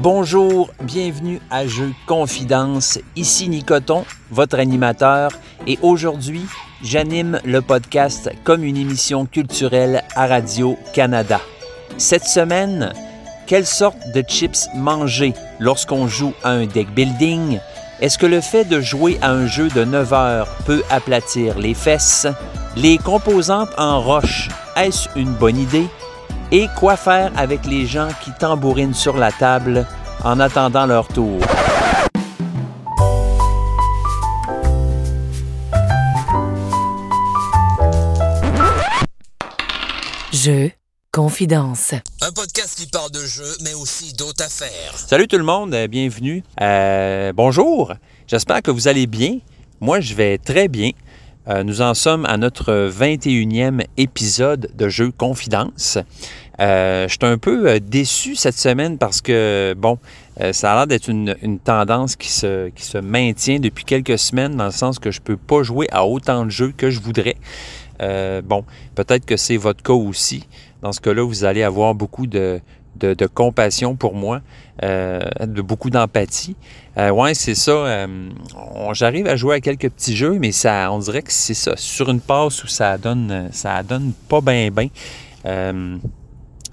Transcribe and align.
Bonjour, 0.00 0.70
bienvenue 0.80 1.40
à 1.50 1.66
Jeux 1.66 1.92
Confidence. 2.06 3.00
Ici 3.16 3.48
Nicoton, 3.48 4.04
votre 4.30 4.60
animateur, 4.60 5.32
et 5.66 5.76
aujourd'hui, 5.82 6.42
j'anime 6.84 7.40
le 7.44 7.60
podcast 7.62 8.30
comme 8.44 8.62
une 8.62 8.76
émission 8.76 9.26
culturelle 9.26 10.04
à 10.14 10.28
Radio-Canada. 10.28 11.40
Cette 11.96 12.26
semaine, 12.26 12.92
quelle 13.48 13.66
sorte 13.66 13.98
de 14.14 14.22
chips 14.22 14.68
manger 14.76 15.34
lorsqu'on 15.58 16.06
joue 16.06 16.32
à 16.44 16.50
un 16.50 16.66
deck 16.66 16.94
building? 16.94 17.58
Est-ce 18.00 18.18
que 18.18 18.26
le 18.26 18.40
fait 18.40 18.66
de 18.66 18.80
jouer 18.80 19.18
à 19.20 19.32
un 19.32 19.48
jeu 19.48 19.66
de 19.66 19.82
9 19.82 20.12
heures 20.12 20.48
peut 20.64 20.84
aplatir 20.90 21.58
les 21.58 21.74
fesses? 21.74 22.28
Les 22.76 22.98
composantes 22.98 23.70
en 23.76 24.00
roche, 24.00 24.48
est-ce 24.76 25.08
une 25.16 25.32
bonne 25.32 25.58
idée? 25.58 25.88
Et 26.50 26.66
quoi 26.78 26.96
faire 26.96 27.30
avec 27.36 27.66
les 27.66 27.84
gens 27.84 28.08
qui 28.24 28.30
tambourinent 28.32 28.94
sur 28.94 29.18
la 29.18 29.30
table? 29.32 29.86
En 30.24 30.40
attendant 30.40 30.86
leur 30.86 31.08
tour? 31.08 31.40
Jeu 40.32 40.70
Confidence. 41.10 41.94
Un 42.20 42.32
podcast 42.32 42.78
qui 42.78 42.86
parle 42.86 43.10
de 43.10 43.20
jeux, 43.20 43.56
mais 43.64 43.74
aussi 43.74 44.12
d'autres 44.12 44.44
affaires. 44.44 44.92
Salut 44.94 45.26
tout 45.26 45.38
le 45.38 45.44
monde, 45.44 45.74
euh, 45.74 45.88
bienvenue. 45.88 46.44
Euh, 46.60 47.32
bonjour, 47.32 47.94
j'espère 48.26 48.62
que 48.62 48.70
vous 48.70 48.88
allez 48.88 49.06
bien. 49.06 49.38
Moi, 49.80 50.00
je 50.00 50.14
vais 50.14 50.38
très 50.38 50.68
bien. 50.68 50.90
Euh, 51.48 51.64
nous 51.64 51.80
en 51.80 51.94
sommes 51.94 52.26
à 52.26 52.36
notre 52.36 52.90
21e 52.90 53.84
épisode 53.96 54.70
de 54.74 54.88
Jeux 54.88 55.10
Confidence. 55.10 55.98
Euh, 56.60 57.06
je 57.06 57.12
suis 57.12 57.18
un 57.22 57.38
peu 57.38 57.68
euh, 57.68 57.78
déçu 57.80 58.34
cette 58.34 58.56
semaine 58.56 58.98
parce 58.98 59.20
que, 59.20 59.74
bon, 59.78 59.98
euh, 60.40 60.52
ça 60.52 60.72
a 60.72 60.76
l'air 60.76 60.86
d'être 60.88 61.08
une, 61.08 61.36
une 61.42 61.58
tendance 61.58 62.16
qui 62.16 62.30
se, 62.30 62.68
qui 62.70 62.82
se 62.84 62.98
maintient 62.98 63.60
depuis 63.60 63.84
quelques 63.84 64.18
semaines 64.18 64.56
dans 64.56 64.64
le 64.66 64.70
sens 64.72 64.98
que 64.98 65.10
je 65.10 65.20
ne 65.20 65.24
peux 65.24 65.36
pas 65.36 65.62
jouer 65.62 65.86
à 65.92 66.04
autant 66.04 66.44
de 66.44 66.50
jeux 66.50 66.72
que 66.76 66.90
je 66.90 67.00
voudrais. 67.00 67.36
Euh, 68.02 68.42
bon, 68.42 68.64
peut-être 68.94 69.24
que 69.24 69.36
c'est 69.36 69.56
votre 69.56 69.82
cas 69.82 69.92
aussi. 69.92 70.46
Dans 70.82 70.92
ce 70.92 71.00
cas-là, 71.00 71.22
vous 71.24 71.44
allez 71.44 71.62
avoir 71.62 71.94
beaucoup 71.94 72.26
de, 72.26 72.60
de, 72.96 73.14
de 73.14 73.26
compassion 73.26 73.94
pour 73.96 74.14
moi, 74.14 74.40
euh, 74.82 75.20
de 75.40 75.62
beaucoup 75.62 75.90
d'empathie. 75.90 76.56
Euh, 76.96 77.10
ouais, 77.10 77.34
c'est 77.34 77.54
ça. 77.56 77.70
euh, 77.70 78.30
J'arrive 78.92 79.26
à 79.28 79.36
jouer 79.36 79.56
à 79.56 79.60
quelques 79.60 79.90
petits 79.90 80.16
jeux, 80.16 80.38
mais 80.40 80.52
ça, 80.52 80.90
on 80.92 80.98
dirait 80.98 81.22
que 81.22 81.32
c'est 81.32 81.54
ça. 81.54 81.74
Sur 81.76 82.08
une 82.10 82.20
passe 82.20 82.62
où 82.64 82.68
ça 82.68 82.98
donne, 82.98 83.30
euh, 83.30 83.48
ça 83.52 83.82
donne 83.84 84.12
pas 84.28 84.40
bien, 84.40 84.70
bien. 84.70 84.88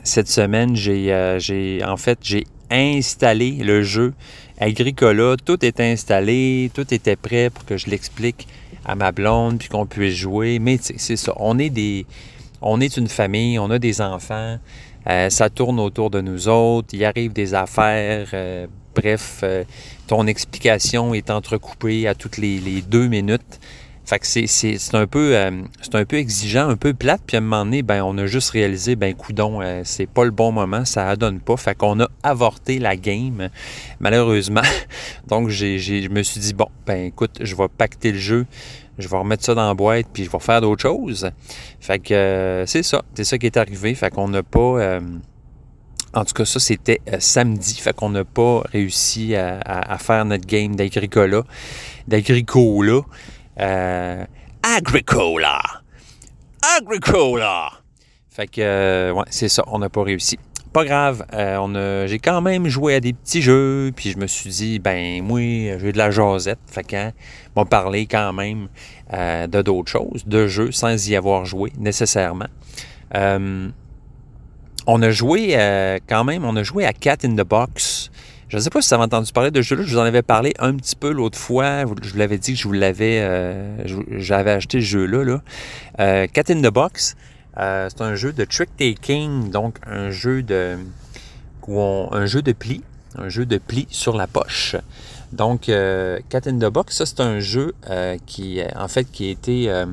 Cette 0.05 0.27
semaine, 0.27 0.75
j'ai, 0.75 1.11
euh, 1.11 1.39
j'ai 1.39 1.83
en 1.83 1.97
fait, 1.97 2.19
j'ai 2.21 2.43
installé 2.69 3.53
le 3.53 3.81
jeu 3.81 4.13
Agricola. 4.59 5.35
Tout 5.43 5.65
est 5.65 5.79
installé, 5.79 6.69
tout 6.75 6.93
était 6.93 7.15
prêt 7.15 7.49
pour 7.49 7.65
que 7.65 7.75
je 7.75 7.89
l'explique 7.89 8.47
à 8.85 8.93
ma 8.93 9.11
blonde 9.11 9.57
puis 9.57 9.67
qu'on 9.67 9.87
puisse 9.87 10.13
jouer. 10.13 10.59
Mais 10.59 10.77
c'est 10.79 11.15
ça. 11.15 11.33
On 11.37 11.57
est 11.57 11.71
des, 11.71 12.05
on 12.61 12.81
est 12.81 12.97
une 12.97 13.07
famille, 13.07 13.57
on 13.57 13.71
a 13.71 13.79
des 13.79 13.99
enfants. 13.99 14.59
euh, 15.09 15.29
ça 15.31 15.49
tourne 15.49 15.79
autour 15.79 16.11
de 16.11 16.21
nous 16.21 16.47
autres. 16.47 16.89
Il 16.93 17.03
arrive 17.03 17.33
des 17.33 17.55
affaires. 17.55 18.29
euh, 18.35 18.67
bref, 18.93 19.43
ton 20.05 20.27
explication 20.27 21.15
est 21.15 21.31
entrecoupée 21.31 22.07
à 22.07 22.13
toutes 22.13 22.37
les 22.37 22.59
deux 22.87 23.07
minutes. 23.07 23.59
Fait 24.05 24.19
que 24.19 24.27
c'est, 24.27 24.95
un 24.95 25.07
peu 25.07 25.35
euh, 25.35 25.61
c'est 25.81 25.95
un 25.95 26.05
peu 26.05 26.17
exigeant, 26.17 26.69
un 26.69 26.75
peu 26.75 26.93
plate, 26.93 27.21
puis 27.25 27.37
à 27.37 27.39
un 27.39 27.41
moment 27.41 27.65
donné, 27.65 27.81
ben, 27.81 28.03
on 28.03 28.15
a 28.19 28.27
juste 28.27 28.51
réalisé, 28.51 28.95
ben 28.95 29.13
coudon, 29.15 29.61
euh, 29.61 29.81
c'est 29.83 30.05
pas 30.05 30.25
le 30.25 30.31
bon 30.31 30.51
moment, 30.51 30.85
ça 30.85 31.15
donne 31.15 31.39
pas. 31.39 31.57
Fait 31.57 31.73
qu'on 31.75 31.99
a 31.99 32.07
avorté 32.21 32.77
la 32.77 32.95
game, 32.97 33.49
malheureusement. 33.99 34.61
Donc 35.27 35.49
j'ai, 35.49 35.79
je 35.79 36.09
me 36.09 36.21
suis 36.21 36.39
dit, 36.39 36.53
bon, 36.53 36.67
ben 36.85 37.05
écoute, 37.05 37.39
je 37.41 37.55
vais 37.55 37.67
pacter 37.67 38.11
le 38.11 38.19
jeu, 38.19 38.45
je 38.99 39.07
vais 39.07 39.17
remettre 39.17 39.43
ça 39.43 39.55
dans 39.55 39.67
la 39.67 39.73
boîte, 39.73 40.05
puis 40.13 40.23
je 40.23 40.29
vais 40.29 40.39
faire 40.39 40.61
d'autres 40.61 40.83
choses. 40.83 41.31
Fait 41.79 41.97
que 41.99 42.13
euh, 42.13 42.65
c'est 42.67 42.83
ça, 42.83 43.01
c'est 43.15 43.23
ça 43.23 43.37
qui 43.39 43.47
est 43.47 43.57
arrivé. 43.57 43.95
Fait 43.95 44.11
qu'on 44.11 44.27
n'a 44.27 44.43
pas. 44.43 44.59
euh, 44.59 44.99
en 46.13 46.23
tout 46.23 46.33
cas, 46.33 46.45
ça, 46.45 46.59
c'était 46.61 47.01
samedi. 47.19 47.73
Fait 47.75 47.93
qu'on 47.93 48.09
n'a 48.09 48.23
pas 48.23 48.61
réussi 48.71 49.35
à, 49.35 49.57
à- 49.65 49.93
à 49.93 49.97
faire 49.97 50.23
notre 50.25 50.45
game 50.45 50.75
d'Agricola. 50.75 51.41
D'Agricola. 52.07 53.01
Euh, 53.59 54.25
Agricola! 54.63 55.61
Agricola! 56.77 57.71
Fait 58.29 58.47
que, 58.47 58.59
euh, 58.59 59.13
ouais, 59.13 59.23
c'est 59.29 59.47
ça, 59.47 59.63
on 59.67 59.79
n'a 59.79 59.87
pas 59.87 60.03
réussi. 60.03 60.37
Pas 60.73 60.83
grave, 60.83 61.25
euh, 61.33 61.55
on 61.57 62.05
j'ai 62.05 62.19
quand 62.19 62.41
même 62.41 62.67
joué 62.67 62.95
à 62.95 62.99
des 62.99 63.13
petits 63.13 63.41
jeux, 63.41 63.93
puis 63.95 64.11
je 64.11 64.17
me 64.17 64.27
suis 64.27 64.49
dit, 64.49 64.79
ben, 64.79 65.23
moi, 65.23 65.39
j'ai 65.39 65.93
de 65.93 65.97
la 65.97 66.11
jasette, 66.11 66.59
fait 66.67 66.83
qu'on 66.83 67.13
m'a 67.55 67.63
parlé 67.63 68.07
quand 68.07 68.33
même 68.33 68.67
euh, 69.13 69.47
de 69.47 69.61
d'autres 69.61 69.89
choses, 69.89 70.25
de 70.25 70.47
jeux, 70.47 70.73
sans 70.73 71.07
y 71.07 71.15
avoir 71.15 71.45
joué 71.45 71.71
nécessairement. 71.77 72.49
On 74.87 75.01
a 75.01 75.11
joué 75.11 75.99
quand 76.09 76.25
même, 76.25 76.43
on 76.43 76.57
a 76.57 76.63
joué 76.63 76.85
à 76.85 76.91
Cat 76.91 77.17
in 77.23 77.35
the 77.35 77.47
Box. 77.47 77.94
Je 78.47 78.57
ne 78.57 78.61
sais 78.61 78.69
pas 78.69 78.81
si 78.81 78.89
vous 78.89 78.93
avez 78.95 79.03
entendu 79.03 79.31
parler 79.31 79.49
de 79.51 79.61
ce 79.61 79.67
jeu-là. 79.69 79.83
Je 79.83 79.91
vous 79.93 79.97
en 79.99 80.03
avais 80.03 80.21
parlé 80.21 80.53
un 80.59 80.75
petit 80.75 80.95
peu 80.95 81.11
l'autre 81.11 81.37
fois. 81.37 81.81
Je 81.81 82.11
vous 82.11 82.17
l'avais 82.17 82.37
dit 82.37 82.53
que 82.53 82.59
je 82.59 82.67
vous 82.67 82.73
l'avais, 82.73 83.19
euh, 83.21 83.77
j'avais 84.17 84.51
acheté 84.51 84.81
ce 84.81 84.85
jeu-là. 84.85 85.23
Là. 85.23 85.41
Euh, 85.99 86.27
Cat 86.27 86.43
in 86.49 86.61
the 86.61 86.71
Box, 86.71 87.15
euh, 87.57 87.89
c'est 87.89 88.01
un 88.03 88.13
jeu 88.15 88.33
de 88.33 88.45
trick 88.45 88.69
taking, 88.77 89.49
donc 89.49 89.77
un 89.87 90.11
jeu 90.11 90.43
de, 90.43 90.77
où 91.67 91.79
on- 91.79 92.13
un 92.13 92.27
jeu 92.27 92.43
de 92.43 92.51
pli, 92.51 92.83
un 93.17 93.29
jeu 93.29 93.47
de 93.47 93.57
pli 93.57 93.87
sur 93.89 94.15
la 94.15 94.27
poche. 94.27 94.75
Donc, 95.33 95.67
euh, 95.67 96.19
Cat 96.29 96.41
in 96.45 96.57
the 96.59 96.71
Box, 96.71 96.97
ça 96.97 97.05
c'est 97.07 97.21
un 97.21 97.39
jeu 97.39 97.73
euh, 97.89 98.17
qui, 98.27 98.61
euh, 98.61 98.67
en 98.75 98.87
fait, 98.87 99.05
qui 99.11 99.27
a 99.27 99.31
été 99.31 99.83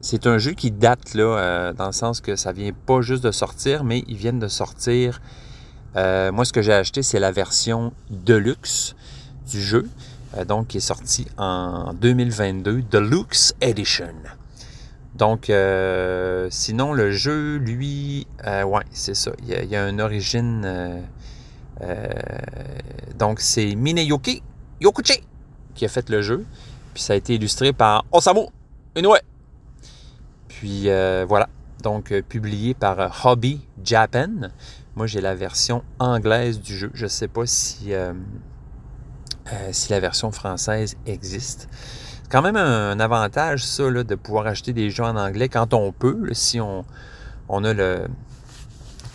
c'est 0.00 0.26
un 0.26 0.38
jeu 0.38 0.52
qui 0.52 0.70
date 0.70 1.14
là, 1.14 1.72
dans 1.76 1.86
le 1.86 1.92
sens 1.92 2.20
que 2.20 2.36
ça 2.36 2.52
vient 2.52 2.70
pas 2.86 3.00
juste 3.02 3.22
de 3.24 3.32
sortir, 3.32 3.82
mais 3.84 4.02
ils 4.08 4.16
viennent 4.16 4.38
de 4.38 4.48
sortir. 4.48 5.20
Euh, 5.96 6.30
moi, 6.30 6.44
ce 6.44 6.52
que 6.52 6.62
j'ai 6.62 6.72
acheté, 6.72 7.02
c'est 7.02 7.18
la 7.18 7.32
version 7.32 7.92
Deluxe 8.10 8.94
du 9.50 9.62
jeu, 9.62 9.88
euh, 10.36 10.44
donc 10.44 10.68
qui 10.68 10.76
est 10.76 10.80
sorti 10.80 11.26
en 11.38 11.94
2022, 11.94 12.82
Deluxe 12.82 13.54
Edition. 13.60 14.14
Donc, 15.14 15.48
euh, 15.48 16.48
sinon, 16.50 16.92
le 16.92 17.12
jeu, 17.12 17.56
lui, 17.56 18.26
ouais, 18.44 18.84
c'est 18.92 19.14
ça. 19.14 19.32
Il 19.42 19.48
y 19.48 19.54
a, 19.54 19.64
y 19.64 19.74
a 19.74 19.88
une 19.88 20.02
origine. 20.02 21.02
donc, 23.18 23.40
c'est 23.40 23.74
Mineyuki 23.74 24.42
Yokuchi 24.80 25.24
qui 25.74 25.86
a 25.86 25.88
fait 25.88 26.10
le 26.10 26.20
jeu. 26.20 26.44
Puis 26.92 27.02
ça 27.02 27.14
a 27.14 27.16
été 27.16 27.34
illustré 27.34 27.72
par 27.72 28.04
Osamu 28.12 28.46
Inoue. 28.94 29.16
Puis 30.48 30.88
voilà, 31.26 31.48
donc 31.82 32.12
publié 32.28 32.74
par 32.74 33.24
Hobby 33.24 33.62
Japan. 33.82 34.50
Moi, 34.96 35.06
j'ai 35.06 35.20
la 35.20 35.34
version 35.34 35.84
anglaise 35.98 36.58
du 36.58 36.74
jeu. 36.74 36.90
Je 36.94 37.04
ne 37.04 37.08
sais 37.08 37.28
pas 37.28 37.44
si, 37.44 37.92
euh, 37.92 38.14
euh, 39.52 39.68
si 39.70 39.90
la 39.90 40.00
version 40.00 40.32
française 40.32 40.96
existe. 41.04 41.68
C'est 42.22 42.30
quand 42.30 42.40
même 42.40 42.56
un, 42.56 42.98
avantage, 42.98 43.62
ça, 43.62 43.90
là, 43.90 44.04
de 44.04 44.14
pouvoir 44.14 44.46
acheter 44.46 44.72
des 44.72 44.88
jeux 44.88 45.04
en 45.04 45.16
anglais 45.16 45.50
quand 45.50 45.74
on 45.74 45.92
peut, 45.92 46.30
si 46.32 46.62
on, 46.62 46.86
on 47.50 47.62
a 47.64 47.74
le. 47.74 48.06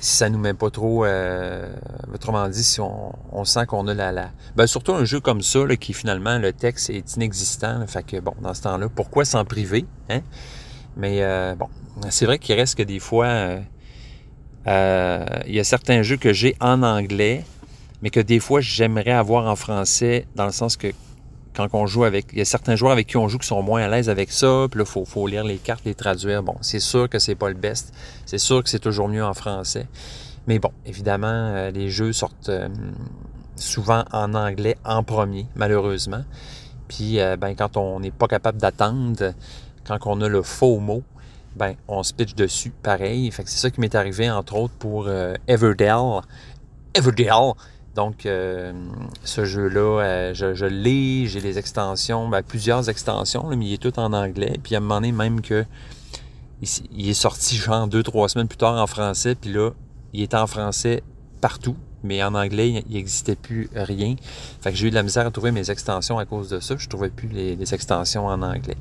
Si 0.02 0.18
ça 0.18 0.30
nous 0.30 0.38
met 0.38 0.54
pas 0.54 0.70
trop. 0.70 1.04
euh, 1.04 1.68
autrement 2.14 2.48
dit, 2.48 2.64
si 2.64 2.80
on, 2.80 3.44
sent 3.44 3.66
qu'on 3.66 3.88
a 3.88 3.94
la. 3.96 4.30
ben, 4.56 4.68
surtout 4.68 4.94
un 4.94 5.06
jeu 5.06 5.20
comme 5.20 5.42
ça, 5.42 5.66
là, 5.66 5.76
qui 5.78 5.94
finalement, 5.94 6.38
le 6.38 6.54
texte 6.54 6.92
est 6.92 7.16
inexistant. 7.16 7.86
fait 7.88 8.04
que, 8.04 8.20
bon, 8.20 8.36
dans 8.42 8.54
ce 8.54 8.62
temps-là, 8.62 8.88
pourquoi 8.88 9.26
s'en 9.26 9.46
priver? 9.46 9.88
Hein? 10.10 10.22
Mais 10.96 11.56
bon, 11.56 11.70
c'est 12.12 12.26
vrai 12.26 12.38
qu'il 12.38 12.56
reste 12.56 12.76
que 12.76 12.84
des 12.84 13.00
fois, 13.00 13.62
euh, 14.68 15.26
il 15.48 15.56
y 15.56 15.60
a 15.60 15.64
certains 15.64 16.04
jeux 16.04 16.18
que 16.18 16.34
j'ai 16.34 16.56
en 16.60 16.84
anglais, 16.84 17.44
mais 18.02 18.10
que 18.10 18.20
des 18.20 18.40
fois, 18.40 18.62
j'aimerais 18.62 19.12
avoir 19.12 19.48
en 19.48 19.56
français, 19.56 20.26
dans 20.36 20.46
le 20.46 20.52
sens 20.52 20.78
que 20.78 20.88
quand 21.54 21.68
on 21.74 21.86
joue 21.86 22.04
avec... 22.04 22.28
Il 22.32 22.40
y 22.40 22.42
a 22.42 22.46
certains 22.46 22.76
joueurs 22.76 22.94
avec 22.94 23.08
qui 23.08 23.18
on 23.18 23.28
joue 23.28 23.38
qui 23.38 23.48
sont 23.48 23.62
moins 23.62 23.84
à 23.84 23.88
l'aise 23.88 24.10
avec 24.10 24.32
ça, 24.32 24.68
puis 24.70 24.80
là, 24.80 24.86
il 24.88 24.92
faut, 24.92 25.06
faut 25.06 25.28
lire 25.28 25.44
les 25.44 25.58
cartes, 25.58 25.84
les 25.86 25.96
traduire. 25.96 26.44
Bon, 26.44 26.56
c'est 26.62 26.80
sûr 26.80 27.10
que 27.10 27.20
c'est 27.20 27.36
pas 27.36 27.50
le 27.50 27.56
best. 27.56 27.94
C'est 28.26 28.38
sûr 28.38 28.64
que 28.64 28.70
c'est 28.70 28.80
toujours 28.80 29.08
mieux 29.10 29.24
en 29.24 29.34
français. 29.34 29.88
Mais 30.48 30.60
bon, 30.60 30.72
évidemment, 30.86 31.28
euh, 31.28 31.72
les 31.72 31.90
jeux 31.90 32.14
sortent 32.14 32.50
euh, 32.50 32.70
souvent 33.56 34.06
en 34.12 34.34
anglais 34.34 34.78
en 34.86 35.04
premier, 35.04 35.46
malheureusement. 35.56 36.24
Puis, 36.88 37.20
ben, 37.40 37.56
quand 37.56 37.78
on 37.78 38.02
n'est 38.02 38.12
pas 38.12 38.28
capable 38.28 38.58
d'attendre, 38.58 39.34
quand 39.86 39.98
on 40.08 40.20
a 40.20 40.28
le 40.28 40.42
faux 40.42 40.80
mot, 40.80 41.04
ben, 41.56 41.76
on 41.88 42.04
se 42.04 42.14
pitch 42.14 42.36
dessus 42.36 42.72
pareil. 42.84 43.30
Que 43.30 43.36
c'est 43.46 43.60
ça 43.60 43.70
qui 43.70 43.80
m'est 43.82 43.96
arrivé, 43.96 44.30
entre 44.30 44.56
autres, 44.56 44.74
pour 44.80 45.06
euh, 45.08 45.36
Everdell. 45.48 46.22
Everdell! 46.94 47.54
Donc, 47.96 48.26
euh, 48.26 48.72
ce 49.24 49.44
jeu-là, 49.44 50.02
euh, 50.02 50.34
je, 50.34 50.66
l'ai, 50.66 51.28
j'ai 51.28 51.42
les 51.42 51.58
extensions, 51.58 52.30
ben, 52.30 52.42
plusieurs 52.42 52.88
extensions, 52.88 53.46
mais 53.48 53.66
il 53.66 53.74
est 53.74 53.82
tout 53.82 54.00
en 54.00 54.14
anglais. 54.14 54.58
Puis 54.64 54.76
à 54.76 54.78
un 54.78 54.82
moment 54.82 54.96
donné, 54.96 55.12
même 55.12 55.42
que 55.42 55.66
il, 56.62 56.70
il 56.96 57.10
est 57.10 57.14
sorti 57.14 57.58
genre 57.58 57.88
deux, 57.88 58.04
trois 58.04 58.30
semaines 58.30 58.48
plus 58.48 58.58
tard 58.58 58.82
en 58.82 58.88
français, 58.88 59.36
puis 59.36 59.52
là, 59.52 59.72
il 60.14 60.22
est 60.22 60.34
en 60.34 60.48
français 60.48 61.04
partout, 61.42 61.76
mais 62.04 62.24
en 62.24 62.34
anglais, 62.34 62.84
il 62.88 62.94
n'existait 62.96 63.36
plus 63.36 63.70
rien. 63.76 64.16
Fait 64.62 64.72
que 64.72 64.78
j'ai 64.78 64.88
eu 64.88 64.90
de 64.90 64.96
la 64.96 65.04
misère 65.04 65.28
à 65.28 65.32
trouver 65.32 65.52
mes 65.52 65.70
extensions 65.70 66.18
à 66.18 66.26
cause 66.26 66.50
de 66.50 66.60
ça. 66.60 66.76
Je 66.78 66.86
ne 66.86 66.90
trouvais 66.90 67.10
plus 67.10 67.28
les, 67.28 67.74
extensions 67.74 68.26
en 68.26 68.42
anglais. 68.42 68.76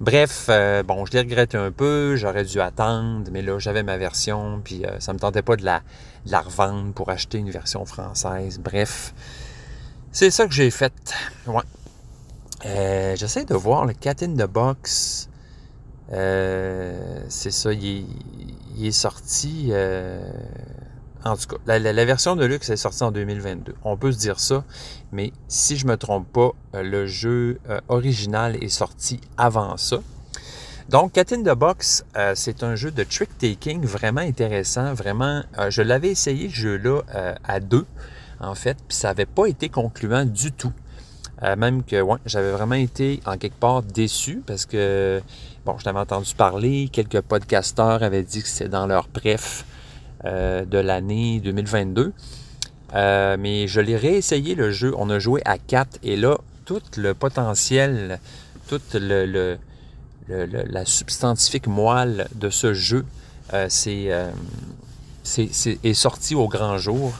Bref, 0.00 0.46
euh, 0.48 0.82
bon, 0.82 1.04
je 1.04 1.12
l'ai 1.12 1.20
regretté 1.20 1.56
un 1.56 1.70
peu. 1.70 2.16
J'aurais 2.16 2.44
dû 2.44 2.60
attendre, 2.60 3.28
mais 3.32 3.42
là, 3.42 3.58
j'avais 3.58 3.82
ma 3.82 3.96
version, 3.98 4.60
puis 4.62 4.84
euh, 4.84 5.00
ça 5.00 5.12
me 5.12 5.18
tentait 5.18 5.42
pas 5.42 5.56
de 5.56 5.64
la, 5.64 5.82
revendre 6.40 6.92
pour 6.92 7.10
acheter 7.10 7.38
une 7.38 7.50
version 7.50 7.84
française. 7.84 8.58
Bref, 8.58 9.14
c'est 10.12 10.30
ça 10.30 10.46
que 10.46 10.52
j'ai 10.52 10.70
fait. 10.70 10.92
Ouais. 11.46 11.62
Euh, 12.66 13.16
j'essaie 13.16 13.44
de 13.44 13.54
voir 13.54 13.84
le 13.84 13.94
Cat 13.94 14.16
in 14.22 14.34
the 14.34 14.48
Box. 14.48 15.28
c'est 16.10 17.50
ça, 17.50 17.72
il 17.72 18.06
est, 18.80 18.90
sorti. 18.92 19.72
En 21.24 21.36
tout 21.36 21.56
cas, 21.56 21.78
la, 21.78 22.04
version 22.06 22.34
de 22.34 22.44
luxe 22.46 22.70
est 22.70 22.76
sortie 22.76 23.02
en 23.02 23.10
2022. 23.10 23.74
On 23.84 23.96
peut 23.96 24.10
se 24.10 24.18
dire 24.18 24.40
ça, 24.40 24.64
mais 25.12 25.32
si 25.48 25.76
je 25.76 25.86
me 25.86 25.96
trompe 25.96 26.26
pas, 26.32 26.52
euh, 26.74 26.82
le 26.82 27.06
jeu 27.06 27.60
euh, 27.68 27.78
original 27.88 28.56
est 28.62 28.68
sorti 28.68 29.20
avant 29.36 29.76
ça. 29.76 29.98
Donc, 30.88 31.12
Cat 31.12 31.26
in 31.32 31.42
the 31.42 31.56
Box, 31.56 32.04
euh, 32.16 32.32
c'est 32.34 32.62
un 32.62 32.74
jeu 32.74 32.90
de 32.90 33.04
trick-taking 33.04 33.84
vraiment 33.84 34.22
intéressant. 34.22 34.94
Vraiment, 34.94 35.42
je 35.68 35.82
l'avais 35.82 36.08
essayé, 36.08 36.48
ce 36.48 36.54
jeu-là, 36.54 37.02
à 37.44 37.60
deux, 37.60 37.86
en 38.40 38.54
fait, 38.54 38.78
puis 38.88 38.96
ça 38.96 39.08
n'avait 39.08 39.26
pas 39.26 39.46
été 39.46 39.68
concluant 39.68 40.24
du 40.24 40.50
tout. 40.52 40.72
même 41.42 41.84
que, 41.84 42.00
ouais, 42.00 42.18
j'avais 42.26 42.50
vraiment 42.50 42.74
été, 42.74 43.20
en 43.26 43.36
quelque 43.36 43.60
part, 43.60 43.82
déçu 43.82 44.42
parce 44.44 44.66
que, 44.66 45.22
bon, 45.64 45.78
je 45.78 45.84
t'avais 45.84 46.00
entendu 46.00 46.34
parler, 46.34 46.88
quelques 46.90 47.20
podcasteurs 47.20 48.02
avaient 48.02 48.24
dit 48.24 48.42
que 48.42 48.48
c'était 48.48 48.68
dans 48.68 48.86
leur 48.86 49.06
préf 49.06 49.64
euh, 50.26 50.66
de 50.66 50.76
l'année 50.76 51.40
2022. 51.40 52.12
Euh, 52.92 53.36
mais 53.38 53.66
je 53.68 53.80
l'ai 53.80 53.96
réessayé 53.96 54.54
le 54.54 54.70
jeu. 54.70 54.92
On 54.98 55.08
a 55.08 55.18
joué 55.18 55.40
à 55.46 55.56
4 55.56 55.98
et 56.02 56.16
là, 56.16 56.36
tout 56.66 56.82
le 56.98 57.14
potentiel, 57.14 58.20
toute 58.68 58.94
la 60.28 60.84
substantifique 60.84 61.66
moelle 61.66 62.28
de 62.34 62.50
ce 62.50 62.74
jeu 62.74 63.06
euh, 63.54 63.68
est, 65.38 65.94
sorti 65.94 66.34
au 66.34 66.48
grand 66.48 66.76
jour. 66.76 67.14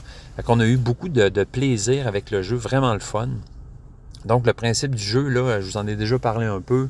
On 0.47 0.59
a 0.59 0.65
eu 0.67 0.77
beaucoup 0.77 1.09
de, 1.09 1.29
de, 1.29 1.43
plaisir 1.43 2.05
avec 2.07 2.29
le 2.29 2.43
jeu, 2.43 2.55
vraiment 2.55 2.93
le 2.93 2.99
fun. 2.99 3.29
Donc 4.25 4.45
le 4.45 4.53
principe 4.53 4.93
du 4.93 5.03
jeu, 5.03 5.27
là, 5.27 5.59
je 5.59 5.65
vous 5.65 5.77
en 5.77 5.87
ai 5.87 5.95
déjà 5.95 6.19
parlé 6.19 6.45
un 6.45 6.61
peu, 6.61 6.87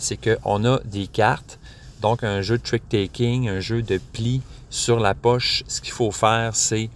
c'est 0.00 0.18
qu'on 0.18 0.64
a 0.64 0.80
des 0.86 1.06
cartes, 1.06 1.60
donc 2.02 2.24
un 2.24 2.42
jeu 2.42 2.58
de 2.58 2.62
trick-taking, 2.62 3.48
un 3.48 3.60
jeu 3.60 3.82
de 3.82 4.00
pli 4.12 4.42
sur 4.70 5.00
la 5.00 5.14
poche, 5.14 5.64
ce 5.66 5.80
qu'il 5.80 5.92
faut 5.92 6.12
faire, 6.12 6.54
c'est 6.54 6.88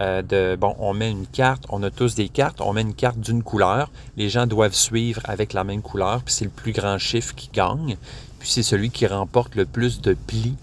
euh, 0.00 0.22
de, 0.22 0.56
bon, 0.56 0.74
on 0.78 0.94
met 0.94 1.10
une 1.10 1.26
carte, 1.26 1.64
on 1.68 1.82
a 1.82 1.90
tous 1.90 2.14
des 2.14 2.28
cartes, 2.28 2.60
on 2.60 2.72
met 2.72 2.80
une 2.80 2.94
carte 2.94 3.18
d'une 3.18 3.42
couleur, 3.42 3.90
les 4.16 4.28
gens 4.28 4.46
doivent 4.46 4.74
suivre 4.74 5.20
avec 5.24 5.52
la 5.52 5.64
même 5.64 5.82
couleur, 5.82 6.22
puis 6.22 6.34
c'est 6.34 6.44
le 6.44 6.50
plus 6.50 6.72
grand 6.72 6.98
chiffre 6.98 7.34
qui 7.34 7.50
gagne, 7.52 7.96
puis 8.38 8.48
c'est 8.48 8.62
celui 8.62 8.90
qui 8.90 9.06
remporte 9.06 9.54
le 9.54 9.66
plus 9.66 10.00
de 10.00 10.14
plis, 10.14 10.56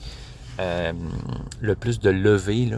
euh, 0.59 0.91
le 1.61 1.75
plus 1.75 1.99
de 1.99 2.09
levées, 2.09 2.71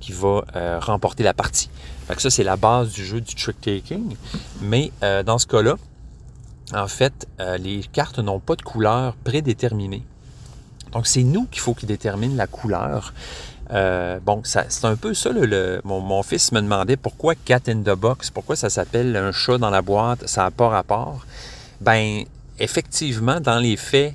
qui 0.00 0.12
va 0.12 0.44
euh, 0.54 0.78
remporter 0.80 1.22
la 1.22 1.34
partie. 1.34 1.68
Fait 2.06 2.18
ça, 2.20 2.30
c'est 2.30 2.44
la 2.44 2.56
base 2.56 2.92
du 2.92 3.04
jeu 3.04 3.20
du 3.20 3.34
trick-taking, 3.34 4.16
mais 4.60 4.92
dans 5.24 5.38
ce 5.38 5.46
cas-là, 5.48 5.74
en 6.72 6.86
fait, 6.86 7.26
les 7.58 7.82
cartes 7.92 8.20
n'ont 8.20 8.38
pas 8.38 8.54
de 8.54 8.62
couleur 8.62 9.14
prédéterminée. 9.24 10.04
Donc, 10.92 11.06
c'est 11.06 11.22
nous 11.22 11.46
qu'il 11.46 11.60
faut 11.60 11.74
qu'il 11.74 11.88
détermine 11.88 12.36
la 12.36 12.46
couleur. 12.46 13.12
Euh, 13.72 14.18
bon, 14.24 14.42
c'est 14.44 14.84
un 14.84 14.96
peu 14.96 15.14
ça. 15.14 15.30
Mon, 15.84 16.22
fils 16.22 16.52
me 16.52 16.60
demandait 16.60 16.96
pourquoi 16.96 17.34
Cat 17.34 17.62
in 17.68 17.82
the 17.82 17.96
Box, 17.96 18.30
pourquoi 18.30 18.56
ça 18.56 18.70
s'appelle 18.70 19.16
un 19.16 19.32
chat 19.32 19.58
dans 19.58 19.70
la 19.70 19.82
boîte, 19.82 20.26
ça 20.26 20.42
n'a 20.42 20.50
pas 20.50 20.68
rapport. 20.68 21.26
Ben, 21.80 22.22
effectivement, 22.58 23.40
dans 23.40 23.58
les 23.58 23.76
faits, 23.76 24.14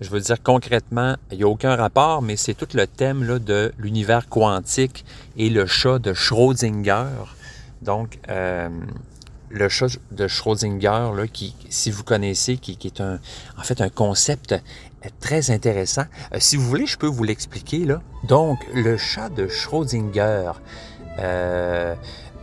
je 0.00 0.10
veux 0.10 0.20
dire 0.20 0.42
concrètement, 0.42 1.16
il 1.30 1.38
n'y 1.38 1.44
a 1.44 1.48
aucun 1.48 1.76
rapport, 1.76 2.22
mais 2.22 2.36
c'est 2.36 2.54
tout 2.54 2.68
le 2.74 2.86
thème 2.86 3.22
là, 3.22 3.38
de 3.38 3.72
l'univers 3.78 4.28
quantique 4.28 5.04
et 5.36 5.50
le 5.50 5.66
chat 5.66 5.98
de 5.98 6.12
Schrödinger. 6.12 7.06
Donc, 7.82 8.18
euh, 8.28 8.68
le 9.50 9.68
chat 9.68 9.98
de 10.10 10.26
Schrödinger, 10.26 11.10
qui, 11.32 11.54
si 11.68 11.90
vous 11.90 12.04
connaissez, 12.04 12.56
qui, 12.56 12.76
qui, 12.76 12.88
est 12.88 13.00
un, 13.00 13.18
en 13.58 13.62
fait 13.62 13.80
un 13.80 13.88
concept 13.88 14.54
très 15.20 15.50
intéressant. 15.50 16.04
Euh, 16.32 16.36
si 16.40 16.56
vous 16.56 16.64
voulez, 16.64 16.86
je 16.86 16.98
peux 16.98 17.06
vous 17.06 17.24
l'expliquer. 17.24 17.84
là. 17.84 18.02
Donc, 18.24 18.58
le 18.74 18.96
chat 18.96 19.28
de 19.30 19.48
Schrödinger. 19.48 20.52
Euh, 21.18 21.94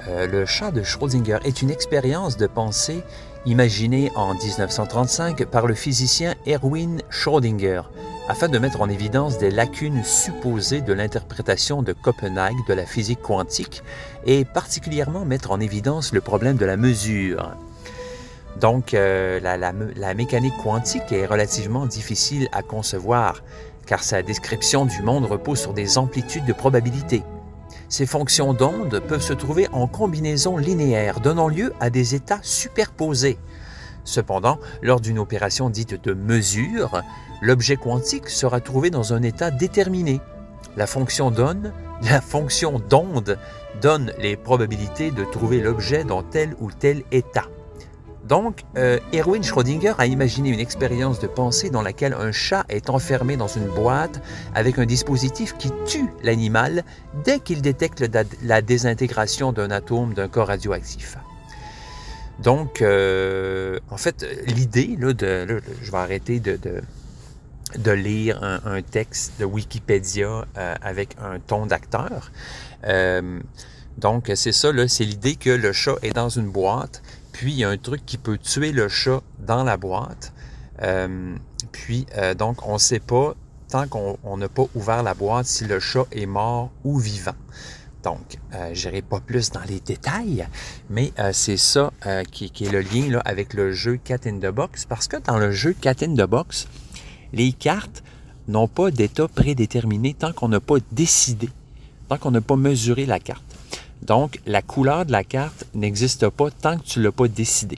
euh, 0.08 0.28
le 0.28 0.46
chat 0.46 0.72
de 0.72 0.84
Schrödinger 0.84 1.40
est 1.44 1.62
une 1.62 1.70
expérience 1.70 2.38
de 2.38 2.48
pensée 2.48 3.04
imaginée 3.46 4.12
en 4.16 4.34
1935 4.34 5.46
par 5.46 5.68
le 5.68 5.74
physicien 5.74 6.36
Erwin 6.46 7.02
Schrödinger 7.10 7.82
afin 8.30 8.50
de 8.50 8.60
mettre 8.60 8.82
en 8.82 8.90
évidence 8.90 9.38
des 9.38 9.50
lacunes 9.50 10.04
supposées 10.04 10.82
de 10.82 10.92
l'interprétation 10.92 11.82
de 11.82 11.94
Copenhague 11.94 12.58
de 12.68 12.74
la 12.74 12.86
physique 12.86 13.22
quantique 13.22 13.84
et 14.26 14.44
particulièrement 14.44 15.24
mettre 15.24 15.52
en 15.52 15.60
évidence 15.62 16.12
le 16.12 16.20
problème 16.20 16.58
de 16.58 16.66
la 16.66 16.76
mesure. 16.76 17.56
Donc, 18.60 18.94
euh, 18.94 19.40
la, 19.40 20.14
mécanique 20.16 20.58
quantique 20.64 21.12
est 21.12 21.28
relativement 21.28 21.86
difficile 21.86 22.50
à 22.52 22.64
concevoir, 22.64 23.44
car 23.86 24.04
sa 24.04 24.24
description 24.24 24.86
du 24.86 25.02
monde 25.04 25.26
repose 25.26 25.60
sur 25.60 25.74
des 25.74 25.98
amplitudes 25.98 26.46
de 26.46 26.54
probabilité. 26.54 27.24
Ces 27.88 28.08
fonctions 28.08 28.54
d'onde 28.54 29.00
peuvent 29.08 29.22
se 29.22 29.34
trouver 29.34 29.68
en 29.72 29.88
combinaison 29.88 30.58
linéaire, 30.58 31.20
donnant 31.20 31.48
lieu 31.48 31.72
à 31.80 31.90
des 31.92 32.16
états 32.16 32.40
superposés. 32.42 33.38
Cependant, 34.04 34.60
lors 34.82 35.02
d'une 35.02 35.20
opération 35.20 35.70
dite 35.70 36.04
de 36.04 36.14
mesure, 36.14 37.04
l'objet 37.42 37.76
quantique 37.76 38.30
sera 38.30 38.60
trouvé 38.60 38.90
dans 38.90 39.14
un 39.14 39.22
état 39.22 39.52
déterminé. 39.52 40.20
La 40.78 40.88
fonction 40.88 41.30
d'onde, 41.30 41.74
la 42.10 42.22
fonction 42.22 42.80
d'onde 42.90 43.38
donne 43.82 44.14
les 44.18 44.36
probabilités 44.36 45.12
de 45.12 45.24
trouver 45.26 45.60
l'objet 45.60 46.04
dans 46.04 46.24
tel 46.24 46.56
ou 46.60 46.72
tel 46.72 47.04
état. 47.12 47.46
Donc, 48.28 48.64
euh, 48.76 49.00
Erwin 49.14 49.42
Schrödinger 49.42 49.94
a 49.98 50.06
imaginé 50.06 50.50
une 50.50 50.60
expérience 50.60 51.20
de 51.20 51.28
pensée 51.28 51.70
dans 51.70 51.82
laquelle 51.82 52.14
un 52.14 52.34
chat 52.34 52.66
est 52.68 52.90
enfermé 52.90 53.38
dans 53.38 53.48
une 53.48 53.68
boîte 53.68 54.22
avec 54.54 54.80
un 54.80 54.86
dispositif 54.86 55.56
qui 55.58 55.72
tue 55.86 56.10
l'animal 56.24 56.84
dès 57.24 57.40
qu'il 57.40 57.62
détecte 57.62 58.04
la 58.44 58.62
désintégration 58.62 59.54
d'un 59.54 59.72
atome 59.72 60.14
d'un 60.14 60.28
corps 60.28 60.48
radioactif. 60.48 61.18
Donc, 62.40 62.82
euh, 62.82 63.80
en 63.90 63.98
fait, 63.98 64.26
l'idée, 64.46 64.98
de, 64.98 65.62
je 65.82 65.92
vais 65.92 65.98
arrêter 65.98 66.40
de, 66.40 66.60
de, 67.78 67.92
lire 67.92 68.44
un, 68.44 68.82
texte 68.82 69.34
de 69.40 69.46
Wikipédia 69.46 70.46
euh, 70.58 70.76
avec 70.82 71.16
un 71.22 71.40
ton 71.40 71.66
d'acteur. 71.66 72.32
donc, 73.98 74.32
c'est 74.36 74.52
ça, 74.52 74.70
c'est 74.90 75.06
l'idée 75.06 75.36
que 75.36 75.50
le 75.50 75.72
chat 75.72 75.96
est 76.02 76.14
dans 76.14 76.30
une 76.30 76.50
boîte 76.50 77.02
puis, 77.38 77.52
il 77.52 77.60
y 77.60 77.64
a 77.64 77.70
un 77.70 77.78
truc 77.78 78.04
qui 78.04 78.18
peut 78.18 78.40
tuer 78.40 78.72
le 78.72 78.90
chat 78.90 79.22
dans 79.38 79.64
la 79.64 79.78
boîte. 79.78 80.34
Euh, 80.82 81.36
puis, 81.72 82.08
euh, 82.18 82.34
donc, 82.34 82.68
on 82.68 82.74
ne 82.74 82.78
sait 82.80 83.00
pas, 83.00 83.36
tant 83.70 83.88
qu'on 83.88 84.38
n'a 84.38 84.50
pas 84.50 84.66
ouvert 84.74 85.04
la 85.04 85.14
boîte, 85.14 85.46
si 85.46 85.66
le 85.66 85.80
chat 85.80 86.06
est 86.12 86.26
mort 86.26 86.72
ou 86.84 86.98
vivant. 86.98 87.36
Donc, 88.02 88.40
euh, 88.56 88.72
je 88.74 88.88
n'irai 88.88 89.04
pas 89.04 89.20
plus 89.20 89.52
dans 89.52 89.62
les 89.70 89.80
détails, 89.80 90.48
mais 90.90 91.14
c'est 91.32 91.58
ça 91.58 91.92
qui, 92.32 92.46
est 92.46 92.72
le 92.72 92.82
lien 92.82 93.22
avec 93.24 93.54
le 93.54 93.72
jeu 93.72 94.00
Cat 94.04 94.22
in 94.26 94.40
the 94.40 94.52
Box, 94.52 94.86
parce 94.86 95.08
que 95.08 95.18
dans 95.18 95.38
le 95.38 95.52
jeu 95.52 95.76
Cat 95.80 95.98
in 96.02 96.16
the 96.16 96.28
Box, 96.28 96.68
les 97.34 97.52
cartes 97.52 98.04
n'ont 98.48 98.68
pas 98.68 98.90
d'état 98.90 99.28
prédéterminé 99.28 100.16
tant 100.16 100.34
qu'on 100.34 100.50
n'a 100.50 100.60
pas 100.60 100.78
décidé, 100.92 101.50
tant 102.10 102.18
qu'on 102.18 102.32
n'a 102.32 102.42
pas 102.42 102.56
mesuré 102.56 103.06
la 103.06 103.20
carte. 103.20 103.47
Donc, 104.02 104.40
la 104.46 104.62
couleur 104.62 105.06
de 105.06 105.12
la 105.12 105.24
carte 105.24 105.66
n'existe 105.74 106.30
pas 106.30 106.50
tant 106.52 106.78
que 106.78 106.84
tu 106.84 107.00
ne 107.00 107.06
l'as 107.06 107.12
pas 107.12 107.28
décidé. 107.28 107.78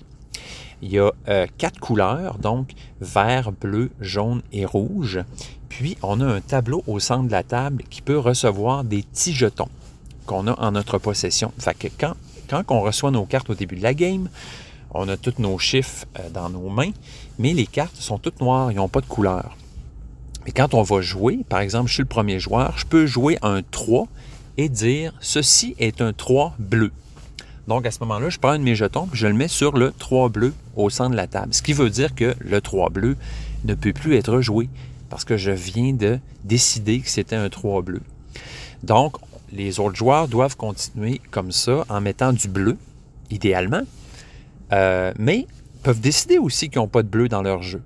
Il 0.82 0.92
y 0.92 1.00
a 1.00 1.12
euh, 1.28 1.48
quatre 1.58 1.80
couleurs, 1.80 2.38
donc 2.38 2.72
vert, 3.02 3.52
bleu, 3.52 3.92
jaune 4.00 4.42
et 4.52 4.66
rouge. 4.66 5.20
Puis, 5.68 5.98
on 6.04 6.22
a 6.22 6.26
un 6.26 6.42
tableau 6.42 6.84
au 6.88 7.00
centre 7.00 7.28
de 7.28 7.32
la 7.32 7.44
table 7.44 7.84
qui 7.90 8.02
peut 8.02 8.18
recevoir 8.18 8.84
des 8.84 9.04
petits 9.04 9.34
jetons 9.34 9.70
qu'on 10.26 10.48
a 10.48 10.60
en 10.60 10.72
notre 10.72 11.00
possession. 11.00 11.52
Fait 11.58 11.78
que 11.78 11.88
quand, 12.00 12.14
quand 12.50 12.64
on 12.70 12.82
reçoit 12.82 13.12
nos 13.12 13.26
cartes 13.26 13.50
au 13.50 13.56
début 13.56 13.76
de 13.76 13.84
la 13.84 13.94
game, 13.94 14.30
on 14.92 15.08
a 15.10 15.18
tous 15.18 15.40
nos 15.40 15.58
chiffres 15.58 16.06
euh, 16.20 16.30
dans 16.30 16.50
nos 16.50 16.70
mains, 16.70 16.92
mais 17.38 17.54
les 17.54 17.68
cartes 17.68 17.96
sont 17.96 18.18
toutes 18.18 18.40
noires, 18.40 18.72
ils 18.72 18.76
n'ont 18.76 18.88
pas 18.88 19.02
de 19.02 19.06
couleur. 19.06 19.56
Mais 20.46 20.52
quand 20.52 20.74
on 20.74 20.84
va 20.84 21.02
jouer, 21.02 21.40
par 21.48 21.60
exemple, 21.60 21.90
je 21.90 21.96
suis 21.96 22.04
le 22.04 22.08
premier 22.08 22.40
joueur, 22.40 22.78
je 22.78 22.86
peux 22.86 23.06
jouer 23.06 23.38
un 23.42 23.62
3 23.62 24.08
et 24.60 24.68
dire 24.68 25.14
ceci 25.22 25.74
est 25.80 26.02
un 26.02 26.12
3 26.12 26.54
bleu. 26.60 26.92
Donc 27.70 27.86
à 27.86 27.92
ce 27.92 28.00
moment-là, 28.02 28.28
je 28.28 28.40
prends 28.40 28.50
un 28.50 28.60
de 28.60 28.64
mes 28.64 28.76
jetons 28.76 29.08
et 29.14 29.16
je 29.16 29.28
le 29.28 29.34
mets 29.34 29.48
sur 29.48 29.78
le 29.78 29.94
3 29.98 30.28
bleu 30.28 30.54
au 30.76 30.90
centre 30.90 31.12
de 31.12 31.16
la 31.16 31.28
table. 31.28 31.54
Ce 31.54 31.62
qui 31.62 31.72
veut 31.72 31.90
dire 31.90 32.14
que 32.14 32.36
le 32.42 32.60
3 32.60 32.90
bleu 32.90 33.16
ne 33.64 33.74
peut 33.74 33.94
plus 33.94 34.16
être 34.16 34.42
joué 34.42 34.68
parce 35.10 35.24
que 35.24 35.38
je 35.38 35.52
viens 35.52 35.94
de 35.94 36.20
décider 36.44 37.00
que 37.00 37.10
c'était 37.10 37.38
un 37.38 37.48
3 37.48 37.84
bleu. 37.84 38.02
Donc, 38.84 39.16
les 39.54 39.80
autres 39.80 39.96
joueurs 39.96 40.28
doivent 40.28 40.58
continuer 40.58 41.22
comme 41.32 41.54
ça 41.54 41.86
en 41.88 42.02
mettant 42.02 42.34
du 42.34 42.50
bleu, 42.50 42.78
idéalement, 43.32 43.84
euh, 44.74 45.14
mais 45.18 45.48
peuvent 45.84 46.02
décider 46.02 46.38
aussi 46.38 46.70
qu'ils 46.70 46.82
n'ont 46.82 46.90
pas 46.90 47.02
de 47.02 47.08
bleu 47.08 47.30
dans 47.30 47.42
leur 47.42 47.64
jeu. 47.64 47.82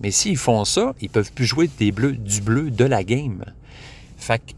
Mais 0.00 0.10
s'ils 0.10 0.36
font 0.36 0.64
ça, 0.64 0.92
ils 1.00 1.08
peuvent 1.08 1.32
plus 1.32 1.46
jouer 1.46 1.70
des 1.78 1.92
bleus, 1.92 2.12
du 2.16 2.40
bleu 2.40 2.72
de 2.72 2.84
la 2.84 3.04
game. 3.04 3.44
Fait 4.16 4.40
que, 4.40 4.52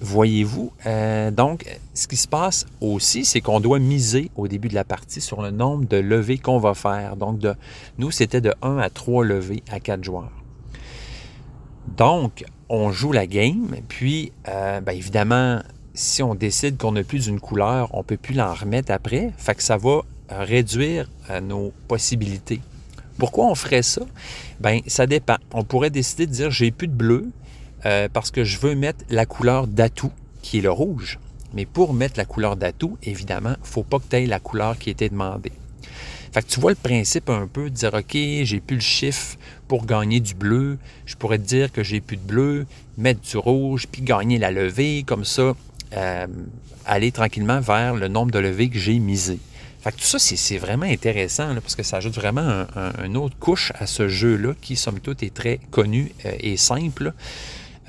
voyez-vous, 0.00 0.72
euh, 0.86 1.30
donc, 1.30 1.64
ce 1.94 2.06
qui 2.06 2.16
se 2.16 2.28
passe 2.28 2.66
aussi, 2.80 3.24
c'est 3.24 3.40
qu'on 3.40 3.60
doit 3.60 3.78
miser 3.78 4.30
au 4.36 4.48
début 4.48 4.68
de 4.68 4.74
la 4.74 4.84
partie 4.84 5.20
sur 5.20 5.42
le 5.42 5.50
nombre 5.50 5.86
de 5.86 5.96
levées 5.96 6.38
qu'on 6.38 6.58
va 6.58 6.74
faire. 6.74 7.16
Donc, 7.16 7.40
nous, 7.98 8.10
c'était 8.10 8.40
de 8.40 8.54
1 8.62 8.78
à 8.78 8.90
3 8.90 9.24
levées 9.24 9.62
à 9.70 9.80
4 9.80 10.04
joueurs. 10.04 10.32
Donc, 11.96 12.44
on 12.68 12.92
joue 12.92 13.12
la 13.12 13.26
game, 13.26 13.76
puis, 13.88 14.32
euh, 14.48 14.80
bien 14.80 14.94
évidemment, 14.94 15.60
si 15.94 16.22
on 16.22 16.34
décide 16.34 16.76
qu'on 16.76 16.92
n'a 16.92 17.02
plus 17.02 17.24
d'une 17.24 17.40
couleur, 17.40 17.88
on 17.92 17.98
ne 17.98 18.02
peut 18.02 18.16
plus 18.16 18.34
l'en 18.34 18.54
remettre 18.54 18.92
après. 18.92 19.32
Fait 19.36 19.54
que 19.54 19.62
ça 19.62 19.76
va 19.76 20.02
réduire 20.28 21.08
euh, 21.30 21.40
nos 21.40 21.72
possibilités. 21.88 22.60
Pourquoi 23.18 23.46
on 23.46 23.54
ferait 23.56 23.82
ça? 23.82 24.02
Bien, 24.60 24.80
ça 24.86 25.06
dépend. 25.06 25.36
On 25.52 25.64
pourrait 25.64 25.90
décider 25.90 26.26
de 26.26 26.32
dire 26.32 26.50
j'ai 26.50 26.70
plus 26.70 26.86
de 26.86 26.92
bleu 26.92 27.26
euh, 27.86 28.08
parce 28.12 28.30
que 28.30 28.44
je 28.44 28.58
veux 28.58 28.74
mettre 28.74 29.04
la 29.10 29.26
couleur 29.26 29.66
d'atout, 29.66 30.12
qui 30.42 30.58
est 30.58 30.62
le 30.62 30.70
rouge. 30.70 31.18
Mais 31.54 31.64
pour 31.64 31.94
mettre 31.94 32.18
la 32.18 32.24
couleur 32.24 32.56
d'atout, 32.56 32.98
évidemment, 33.02 33.54
il 33.56 33.62
ne 33.62 33.66
faut 33.66 33.82
pas 33.82 33.98
que 33.98 34.04
tu 34.10 34.16
aies 34.16 34.26
la 34.26 34.40
couleur 34.40 34.78
qui 34.78 34.90
était 34.90 35.08
demandée. 35.08 35.52
Fait 36.32 36.42
que 36.42 36.48
tu 36.48 36.60
vois 36.60 36.72
le 36.72 36.76
principe 36.76 37.30
un 37.30 37.46
peu 37.46 37.70
de 37.70 37.74
dire 37.74 37.94
OK, 37.94 38.12
j'ai 38.12 38.60
plus 38.60 38.76
le 38.76 38.82
chiffre 38.82 39.38
pour 39.66 39.86
gagner 39.86 40.20
du 40.20 40.34
bleu. 40.34 40.78
Je 41.06 41.14
pourrais 41.14 41.38
te 41.38 41.44
dire 41.44 41.72
que 41.72 41.82
j'ai 41.82 42.00
plus 42.00 42.16
de 42.16 42.22
bleu, 42.22 42.66
mettre 42.98 43.20
du 43.20 43.36
rouge, 43.38 43.86
puis 43.90 44.02
gagner 44.02 44.38
la 44.38 44.50
levée, 44.50 45.04
comme 45.06 45.24
ça, 45.24 45.54
euh, 45.96 46.26
aller 46.84 47.12
tranquillement 47.12 47.60
vers 47.60 47.94
le 47.94 48.08
nombre 48.08 48.30
de 48.30 48.38
levées 48.38 48.68
que 48.68 48.78
j'ai 48.78 48.98
misé. 48.98 49.38
Fait 49.80 49.92
que 49.92 49.96
tout 49.96 50.04
ça, 50.04 50.18
c'est 50.18 50.58
vraiment 50.58 50.86
intéressant 50.86 51.54
parce 51.54 51.76
que 51.76 51.82
ça 51.82 51.98
ajoute 51.98 52.14
vraiment 52.14 52.66
une 53.04 53.16
autre 53.16 53.36
couche 53.38 53.72
à 53.78 53.86
ce 53.86 54.08
jeu-là 54.08 54.52
qui, 54.60 54.74
somme 54.74 54.98
toute, 55.00 55.22
est 55.22 55.32
très 55.32 55.60
connu 55.70 56.12
euh, 56.26 56.32
et 56.40 56.56
simple. 56.56 57.14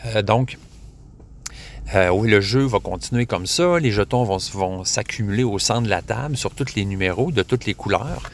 Euh, 0.05 0.21
donc, 0.21 0.57
oui, 1.93 2.29
le 2.29 2.39
jeu 2.39 2.65
va 2.65 2.79
continuer 2.79 3.25
comme 3.25 3.47
ça. 3.47 3.79
Les 3.79 3.91
jetons 3.91 4.23
vont, 4.23 4.37
vont 4.53 4.83
s'accumuler 4.83 5.43
au 5.43 5.57
centre 5.57 5.83
de 5.83 5.89
la 5.89 6.01
table 6.01 6.37
sur 6.37 6.53
tous 6.53 6.75
les 6.75 6.85
numéros 6.85 7.31
de 7.31 7.41
toutes 7.41 7.65
les 7.65 7.73
couleurs. 7.73 8.29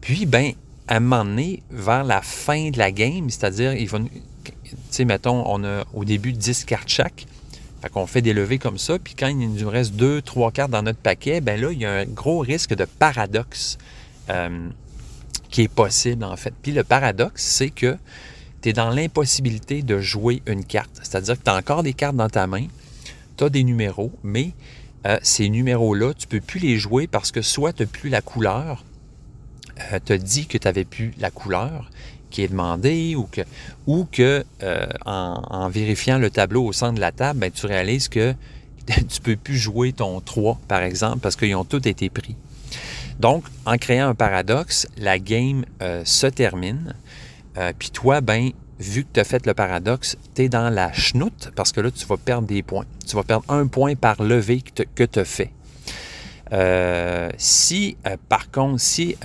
Puis, 0.00 0.26
ben, 0.26 0.52
à 0.90 0.96
un 0.96 1.00
moment 1.00 1.24
donné, 1.24 1.62
vers 1.70 2.04
la 2.04 2.20
fin 2.20 2.70
de 2.70 2.78
la 2.78 2.90
game, 2.90 3.30
c'est-à-dire, 3.30 3.74
il 3.74 3.88
va, 3.88 4.00
tu 4.00 4.52
sais, 4.90 5.04
mettons, 5.04 5.44
on 5.46 5.64
a 5.64 5.84
au 5.94 6.04
début 6.04 6.32
10 6.32 6.64
cartes 6.64 6.88
chaque. 6.88 7.26
Fait 7.80 7.88
qu'on 7.88 8.06
fait 8.06 8.22
des 8.22 8.34
levées 8.34 8.58
comme 8.58 8.76
ça, 8.76 8.98
puis 8.98 9.14
quand 9.14 9.28
il 9.28 9.38
nous 9.38 9.70
reste 9.70 9.94
deux, 9.94 10.20
trois 10.20 10.50
cartes 10.50 10.70
dans 10.70 10.82
notre 10.82 10.98
paquet, 10.98 11.40
ben 11.40 11.58
là, 11.58 11.70
il 11.72 11.78
y 11.78 11.86
a 11.86 11.92
un 11.92 12.04
gros 12.04 12.40
risque 12.40 12.74
de 12.74 12.84
paradoxe 12.84 13.78
euh, 14.28 14.68
qui 15.48 15.62
est 15.62 15.72
possible, 15.72 16.24
en 16.24 16.36
fait. 16.36 16.52
Puis 16.60 16.72
le 16.72 16.84
paradoxe, 16.84 17.42
c'est 17.42 17.70
que 17.70 17.96
tu 18.62 18.68
es 18.68 18.72
dans 18.72 18.90
l'impossibilité 18.90 19.82
de 19.82 19.98
jouer 19.98 20.42
une 20.46 20.64
carte. 20.64 20.90
C'est-à-dire 21.02 21.38
que 21.38 21.44
tu 21.44 21.50
as 21.50 21.56
encore 21.56 21.82
des 21.82 21.92
cartes 21.94 22.16
dans 22.16 22.28
ta 22.28 22.46
main, 22.46 22.66
tu 23.36 23.44
as 23.44 23.48
des 23.48 23.64
numéros, 23.64 24.12
mais 24.22 24.52
euh, 25.06 25.18
ces 25.22 25.48
numéros-là, 25.48 26.12
tu 26.14 26.26
ne 26.26 26.30
peux 26.30 26.40
plus 26.40 26.60
les 26.60 26.78
jouer 26.78 27.06
parce 27.06 27.32
que 27.32 27.42
soit 27.42 27.72
tu 27.72 27.82
n'as 27.82 27.88
plus 27.88 28.10
la 28.10 28.20
couleur, 28.20 28.84
euh, 29.92 29.98
tu 30.04 30.12
as 30.12 30.18
dit 30.18 30.46
que 30.46 30.58
tu 30.58 30.66
n'avais 30.66 30.84
plus 30.84 31.12
la 31.18 31.30
couleur, 31.30 31.90
qui 32.30 32.42
est 32.42 32.48
demandé 32.48 33.16
ou 33.16 33.24
que, 33.24 33.42
ou 33.86 34.06
que 34.10 34.44
euh, 34.62 34.86
en, 35.04 35.68
vérifiant 35.68 36.18
le 36.18 36.30
tableau 36.30 36.64
au 36.64 36.72
centre 36.72 36.94
de 36.94 37.00
la 37.00 37.12
table, 37.12 37.40
ben, 37.40 37.50
tu 37.50 37.66
réalises 37.66 38.08
que 38.08 38.34
tu 38.86 39.00
ne 39.00 39.22
peux 39.22 39.36
plus 39.36 39.58
jouer 39.58 39.92
ton 39.92 40.20
3, 40.20 40.60
par 40.68 40.82
exemple, 40.82 41.18
parce 41.18 41.36
qu'ils 41.36 41.54
ont 41.54 41.64
tous 41.64 41.86
été 41.88 42.08
pris. 42.08 42.36
Donc, 43.18 43.44
en 43.66 43.76
créant 43.76 44.08
un 44.08 44.14
paradoxe, 44.14 44.86
la 44.96 45.18
game 45.18 45.64
euh, 45.82 46.02
se 46.06 46.26
termine. 46.26 46.94
Euh, 47.56 47.72
puis 47.78 47.90
toi, 47.90 48.20
ben, 48.20 48.50
vu 48.78 49.04
que 49.04 49.08
tu 49.14 49.20
as 49.20 49.24
fait 49.24 49.46
le 49.46 49.54
paradoxe, 49.54 50.16
tu 50.34 50.42
es 50.42 50.48
dans 50.48 50.70
la 50.70 50.92
chenoute 50.92 51.50
parce 51.56 51.72
que 51.72 51.80
là, 51.80 51.90
tu 51.90 52.06
vas 52.06 52.16
perdre 52.16 52.46
des 52.46 52.62
points. 52.62 52.86
Tu 53.06 53.16
vas 53.16 53.22
perdre 53.22 53.44
un 53.48 53.66
point 53.66 53.94
par 53.94 54.22
levée 54.22 54.62
que 54.62 55.04
tu 55.04 55.18
as 55.18 55.24
fait. 55.24 55.50
si, 57.36 57.96
par 58.28 58.50
contre, 58.50 58.80
si 58.80 59.16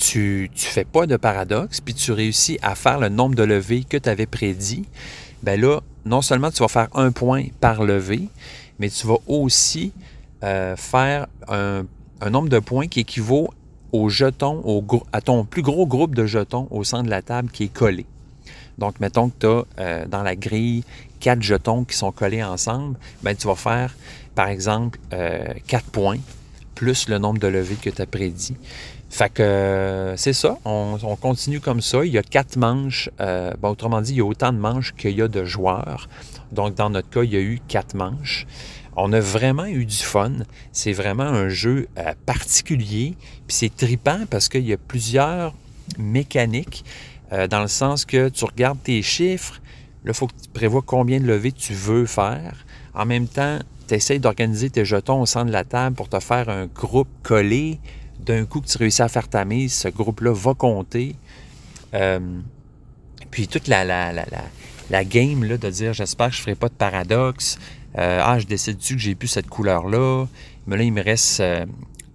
tu 0.00 0.50
ne 0.52 0.58
fais 0.58 0.84
pas 0.84 1.06
de 1.06 1.16
paradoxe, 1.16 1.80
puis 1.80 1.94
tu 1.94 2.12
réussis 2.12 2.58
à 2.62 2.74
faire 2.74 2.98
le 2.98 3.10
nombre 3.10 3.34
de 3.34 3.42
levées 3.42 3.84
que 3.84 3.96
tu 3.96 4.08
avais 4.08 4.26
prédit, 4.26 4.86
ben 5.42 5.60
là, 5.60 5.80
non 6.04 6.22
seulement 6.22 6.50
tu 6.50 6.62
vas 6.62 6.68
faire 6.68 6.88
un 6.94 7.12
point 7.12 7.44
par 7.60 7.84
levée, 7.84 8.28
mais 8.78 8.88
tu 8.88 9.06
vas 9.06 9.18
aussi 9.26 9.92
euh, 10.42 10.74
faire 10.76 11.26
un, 11.48 11.84
nombre 12.30 12.48
de 12.48 12.58
points 12.58 12.88
qui 12.88 13.00
équivaut 13.00 13.50
au 13.92 14.08
jeton, 14.08 14.62
à 15.12 15.20
ton 15.20 15.44
plus 15.44 15.62
gros 15.62 15.86
groupe 15.86 16.14
de 16.14 16.26
jetons 16.26 16.68
au 16.70 16.84
centre 16.84 17.04
de 17.04 17.10
la 17.10 17.22
table 17.22 17.50
qui 17.50 17.64
est 17.64 17.72
collé. 17.72 18.06
Donc, 18.78 19.00
mettons 19.00 19.28
que 19.28 19.34
tu 19.40 19.46
as 19.46 19.64
euh, 19.78 20.06
dans 20.06 20.22
la 20.22 20.36
grille 20.36 20.84
quatre 21.20 21.42
jetons 21.42 21.84
qui 21.84 21.96
sont 21.96 22.12
collés 22.12 22.42
ensemble, 22.42 22.96
ben, 23.22 23.36
tu 23.36 23.46
vas 23.46 23.54
faire, 23.54 23.94
par 24.34 24.48
exemple, 24.48 24.98
euh, 25.12 25.52
quatre 25.66 25.90
points 25.90 26.18
plus 26.74 27.08
le 27.08 27.18
nombre 27.18 27.38
de 27.38 27.46
levées 27.46 27.76
que 27.76 27.90
tu 27.90 28.00
as 28.00 28.06
prédit. 28.06 28.56
Fait 29.10 29.28
que 29.28 29.42
euh, 29.42 30.16
c'est 30.16 30.32
ça, 30.32 30.56
on, 30.64 30.96
continue 31.20 31.60
comme 31.60 31.82
ça. 31.82 32.04
Il 32.04 32.12
y 32.12 32.16
a 32.16 32.22
quatre 32.22 32.56
manches. 32.56 33.10
Euh, 33.20 33.52
autrement 33.62 34.00
dit, 34.00 34.12
il 34.12 34.18
y 34.18 34.20
a 34.20 34.24
autant 34.24 34.52
de 34.52 34.58
manches 34.58 34.94
qu'il 34.94 35.10
y 35.10 35.20
a 35.20 35.28
de 35.28 35.44
joueurs. 35.44 36.08
Donc, 36.52 36.76
dans 36.76 36.88
notre 36.88 37.10
cas, 37.10 37.22
il 37.22 37.32
y 37.32 37.36
a 37.36 37.40
eu 37.40 37.60
quatre 37.68 37.94
manches. 37.94 38.46
On 38.96 39.12
a 39.12 39.20
vraiment 39.20 39.66
eu 39.66 39.84
du 39.86 39.96
fun. 39.96 40.32
C'est 40.72 40.92
vraiment 40.92 41.24
un 41.24 41.48
jeu 41.48 41.88
euh, 41.98 42.12
particulier. 42.26 43.14
Puis 43.46 43.56
c'est 43.56 43.76
tripant 43.76 44.20
parce 44.30 44.48
qu'il 44.48 44.66
y 44.66 44.72
a 44.72 44.76
plusieurs 44.76 45.54
mécaniques, 45.98 46.84
dans 47.48 47.60
le 47.60 47.68
sens 47.68 48.04
que 48.04 48.28
tu 48.28 48.44
regardes 48.44 48.82
tes 48.82 49.02
chiffres. 49.02 49.60
Là, 50.04 50.10
il 50.10 50.14
faut 50.14 50.26
que 50.26 50.32
tu 50.32 50.48
prévois 50.52 50.82
combien 50.84 51.20
de 51.20 51.26
levées 51.26 51.52
tu 51.52 51.74
veux 51.74 52.06
faire. 52.06 52.64
En 52.92 53.06
même 53.06 53.28
temps, 53.28 53.60
tu 53.86 53.94
essaies 53.94 54.18
d'organiser 54.18 54.70
tes 54.70 54.84
jetons 54.84 55.20
au 55.20 55.26
centre 55.26 55.46
de 55.46 55.52
la 55.52 55.64
table 55.64 55.94
pour 55.94 56.08
te 56.08 56.18
faire 56.20 56.48
un 56.48 56.66
groupe 56.66 57.08
collé 57.22 57.78
d'un 58.20 58.44
coup 58.44 58.60
que 58.60 58.66
tu 58.66 58.78
réussis 58.78 59.02
à 59.02 59.08
faire 59.08 59.28
ta 59.28 59.44
mise, 59.44 59.74
ce 59.74 59.88
groupe-là 59.88 60.32
va 60.32 60.54
compter. 60.54 61.16
Euh, 61.94 62.20
puis 63.30 63.48
toute 63.48 63.68
la, 63.68 63.84
la, 63.84 65.04
game 65.04 65.44
là, 65.44 65.56
de 65.56 65.70
dire 65.70 65.92
j'espère 65.92 66.28
que 66.28 66.34
je 66.34 66.40
ne 66.40 66.42
ferai 66.42 66.54
pas 66.54 66.68
de 66.68 66.74
paradoxe. 66.74 67.58
Euh, 67.98 68.20
ah, 68.22 68.38
je 68.38 68.46
décide-tu 68.46 68.94
que 68.94 69.00
j'ai 69.00 69.14
plus 69.14 69.28
cette 69.28 69.48
couleur-là? 69.48 70.26
Mais 70.66 70.76
là, 70.76 70.82
il 70.84 70.92
me 70.92 71.02
reste 71.02 71.42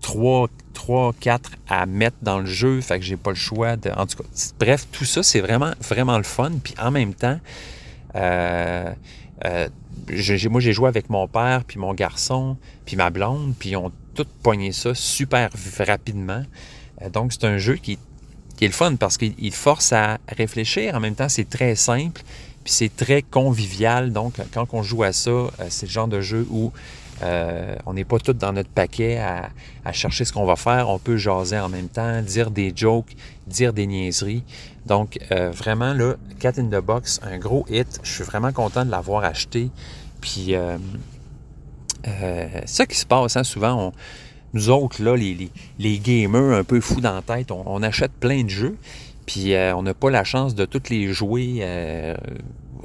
3, 0.01 0.50
3, 0.74 1.13
4 1.20 1.51
à 1.67 1.86
mettre 1.86 2.17
dans 2.22 2.39
le 2.39 2.46
jeu. 2.46 2.79
Fait 2.82 3.00
que 3.00 3.05
j'ai 3.05 3.17
pas 3.17 3.32
le 3.32 3.36
choix 3.36 3.75
de. 3.75 3.89
En 3.91 4.05
tout 4.05 4.17
cas, 4.17 4.29
bref, 4.60 4.88
tout 4.91 5.05
ça, 5.05 5.24
c'est 5.24 5.41
vraiment, 5.41 5.74
le 6.17 6.24
fun. 6.24 6.51
Puis 6.63 6.75
en 6.79 6.91
même 6.91 7.13
temps, 7.13 7.39
euh, 8.15 8.94
moi, 10.50 10.62
j'ai 10.62 10.74
joué 10.74 10.88
avec 10.88 11.10
mon 11.10 11.27
père, 11.27 11.63
puis 11.65 11.79
mon 11.79 11.94
garçon, 11.94 12.58
puis 12.86 12.96
ma 12.96 13.10
blonde, 13.10 13.53
puis 13.58 13.75
on 13.75 13.91
tout 14.15 14.25
pogné 14.41 14.72
ça 14.72 14.96
super 14.96 15.50
rapidement. 15.79 16.44
Euh, 17.01 17.10
donc, 17.10 17.34
c'est 17.34 17.44
un 17.44 17.58
jeu 17.58 17.75
qui, 17.75 18.00
est 18.62 18.67
le 18.67 18.72
fun 18.72 18.96
parce 18.96 19.17
qu'il 19.17 19.53
force 19.53 19.94
à 19.94 20.17
réfléchir. 20.29 20.96
En 20.96 21.00
même 21.00 21.15
temps, 21.15 21.29
c'est 21.29 21.50
très 21.50 21.75
simple, 21.75 22.22
puis 22.65 22.74
c'est 22.74 22.93
très 22.93 23.22
convivial. 23.22 24.12
Donc, 24.12 24.34
quand 24.53 24.65
on 24.74 24.84
joue 24.84 25.03
à 25.03 25.13
ça, 25.13 25.29
euh, 25.29 25.50
c'est 25.69 25.86
le 25.86 25.91
genre 25.91 26.10
de 26.10 26.19
jeu 26.19 26.45
où 26.50 26.74
euh, 27.24 27.77
on 27.86 27.93
n'est 27.93 28.03
pas 28.03 28.19
tous 28.19 28.34
dans 28.34 28.51
notre 28.51 28.69
paquet 28.69 29.17
à, 29.17 29.93
chercher 29.93 30.25
ce 30.25 30.34
qu'on 30.34 30.45
va 30.45 30.57
faire. 30.57 30.89
On 30.89 31.00
peut 31.00 31.15
jaser 31.15 31.60
en 31.60 31.69
même 31.69 31.88
temps, 31.88 32.22
dire 32.22 32.51
des 32.51 32.74
jokes, 32.75 33.15
dire 33.48 33.72
des 33.72 33.88
niaiseries. 33.88 34.43
Donc, 34.86 35.17
vraiment, 35.29 35.93
là, 35.93 36.15
Cat 36.39 36.53
in 36.57 36.65
the 36.65 36.84
Box, 36.84 37.22
un 37.24 37.38
gros 37.38 37.65
hit. 37.69 38.00
Je 38.03 38.12
suis 38.12 38.24
vraiment 38.24 38.51
content 38.51 38.84
de 38.84 38.91
l'avoir 38.91 39.24
acheté. 39.24 39.69
Puis, 40.19 40.55
euh, 42.07 42.48
ça 42.65 42.86
qui 42.86 42.98
se 42.98 43.05
passe, 43.05 43.36
hein, 43.36 43.43
souvent. 43.43 43.93
nous 44.53 44.69
autres, 44.69 45.03
les, 45.03 46.00
gamers 46.00 46.57
un 46.57 46.63
peu 46.63 46.79
fous 46.79 47.01
dans 47.01 47.15
la 47.15 47.22
tête, 47.22 47.51
on, 47.51 47.81
achète 47.84 48.12
plein 48.13 48.43
de 48.43 48.50
jeux, 48.50 48.77
puis 49.25 49.53
euh, 49.53 49.75
on 49.75 49.84
n'a 49.84 49.94
pas 49.94 50.10
la 50.10 50.24
chance 50.24 50.55
de 50.55 50.65
tous 50.65 50.89
les 50.89 51.12
jouer 51.13 51.60
euh, 51.62 52.15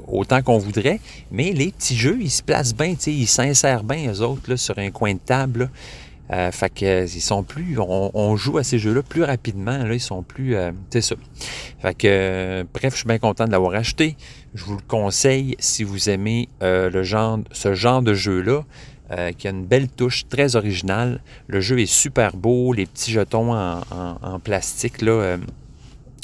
autant 0.07 0.41
qu'on 0.41 0.57
voudrait. 0.57 0.99
Mais 1.31 1.51
les 1.51 1.71
petits 1.71 1.95
jeux, 1.95 2.17
ils 2.19 2.31
se 2.31 2.43
placent 2.43 2.75
bien, 2.75 2.95
ils 3.07 3.27
s'insèrent 3.27 3.83
bien, 3.83 4.11
eux 4.11 4.21
autres, 4.21 4.49
là, 4.49 4.57
sur 4.57 4.77
un 4.77 4.91
coin 4.91 5.13
de 5.13 5.19
table. 5.19 5.69
fait 6.29 6.73
que 6.73 7.07
sont 7.07 7.43
plus. 7.43 7.77
On, 7.79 8.35
joue 8.35 8.57
à 8.57 8.63
ces 8.63 8.79
jeux-là 8.79 9.03
plus 9.03 9.23
rapidement. 9.23 9.77
Là, 9.77 9.93
ils 9.93 9.99
sont 9.99 10.23
plus. 10.23 10.55
c'est 10.89 11.01
ça. 11.01 11.15
Fait 11.79 11.93
que 11.93 12.65
bref, 12.73 12.93
je 12.93 12.99
suis 12.99 13.07
bien 13.07 13.19
content 13.19 13.45
de 13.45 13.51
l'avoir 13.51 13.75
acheté. 13.75 14.15
Je 14.53 14.63
vous 14.63 14.75
le 14.75 14.83
conseille 14.87 15.55
si 15.59 15.83
vous 15.83 16.09
aimez 16.09 16.47
ce 16.61 17.73
genre 17.73 18.01
de 18.01 18.13
jeu-là. 18.13 18.63
Euh, 19.11 19.33
qui 19.33 19.49
a 19.49 19.51
une 19.51 19.65
belle 19.65 19.89
touche 19.89 20.25
très 20.29 20.55
originale. 20.55 21.19
Le 21.47 21.59
jeu 21.59 21.79
est 21.81 21.85
super 21.85 22.37
beau, 22.37 22.71
les 22.71 22.85
petits 22.85 23.11
jetons 23.11 23.53
en, 23.53 24.39
plastique 24.39 25.01
là, 25.01 25.11
euh, 25.11 25.37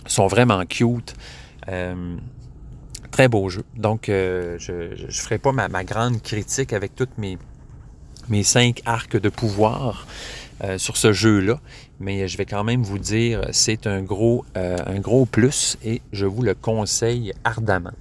sont 0.08 0.28
vraiment 0.28 0.66
cute. 0.66 1.16
Euh, 1.70 2.16
Très 3.12 3.30
beau 3.30 3.50
jeu. 3.50 3.64
Donc, 3.76 4.10
euh, 4.10 4.58
je 4.60 5.06
ne 5.06 5.12
ferai 5.12 5.38
pas 5.38 5.52
ma, 5.52 5.84
grande 5.84 6.22
critique 6.22 6.74
avec 6.74 6.94
toutes 6.94 7.18
mes, 7.18 7.38
mes 8.28 8.44
cinq 8.44 8.82
arcs 8.86 9.18
de 9.18 9.30
pouvoir 9.30 10.06
euh, 10.64 10.78
sur 10.78 10.98
ce 10.98 11.14
jeu-là, 11.14 11.60
mais 12.00 12.28
je 12.28 12.38
vais 12.38 12.46
quand 12.46 12.64
même 12.64 12.84
vous 12.84 13.00
dire, 13.00 13.42
c'est 13.52 13.88
un 13.88 14.02
gros, 14.02 14.46
un 14.56 15.00
gros 15.00 15.26
plus 15.26 15.78
et 15.84 16.02
je 16.12 16.26
vous 16.26 16.44
le 16.44 16.54
conseille 16.54 17.34
ardemment. 17.44 17.94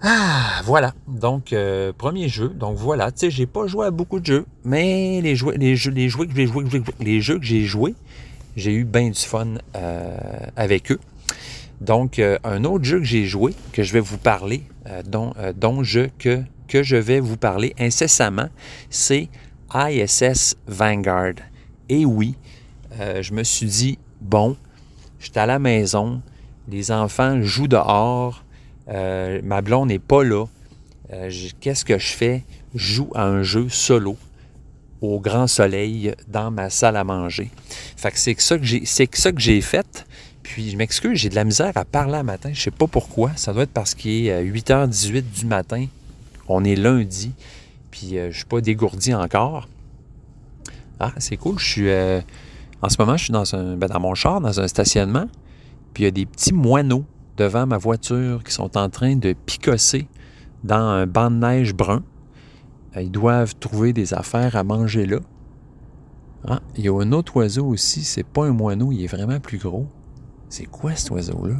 Ah, 0.00 0.62
voilà. 0.64 0.94
Donc, 1.06 1.54
premier 1.98 2.28
jeu. 2.28 2.48
Donc, 2.48 2.76
voilà. 2.76 3.12
Tu 3.12 3.20
sais, 3.20 3.30
j'ai 3.30 3.46
pas 3.46 3.66
joué 3.66 3.86
à 3.86 3.90
beaucoup 3.90 4.18
de 4.18 4.26
jeux, 4.26 4.46
mais 4.64 5.20
les, 5.20 5.36
jeux, 5.36 5.52
les, 5.52 5.76
jeux 5.76 5.92
que 5.92 6.34
j'ai 6.34 6.46
joués, 6.46 6.82
les 7.00 7.20
jeux 7.20 7.38
que 7.38 7.44
j'ai 7.44 7.64
joués, 7.64 7.94
j'ai 8.56 8.72
eu 8.72 8.84
bien 8.84 9.10
du 9.10 9.20
fun 9.20 9.54
euh, 9.74 10.16
avec 10.56 10.92
eux. 10.92 11.00
Donc, 11.80 12.18
euh, 12.18 12.38
un 12.44 12.64
autre 12.64 12.84
jeu 12.84 12.98
que 12.98 13.04
j'ai 13.04 13.24
joué, 13.24 13.54
que 13.72 13.82
je 13.82 13.92
vais 13.92 14.00
vous 14.00 14.18
parler, 14.18 14.62
euh, 14.88 15.02
dont, 15.54 15.82
je, 15.82 16.08
que, 16.18 16.42
que 16.68 16.82
je 16.82 16.96
vais 16.96 17.20
vous 17.20 17.36
parler 17.36 17.74
incessamment, 17.78 18.48
c'est 18.90 19.28
ISS 19.74 20.56
Vanguard. 20.66 21.34
Et 21.88 22.06
oui, 22.06 22.36
je 22.98 23.34
me 23.34 23.42
suis 23.42 23.66
dit, 23.66 23.98
bon, 24.20 24.56
j'étais 25.18 25.40
à 25.40 25.46
la 25.46 25.58
maison, 25.58 26.22
les 26.68 26.92
enfants 26.92 27.42
jouent 27.42 27.68
dehors, 27.68 28.44
ma 28.86 29.62
blonde 29.62 29.88
n'est 29.88 29.98
pas 29.98 30.22
là. 30.22 30.46
Qu'est-ce 31.60 31.84
que 31.84 31.98
je 31.98 32.12
fais? 32.12 32.44
Je 32.74 32.94
joue 32.94 33.10
à 33.14 33.24
un 33.24 33.42
jeu 33.42 33.68
solo 33.68 34.16
au 35.04 35.20
grand 35.20 35.46
soleil 35.46 36.14
dans 36.28 36.50
ma 36.50 36.70
salle 36.70 36.96
à 36.96 37.04
manger. 37.04 37.50
Fait 37.96 38.10
que 38.10 38.18
c'est 38.18 38.38
ça 38.40 38.58
que 38.58 38.64
j'ai, 38.64 38.82
c'est 38.84 39.14
ça 39.14 39.32
que 39.32 39.40
j'ai 39.40 39.60
fait. 39.60 40.06
Puis 40.42 40.70
je 40.70 40.76
m'excuse, 40.76 41.18
j'ai 41.18 41.30
de 41.30 41.34
la 41.34 41.44
misère 41.44 41.72
à 41.74 41.84
parler 41.84 42.16
à 42.16 42.22
matin. 42.22 42.50
Je 42.52 42.60
sais 42.60 42.70
pas 42.70 42.86
pourquoi. 42.86 43.30
Ça 43.36 43.52
doit 43.52 43.62
être 43.64 43.72
parce 43.72 43.94
qu'il 43.94 44.26
est 44.26 44.44
8h18 44.44 45.22
du 45.22 45.46
matin. 45.46 45.86
On 46.48 46.64
est 46.64 46.76
lundi. 46.76 47.32
Puis 47.90 48.18
euh, 48.18 48.30
je 48.30 48.36
suis 48.36 48.44
pas 48.44 48.60
dégourdi 48.60 49.14
encore. 49.14 49.68
Ah, 51.00 51.12
c'est 51.18 51.36
cool. 51.36 51.58
Je. 51.58 51.84
Euh, 51.84 52.20
en 52.82 52.88
ce 52.88 52.96
moment, 52.98 53.16
je 53.16 53.24
suis 53.24 53.32
dans 53.32 53.54
un. 53.54 53.76
Ben, 53.76 53.88
dans 53.88 54.00
mon 54.00 54.14
char, 54.14 54.40
dans 54.40 54.60
un 54.60 54.68
stationnement. 54.68 55.26
Puis 55.94 56.02
il 56.02 56.06
y 56.06 56.08
a 56.08 56.12
des 56.12 56.26
petits 56.26 56.52
moineaux 56.52 57.04
devant 57.36 57.66
ma 57.66 57.78
voiture 57.78 58.44
qui 58.44 58.52
sont 58.52 58.76
en 58.76 58.90
train 58.90 59.16
de 59.16 59.32
picosser 59.32 60.06
dans 60.62 60.76
un 60.76 61.06
banc 61.06 61.30
de 61.30 61.36
neige 61.36 61.74
brun. 61.74 62.02
Ils 62.96 63.10
doivent 63.10 63.54
trouver 63.56 63.92
des 63.92 64.14
affaires 64.14 64.56
à 64.56 64.64
manger 64.64 65.06
là. 65.06 65.18
Ah, 66.46 66.60
il 66.76 66.84
y 66.84 66.88
a 66.88 67.00
un 67.00 67.12
autre 67.12 67.36
oiseau 67.36 67.66
aussi. 67.66 68.04
C'est 68.04 68.22
pas 68.22 68.44
un 68.44 68.52
moineau, 68.52 68.92
il 68.92 69.02
est 69.02 69.08
vraiment 69.08 69.40
plus 69.40 69.58
gros. 69.58 69.86
C'est 70.48 70.66
quoi 70.66 70.94
cet 70.94 71.10
oiseau-là? 71.10 71.56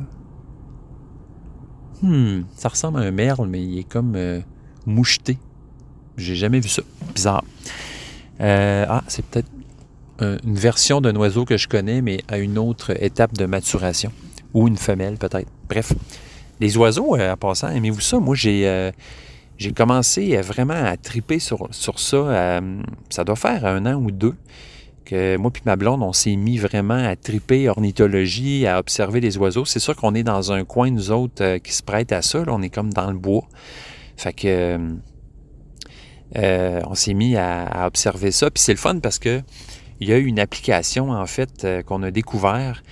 Hmm, 2.02 2.42
ça 2.54 2.68
ressemble 2.68 2.98
à 2.98 3.02
un 3.02 3.10
merle, 3.10 3.48
mais 3.48 3.64
il 3.64 3.78
est 3.78 3.88
comme 3.88 4.14
euh, 4.14 4.40
moucheté. 4.86 5.38
J'ai 6.16 6.36
jamais 6.36 6.60
vu 6.60 6.68
ça. 6.68 6.82
Bizarre. 7.14 7.44
Euh, 8.40 8.86
ah, 8.88 9.02
c'est 9.08 9.24
peut-être 9.24 9.48
une 10.20 10.54
version 10.54 11.00
d'un 11.00 11.16
oiseau 11.16 11.44
que 11.44 11.56
je 11.56 11.66
connais, 11.66 12.00
mais 12.00 12.22
à 12.28 12.38
une 12.38 12.56
autre 12.56 12.90
étape 13.02 13.34
de 13.34 13.46
maturation. 13.46 14.12
Ou 14.52 14.68
une 14.68 14.76
femelle, 14.76 15.16
peut-être. 15.16 15.50
Bref. 15.68 15.92
Les 16.60 16.76
oiseaux, 16.76 17.16
euh, 17.16 17.32
à 17.32 17.36
passant, 17.36 17.68
aimez-vous 17.68 18.00
ça? 18.00 18.20
Moi, 18.20 18.36
j'ai 18.36 18.68
euh, 18.68 18.92
j'ai 19.58 19.72
commencé 19.72 20.36
vraiment 20.38 20.74
à 20.74 20.96
triper 20.96 21.38
sur, 21.38 21.68
sur 21.70 22.00
ça. 22.00 22.16
Euh, 22.16 22.82
ça 23.10 23.24
doit 23.24 23.36
faire 23.36 23.64
un 23.66 23.86
an 23.86 23.94
ou 23.94 24.10
deux 24.10 24.34
que 25.04 25.36
moi 25.36 25.50
puis 25.50 25.62
ma 25.66 25.76
blonde, 25.76 26.02
on 26.02 26.14
s'est 26.14 26.34
mis 26.34 26.56
vraiment 26.56 26.94
à 26.94 27.14
triper 27.14 27.68
ornithologie, 27.68 28.66
à 28.66 28.78
observer 28.78 29.20
les 29.20 29.36
oiseaux. 29.36 29.66
C'est 29.66 29.78
sûr 29.78 29.94
qu'on 29.94 30.14
est 30.14 30.22
dans 30.22 30.50
un 30.50 30.64
coin, 30.64 30.90
nous 30.90 31.10
autres, 31.10 31.58
qui 31.58 31.72
se 31.72 31.82
prête 31.82 32.10
à 32.10 32.22
ça. 32.22 32.38
Là. 32.44 32.52
On 32.54 32.62
est 32.62 32.70
comme 32.70 32.92
dans 32.92 33.10
le 33.10 33.18
bois. 33.18 33.44
Fait 34.16 34.32
que... 34.32 34.78
on 36.34 36.94
s'est 36.94 37.14
mis 37.14 37.36
à, 37.36 37.86
observer 37.86 38.30
ça. 38.30 38.50
Puis 38.50 38.62
c'est 38.62 38.72
le 38.72 38.78
fun 38.78 38.98
parce 38.98 39.18
que 39.18 39.42
il 40.00 40.08
y 40.08 40.12
a 40.12 40.16
une 40.16 40.40
application, 40.40 41.10
en 41.10 41.26
fait, 41.26 41.66
qu'on 41.86 42.02
a 42.02 42.10
découvert 42.10 42.82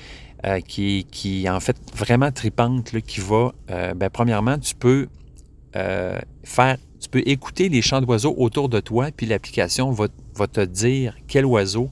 euh, 0.45 0.59
qui, 0.59 1.07
qui 1.13 1.45
est 1.45 1.49
en 1.49 1.61
fait 1.61 1.77
vraiment 1.95 2.33
tripante, 2.33 2.93
là, 2.93 3.01
qui 3.01 3.21
va, 3.21 3.53
euh, 3.71 3.95
ben, 3.95 4.11
premièrement, 4.11 4.59
tu 4.59 4.75
peux 4.75 5.07
euh, 5.77 6.19
faire, 6.45 6.77
tu 7.01 7.09
peux 7.09 7.23
écouter 7.27 7.69
les 7.69 7.83
chants 7.83 8.01
d'oiseaux 8.01 8.35
autour 8.37 8.69
de 8.69 8.81
toi, 8.81 9.09
puis 9.17 9.27
l'application 9.27 9.91
va, 9.91 10.09
te 10.47 10.65
dire 10.65 11.17
quel 11.29 11.47
oiseau 11.47 11.91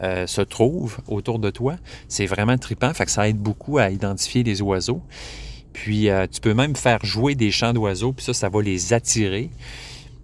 se 0.00 0.42
trouve 0.42 0.98
autour 1.08 1.40
de 1.40 1.50
toi. 1.50 1.74
C'est 2.06 2.26
vraiment 2.26 2.56
tripant, 2.56 2.94
fait 2.94 3.04
que 3.04 3.10
ça 3.10 3.28
aide 3.28 3.38
beaucoup 3.38 3.78
à 3.78 3.90
identifier 3.90 4.44
les 4.44 4.62
oiseaux. 4.62 5.02
Puis 5.72 6.08
tu 6.30 6.40
peux 6.40 6.54
même 6.54 6.76
faire 6.76 7.04
jouer 7.04 7.34
des 7.34 7.50
chants 7.50 7.72
d'oiseaux, 7.72 8.12
puis 8.12 8.24
ça, 8.24 8.32
ça 8.32 8.48
va 8.48 8.62
les 8.62 8.92
attirer. 8.92 9.50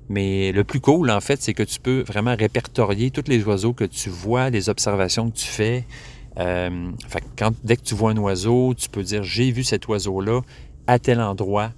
Mais 0.09 0.53
le 0.53 0.65
plus 0.65 0.81
cool, 0.81 1.11
en 1.11 1.21
fait, 1.21 1.41
c'est 1.43 1.55
que 1.55 1.63
tu 1.63 1.81
peux 1.81 2.03
vraiment 2.03 2.37
répertorier 2.37 3.11
tous 3.11 3.25
les 3.29 3.43
oiseaux 3.45 3.73
que 3.73 3.85
tu 3.85 4.11
vois, 4.11 4.51
les 4.51 4.69
observations 4.69 5.31
que 5.31 5.37
tu 5.37 5.47
fais, 5.47 5.85
euh, 6.39 6.91
fait 7.09 7.23
quand, 7.39 7.53
dès 7.63 7.77
que 7.77 7.83
tu 7.83 7.95
vois 7.95 8.11
un 8.11 8.17
oiseau, 8.17 8.75
tu 8.75 8.89
peux 8.89 9.03
dire 9.03 9.23
j'ai 9.23 9.51
vu 9.51 9.65
cet 9.65 9.89
oiseau-là 9.89 10.41
à 10.87 10.99
tel 10.99 11.21
endroit, 11.21 11.73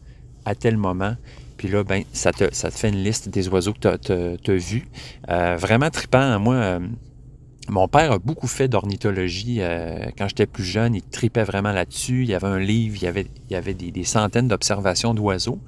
à 0.47 0.55
tel 0.55 0.79
moment. 0.79 1.17
Puis 1.57 1.69
là, 1.69 1.85
ben, 1.85 2.05
ça, 2.13 2.33
te, 2.33 2.45
ça 2.53 2.71
te 2.71 2.77
fait 2.77 2.89
une 2.89 3.03
liste 3.03 3.29
des 3.29 3.49
oiseaux 3.49 3.73
que 3.73 3.97
tu 3.97 4.51
as, 4.51 4.55
vus. 4.55 4.87
Euh, 5.29 5.57
vraiment 5.57 5.91
trippant. 5.91 6.19
Hein. 6.19 6.39
Moi, 6.39 6.55
euh, 6.55 6.81
mon 7.69 7.89
père 7.89 8.13
a 8.13 8.19
beaucoup 8.19 8.47
fait 8.47 8.69
d'ornithologie. 8.69 9.59
Euh, 9.61 10.07
quand 10.17 10.29
j'étais 10.29 10.47
plus 10.47 10.65
jeune, 10.65 10.95
il 10.95 11.03
tripait 11.03 11.45
vraiment 11.45 11.73
là-dessus. 11.73 12.23
Il 12.23 12.29
y 12.29 12.35
avait 12.35 12.47
un 12.47 12.61
livre, 12.61 12.97
il 12.97 13.03
y 13.03 13.07
avait, 13.07 13.27
il 13.49 13.53
y 13.53 13.57
avait 13.57 13.75
des, 13.75 14.05
centaines 14.05 14.49
d'observations 14.49 15.15
d'oiseaux. 15.15 15.59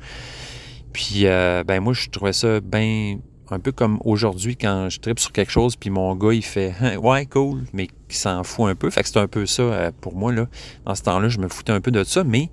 Puis, 0.92 1.24
ben 1.24 1.80
moi, 1.80 1.92
je 1.92 2.08
trouvais 2.08 2.32
ça 2.32 2.60
bien 2.60 3.18
un 3.50 3.58
peu 3.60 3.72
comme 3.72 3.98
aujourd'hui 4.04 4.56
quand 4.56 4.90
je 4.90 5.00
tripe 5.00 5.18
sur 5.18 5.32
quelque 5.32 5.50
chose, 5.50 5.74
puis 5.74 5.88
mon 5.88 6.14
gars, 6.16 6.34
il 6.34 6.44
fait 6.44 6.74
Ouais, 7.02 7.24
cool, 7.24 7.64
mais 7.72 7.88
qui 8.08 8.16
s'en 8.16 8.42
fout 8.42 8.68
un 8.68 8.74
peu. 8.74 8.90
Fait 8.90 9.02
que 9.02 9.08
c'est 9.08 9.18
un 9.18 9.28
peu 9.28 9.46
ça 9.46 9.92
pour 10.00 10.16
moi. 10.16 10.32
Là. 10.32 10.48
Dans 10.84 10.94
ce 10.94 11.02
temps-là, 11.02 11.28
je 11.28 11.38
me 11.38 11.48
foutais 11.48 11.72
un 11.72 11.80
peu 11.80 11.90
de 11.90 12.04
ça, 12.04 12.24
mais 12.24 12.50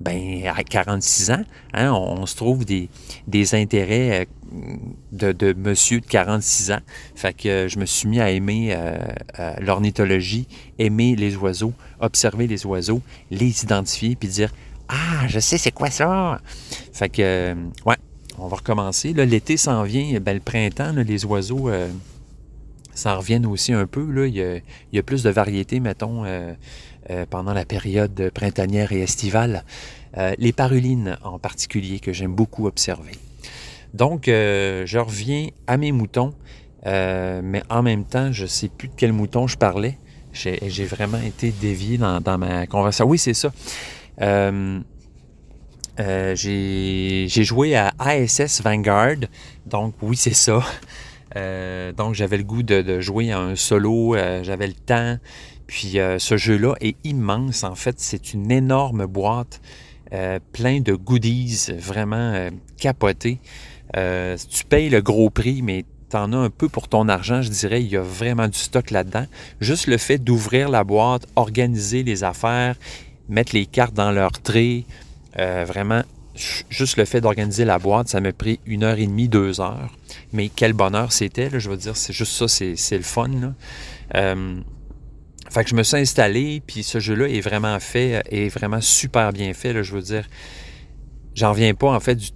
ben, 0.00 0.46
à 0.46 0.62
46 0.62 1.30
ans, 1.30 1.44
hein, 1.72 1.92
on, 1.92 2.26
se 2.26 2.36
trouve 2.36 2.64
des, 2.64 2.88
intérêts 3.54 4.26
euh, 4.52 5.32
de, 5.32 5.52
monsieur 5.52 6.00
de 6.00 6.06
46 6.06 6.72
ans. 6.72 6.80
Fait 7.14 7.32
que 7.32 7.48
euh, 7.48 7.68
je 7.68 7.78
me 7.78 7.86
suis 7.86 8.08
mis 8.08 8.20
à 8.20 8.30
aimer 8.30 8.76
l'ornithologie, 9.60 10.46
aimer 10.78 11.16
les 11.16 11.36
oiseaux, 11.36 11.72
observer 12.00 12.46
les 12.46 12.66
oiseaux, 12.66 13.02
les 13.30 13.62
identifier, 13.62 14.16
puis 14.16 14.28
dire 14.28 14.52
Ah, 14.88 15.26
je 15.28 15.38
sais 15.40 15.58
c'est 15.58 15.72
quoi 15.72 15.90
ça. 15.90 16.40
Fait 16.92 17.08
que, 17.08 17.54
ouais, 17.86 17.96
on 18.38 18.48
va 18.48 18.56
recommencer. 18.56 19.12
L'été 19.12 19.56
s'en 19.56 19.82
vient, 19.82 20.18
ben, 20.20 20.34
le 20.34 20.40
printemps, 20.40 20.92
là, 20.92 21.02
les 21.02 21.24
oiseaux 21.24 21.68
euh, 21.68 21.88
s'en 22.94 23.18
reviennent 23.18 23.46
aussi 23.46 23.72
un 23.72 23.86
peu. 23.86 24.04
Là. 24.10 24.26
Il, 24.26 24.62
y 24.92 24.98
a, 24.98 25.02
plus 25.02 25.22
de 25.22 25.30
variétés, 25.30 25.80
mettons, 25.80 26.24
euh, 26.24 26.52
euh, 27.10 27.26
pendant 27.28 27.52
la 27.52 27.66
période 27.66 28.30
printanière 28.32 28.92
et 28.92 29.02
estivale. 29.02 29.64
Euh, 30.16 30.32
les 30.38 30.54
parulines 30.54 31.18
en 31.22 31.38
particulier, 31.38 32.00
que 32.00 32.14
j'aime 32.14 32.34
beaucoup 32.34 32.66
observer. 32.66 33.12
Donc, 33.92 34.26
euh, 34.26 34.86
je 34.86 34.98
reviens 34.98 35.48
à 35.66 35.76
mes 35.76 35.92
moutons, 35.92 36.32
mais 36.86 37.62
en 37.68 37.82
même 37.82 38.04
temps, 38.04 38.32
je 38.32 38.44
ne 38.44 38.48
sais 38.48 38.68
plus 38.68 38.88
de 38.88 38.94
quel 38.96 39.12
mouton 39.12 39.46
je 39.46 39.58
parlais. 39.58 39.98
J'ai 40.32 40.86
vraiment 40.86 41.20
été 41.20 41.50
dévié 41.50 41.98
dans, 41.98 42.38
ma 42.38 42.66
conversation. 42.66 43.06
Oui, 43.06 43.18
c'est 43.18 43.34
ça. 43.34 43.52
J'ai 45.98 47.44
joué 47.44 47.76
à 47.76 47.92
ASS 47.98 48.62
Vanguard. 48.62 49.28
Donc, 49.66 49.94
oui, 50.00 50.16
c'est 50.16 50.34
ça. 50.34 50.60
Donc, 51.98 52.14
j'avais 52.14 52.38
le 52.38 52.44
goût 52.44 52.62
de, 52.62 53.00
jouer 53.00 53.30
à 53.30 53.40
un 53.40 53.56
solo. 53.56 54.16
J'avais 54.42 54.68
le 54.68 54.72
temps. 54.72 55.18
Puis, 55.66 55.98
euh, 55.98 56.18
ce 56.18 56.36
jeu-là 56.36 56.74
est 56.80 56.96
immense. 57.04 57.64
En 57.64 57.74
fait, 57.74 57.96
c'est 57.98 58.34
une 58.34 58.50
énorme 58.50 59.06
boîte. 59.06 59.60
Euh, 60.12 60.38
plein 60.52 60.80
de 60.80 60.94
goodies 60.94 61.70
vraiment 61.78 62.48
capotés. 62.76 63.40
tu 63.92 64.64
payes 64.68 64.90
le 64.90 65.00
gros 65.00 65.30
prix, 65.30 65.62
mais 65.62 65.84
t'en 66.10 66.32
as 66.32 66.36
un 66.36 66.50
peu 66.50 66.68
pour 66.68 66.88
ton 66.88 67.08
argent, 67.08 67.42
je 67.42 67.50
dirais. 67.50 67.82
Il 67.82 67.88
y 67.88 67.96
a 67.96 68.02
vraiment 68.02 68.46
du 68.46 68.58
stock 68.58 68.90
là-dedans. 68.90 69.26
Juste 69.60 69.86
le 69.86 69.98
fait 69.98 70.18
d'ouvrir 70.18 70.68
la 70.68 70.84
boîte, 70.84 71.26
organiser 71.34 72.02
les 72.02 72.22
affaires, 72.22 72.76
mettre 73.28 73.54
les 73.54 73.66
cartes 73.66 73.94
dans 73.94 74.12
leur 74.12 74.32
trait, 74.32 74.84
euh, 75.38 75.64
vraiment, 75.66 76.02
juste 76.70 76.96
le 76.96 77.04
fait 77.04 77.20
d'organiser 77.20 77.64
la 77.64 77.78
boîte, 77.78 78.08
ça 78.08 78.20
m'a 78.20 78.32
pris 78.32 78.60
une 78.66 78.84
heure 78.84 78.98
et 78.98 79.06
demie, 79.06 79.28
deux 79.28 79.60
heures. 79.60 79.90
Mais 80.32 80.48
quel 80.48 80.72
bonheur 80.72 81.12
c'était, 81.12 81.50
je 81.58 81.68
veux 81.70 81.76
dire, 81.76 81.96
c'est 81.96 82.12
juste 82.12 82.32
ça, 82.32 82.48
c'est 82.48 82.96
le 82.96 83.02
fun. 83.02 83.54
Euh, 84.14 84.60
fait 85.54 85.64
que 85.64 85.70
je 85.70 85.74
me 85.74 85.82
suis 85.82 85.96
installé, 85.96 86.62
puis 86.66 86.82
ce 86.82 86.98
jeu-là 86.98 87.28
est 87.28 87.40
vraiment 87.40 87.78
fait, 87.80 88.22
est 88.30 88.48
vraiment 88.48 88.80
super 88.80 89.32
bien 89.32 89.54
fait, 89.54 89.72
là, 89.72 89.82
je 89.82 89.92
veux 89.92 90.02
dire. 90.02 90.28
J'en 91.34 91.50
reviens 91.50 91.74
pas, 91.74 91.90
en 91.90 92.00
fait, 92.00 92.16
du, 92.16 92.30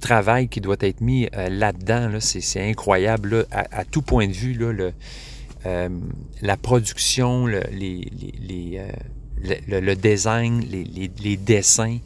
travail 0.00 0.48
qui 0.48 0.60
doit 0.60 0.76
être 0.80 1.00
mis 1.00 1.26
euh, 1.34 1.48
là-dedans. 1.48 2.08
Là, 2.08 2.20
c'est 2.20 2.68
incroyable, 2.68 3.46
à, 3.50 3.84
tout 3.84 4.02
point 4.02 4.28
de 4.28 4.32
vue, 4.32 4.52
là, 4.52 4.72
le, 4.72 4.92
euh, 5.66 5.88
la 6.42 6.56
production, 6.58 7.46
le, 7.46 7.62
les, 7.72 8.08
les, 8.40 8.78
euh, 8.78 8.90
le, 9.42 9.94
design, 9.94 10.60
les, 10.60 11.36
dessins, 11.36 11.98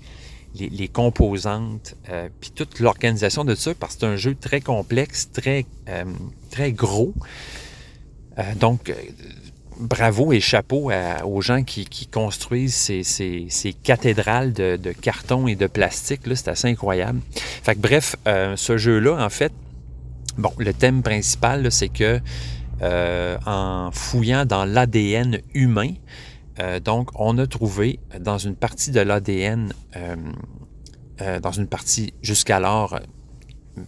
les, 0.55 0.89
composantes, 0.89 1.97
euh, 2.11 2.29
puis 2.41 2.53
toute 2.53 2.81
l'organisation 2.81 3.45
de 3.45 3.55
ça, 3.55 3.75
parce 3.75 3.95
que 3.95 4.01
c'est 4.01 4.07
un 4.07 4.17
jeu 4.17 4.35
très 4.35 4.61
complexe, 4.61 5.31
très, 5.33 5.67
euh, 5.89 6.05
très 6.51 6.73
gros. 6.73 7.13
Euh, 8.39 8.55
donc, 8.57 8.91
euh, 8.91 8.95
bravo 9.79 10.33
et 10.33 10.41
chapeau 10.41 10.91
aux 11.25 11.41
gens 11.41 11.63
qui, 11.63 12.07
construisent 12.07 12.75
ces, 12.75 13.77
cathédrales 13.83 14.53
de, 14.53 14.93
carton 14.93 15.47
et 15.47 15.57
de 15.57 15.67
plastique. 15.67 16.23
C'est 16.35 16.49
assez 16.49 16.69
incroyable. 16.69 17.21
Bref, 17.77 18.17
euh, 18.27 18.57
ce 18.57 18.77
jeu-là, 18.77 19.25
en 19.25 19.31
fait, 19.31 19.53
bon, 20.39 20.53
le 20.59 20.73
thème 20.73 21.03
principal, 21.03 21.71
c'est 21.71 21.89
que 21.89 22.21
euh, 22.83 23.39
en 23.47 23.91
fouillant 23.93 24.45
dans 24.45 24.65
l'ADN 24.65 25.41
humain, 25.55 25.93
euh, 26.61 26.79
donc, 26.79 27.11
on 27.15 27.39
a 27.39 27.47
trouvé 27.47 27.99
dans 28.21 28.39
une 28.39 28.55
partie 28.55 28.91
de 28.91 29.01
l'ADN, 29.01 29.73
dans 31.43 31.53
une 31.53 31.67
partie 31.67 32.15
jusqu'alors, 32.23 33.01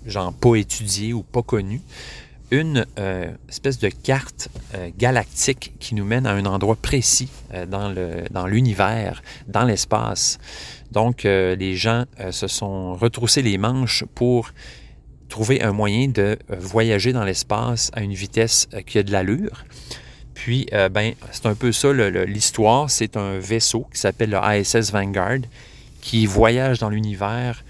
genre 0.04 0.32
pas 0.32 0.56
étudiée 0.56 1.12
ou 1.12 1.22
pas 1.22 1.42
connue, 1.42 1.80
une 2.50 2.86
euh, 2.98 3.30
espèce 3.48 3.78
de 3.78 3.88
carte 3.88 4.48
euh, 4.74 4.90
galactique 4.96 5.72
qui 5.80 5.94
nous 5.94 6.04
mène 6.04 6.26
à 6.26 6.32
un 6.32 6.46
endroit 6.46 6.76
précis 6.76 7.28
euh, 7.54 7.66
dans 7.66 8.46
l'univers, 8.46 9.22
dans 9.48 9.64
l'espace. 9.64 10.38
Donc, 10.92 11.24
les 11.24 11.74
gens 11.74 12.04
se 12.30 12.46
sont 12.46 12.94
retroussés 12.94 13.42
les 13.42 13.58
manches 13.58 14.04
pour 14.14 14.52
trouver 15.28 15.60
un 15.60 15.72
moyen 15.72 16.08
de 16.08 16.38
voyager 16.48 17.12
dans 17.12 17.24
l'espace 17.24 17.90
à 17.92 18.02
une 18.02 18.14
vitesse 18.14 18.68
qui 18.86 18.98
a 18.98 19.02
de 19.02 19.10
l'allure. 19.10 19.64
Puis, 20.32 20.68
ben, 20.92 21.14
c'est 21.32 21.46
un 21.46 21.56
peu 21.56 21.72
ça 21.72 21.92
l'histoire. 21.92 22.88
C'est 22.88 23.16
un 23.16 23.38
vaisseau 23.38 23.88
qui 23.92 23.98
s'appelle 23.98 24.30
le 24.30 24.38
ISS 24.40 24.92
Vanguard 24.92 25.40
qui 26.00 26.24
voyage 26.24 26.78
dans 26.78 26.88
l'univers 26.88 27.64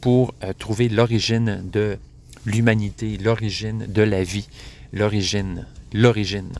pour 0.00 0.34
trouver 0.58 0.88
l'origine 0.88 1.62
de 1.70 1.98
l'humanité, 2.46 3.16
l'origine 3.18 3.86
de 3.88 4.02
la 4.02 4.22
vie, 4.22 4.48
l'origine, 4.92 5.66
l'origine. 5.92 6.52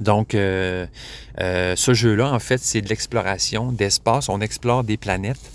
Donc, 0.00 0.34
euh, 0.34 0.86
euh, 1.40 1.76
ce 1.76 1.94
jeu-là, 1.94 2.32
en 2.32 2.38
fait, 2.38 2.58
c'est 2.58 2.80
de 2.80 2.88
l'exploration 2.88 3.70
d'espace. 3.70 4.28
On 4.28 4.40
explore 4.40 4.84
des 4.84 4.96
planètes 4.96 5.52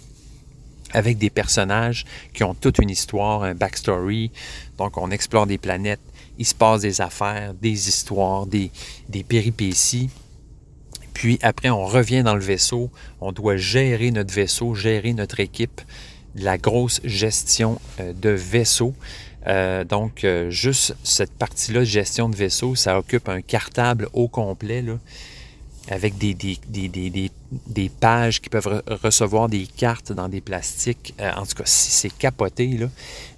avec 0.91 1.17
des 1.17 1.29
personnages 1.29 2.05
qui 2.33 2.43
ont 2.43 2.55
toute 2.55 2.79
une 2.79 2.89
histoire, 2.89 3.43
un 3.43 3.53
backstory. 3.53 4.31
Donc, 4.77 4.97
on 4.97 5.11
explore 5.11 5.45
des 5.45 5.57
planètes, 5.57 5.99
il 6.37 6.45
se 6.45 6.55
passe 6.55 6.81
des 6.81 7.01
affaires, 7.01 7.53
des 7.53 7.89
histoires, 7.89 8.45
des, 8.45 8.71
des 9.09 9.23
péripéties. 9.23 10.09
Puis 11.13 11.37
après, 11.41 11.69
on 11.69 11.85
revient 11.85 12.23
dans 12.23 12.35
le 12.35 12.41
vaisseau. 12.41 12.89
On 13.19 13.33
doit 13.33 13.57
gérer 13.57 14.09
notre 14.11 14.33
vaisseau, 14.33 14.73
gérer 14.73 15.11
notre 15.13 15.41
équipe, 15.41 15.81
la 16.33 16.57
grosse 16.57 17.01
gestion 17.03 17.79
euh, 17.99 18.13
de 18.13 18.29
vaisseau. 18.29 18.93
Euh, 19.47 19.83
donc, 19.83 20.23
euh, 20.23 20.49
juste 20.49 20.95
cette 21.03 21.31
partie-là 21.31 21.81
de 21.81 21.85
gestion 21.85 22.29
de 22.29 22.35
vaisseau, 22.35 22.75
ça 22.75 22.97
occupe 22.97 23.29
un 23.29 23.41
cartable 23.41 24.09
au 24.13 24.27
complet, 24.27 24.81
là, 24.81 24.97
avec 25.89 26.17
des, 26.17 26.33
des, 26.33 26.57
des, 26.67 27.31
des, 27.67 27.89
pages 27.89 28.41
qui 28.41 28.49
peuvent 28.49 28.67
re- 28.67 29.01
recevoir 29.01 29.49
des 29.49 29.65
cartes 29.65 30.11
dans 30.11 30.29
des 30.29 30.41
plastiques. 30.41 31.13
Euh, 31.19 31.31
en 31.35 31.45
tout 31.45 31.55
cas, 31.55 31.63
si 31.65 31.91
c'est 31.91 32.15
capoté, 32.15 32.67
là. 32.77 32.87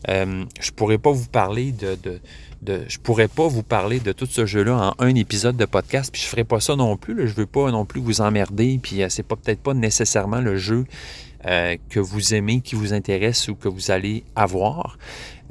Je 0.08 0.72
pourrais 0.72 0.98
pas 0.98 1.12
vous 1.12 1.28
parler 1.28 1.72
de, 1.72 1.96
de, 2.02 2.20
de- 2.62 2.84
je 2.90 2.98
pourrais 2.98 3.30
pas 3.30 3.48
vous 3.48 3.64
parler 3.64 4.00
de 4.00 4.12
tout 4.12 4.26
ce 4.26 4.46
jeu-là 4.46 4.96
en 5.00 5.06
un 5.06 5.16
épisode 5.16 5.56
de 5.56 5.66
podcast, 5.66 6.12
puis 6.12 6.22
je 6.22 6.28
ferai 6.28 6.44
pas 6.44 6.60
ça 6.60 6.76
non 6.76 6.98
plus. 6.98 7.14
Là. 7.14 7.26
Je 7.26 7.34
veux 7.34 7.46
pas 7.46 7.72
non 7.72 7.86
plus 7.86 8.02
vous 8.02 8.20
emmerder, 8.22 8.80
puis 8.82 9.02
c'est 9.10 9.24
pas 9.24 9.36
peut-être 9.36 9.62
pas 9.62 9.74
nécessairement 9.76 10.42
le 10.42 10.58
jeu 10.58 10.86
euh, 11.48 11.76
que 11.90 12.00
vous 12.00 12.36
aimez, 12.36 12.62
qui 12.62 12.76
vous 12.76 12.94
intéresse 12.94 13.48
ou 13.48 13.56
que 13.56 13.68
vous 13.68 13.90
allez 13.90 14.24
avoir. 14.36 15.00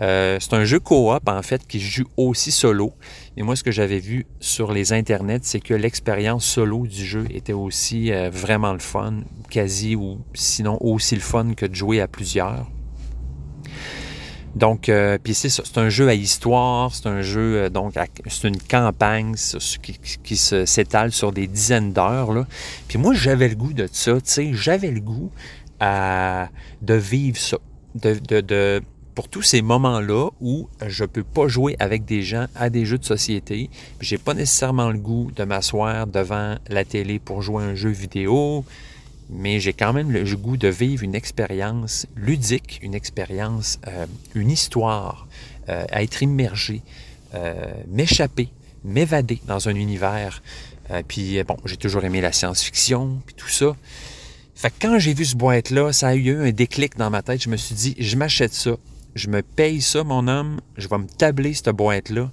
Euh, 0.01 0.39
c'est 0.41 0.55
un 0.55 0.65
jeu 0.65 0.79
coop 0.79 1.29
en 1.29 1.43
fait 1.43 1.67
qui 1.67 1.81
joue 1.81 2.05
aussi 2.17 2.53
solo. 2.53 2.93
Et 3.37 3.43
moi, 3.43 3.57
ce 3.57 3.65
que 3.65 3.73
j'avais 3.73 3.99
vu 3.99 4.25
sur 4.39 4.73
les 4.73 4.93
internets, 4.93 5.41
c'est 5.43 5.61
que 5.61 5.75
l'expérience 5.75 6.45
solo 6.45 6.87
du 6.87 7.05
jeu 7.05 7.27
était 7.31 7.53
aussi 7.53 8.13
euh, 8.13 8.31
vraiment 8.31 8.73
le 8.73 8.79
fun, 8.79 9.23
quasi 9.51 9.97
ou 9.97 10.19
sinon 10.33 10.79
aussi 10.81 11.17
le 11.17 11.21
fun 11.21 11.55
que 11.55 11.67
de 11.67 11.75
jouer 11.75 12.01
à 12.01 12.07
plusieurs. 12.07 12.67
Donc, 14.57 14.91
puis 15.23 15.33
c'est 15.33 15.49
c'est 15.49 15.79
un 15.79 15.89
jeu 15.91 16.09
à 16.09 16.15
histoire, 16.15 16.93
c'est 16.93 17.07
un 17.07 17.23
jeu, 17.23 17.71
donc, 17.71 17.95
c'est 18.27 18.49
une 18.49 18.59
campagne 18.61 19.37
qui, 20.25 20.37
s'étale 20.37 21.13
sur 21.13 21.31
des 21.31 21.47
dizaines 21.47 21.93
d'heures. 21.93 22.47
Puis 22.89 22.99
moi, 22.99 23.15
j'avais 23.15 23.49
le 23.49 23.55
goût 23.55 23.73
de 23.73 23.89
ça, 23.93 24.15
tu 24.15 24.21
sais, 24.25 24.51
j'avais 24.53 24.91
le 24.91 25.01
goût 25.01 25.31
de 25.81 26.95
vivre 26.95 27.39
ça, 27.39 27.59
de, 27.95 28.83
pour 29.15 29.29
tous 29.29 29.43
ces 29.43 29.63
moments-là 29.63 30.31
où 30.41 30.69
je 30.87 31.05
peux 31.05 31.25
pas 31.25 31.49
jouer 31.49 31.77
avec 31.79 32.05
des 32.05 32.23
gens 32.23 32.47
à 32.55 32.71
des 32.71 32.85
jeux 32.85 32.99
de 32.99 33.05
société, 33.05 33.71
j'ai 34.01 34.19
pas 34.19 34.35
nécessairement 34.35 34.91
le 34.91 34.99
goût 34.99 35.31
de 35.35 35.45
m'asseoir 35.45 36.07
devant 36.07 36.57
la 36.69 36.85
télé 36.85 37.19
pour 37.19 37.43
jouer 37.43 37.65
à 37.65 37.67
un 37.67 37.75
jeu 37.75 37.91
vidéo, 37.91 38.65
mais 39.31 39.61
j'ai 39.61 39.73
quand 39.73 39.93
même 39.93 40.11
le 40.11 40.25
goût 40.37 40.57
de 40.57 40.69
vivre 40.69 41.05
une 41.05 41.15
expérience 41.15 42.07
ludique, 42.17 42.81
une 42.83 42.95
expérience, 42.95 43.79
euh, 43.87 44.07
une 44.35 44.51
histoire, 44.51 45.29
euh, 45.69 45.85
à 45.91 46.03
être 46.03 46.23
immergé, 46.23 46.83
euh, 47.35 47.73
m'échapper, 47.89 48.49
m'évader 48.85 49.41
dans 49.47 49.69
un 49.69 49.75
univers. 49.75 50.43
Puis 51.07 51.41
bon, 51.45 51.57
j'ai 51.67 51.77
toujours 51.77 52.03
aimé 52.03 52.21
la 52.21 52.33
science-fiction, 52.33 53.21
puis 53.25 53.37
tout 53.37 53.49
ça. 53.49 53.77
Quand 54.81 54.99
j'ai 54.99 55.15
vu 55.15 55.25
ce 55.25 55.37
boîte-là, 55.37 55.93
ça 55.93 56.09
a 56.09 56.15
eu 56.15 56.37
un 56.37 56.51
déclic 56.51 56.97
dans 56.99 57.09
ma 57.09 57.23
tête. 57.23 57.43
Je 57.43 57.49
me 57.49 57.57
suis 57.57 57.75
dit, 57.75 57.97
je 57.99 58.17
m'achète 58.17 58.53
ça. 58.53 58.73
Je 59.15 59.29
me 59.29 59.43
paye 59.43 59.81
ça, 59.81 60.05
mon 60.05 60.29
homme. 60.29 60.61
Je 60.77 60.87
vais 60.87 60.99
me 60.99 61.07
tabler 61.07 61.55
cette 61.55 61.71
boîte-là 61.71 62.31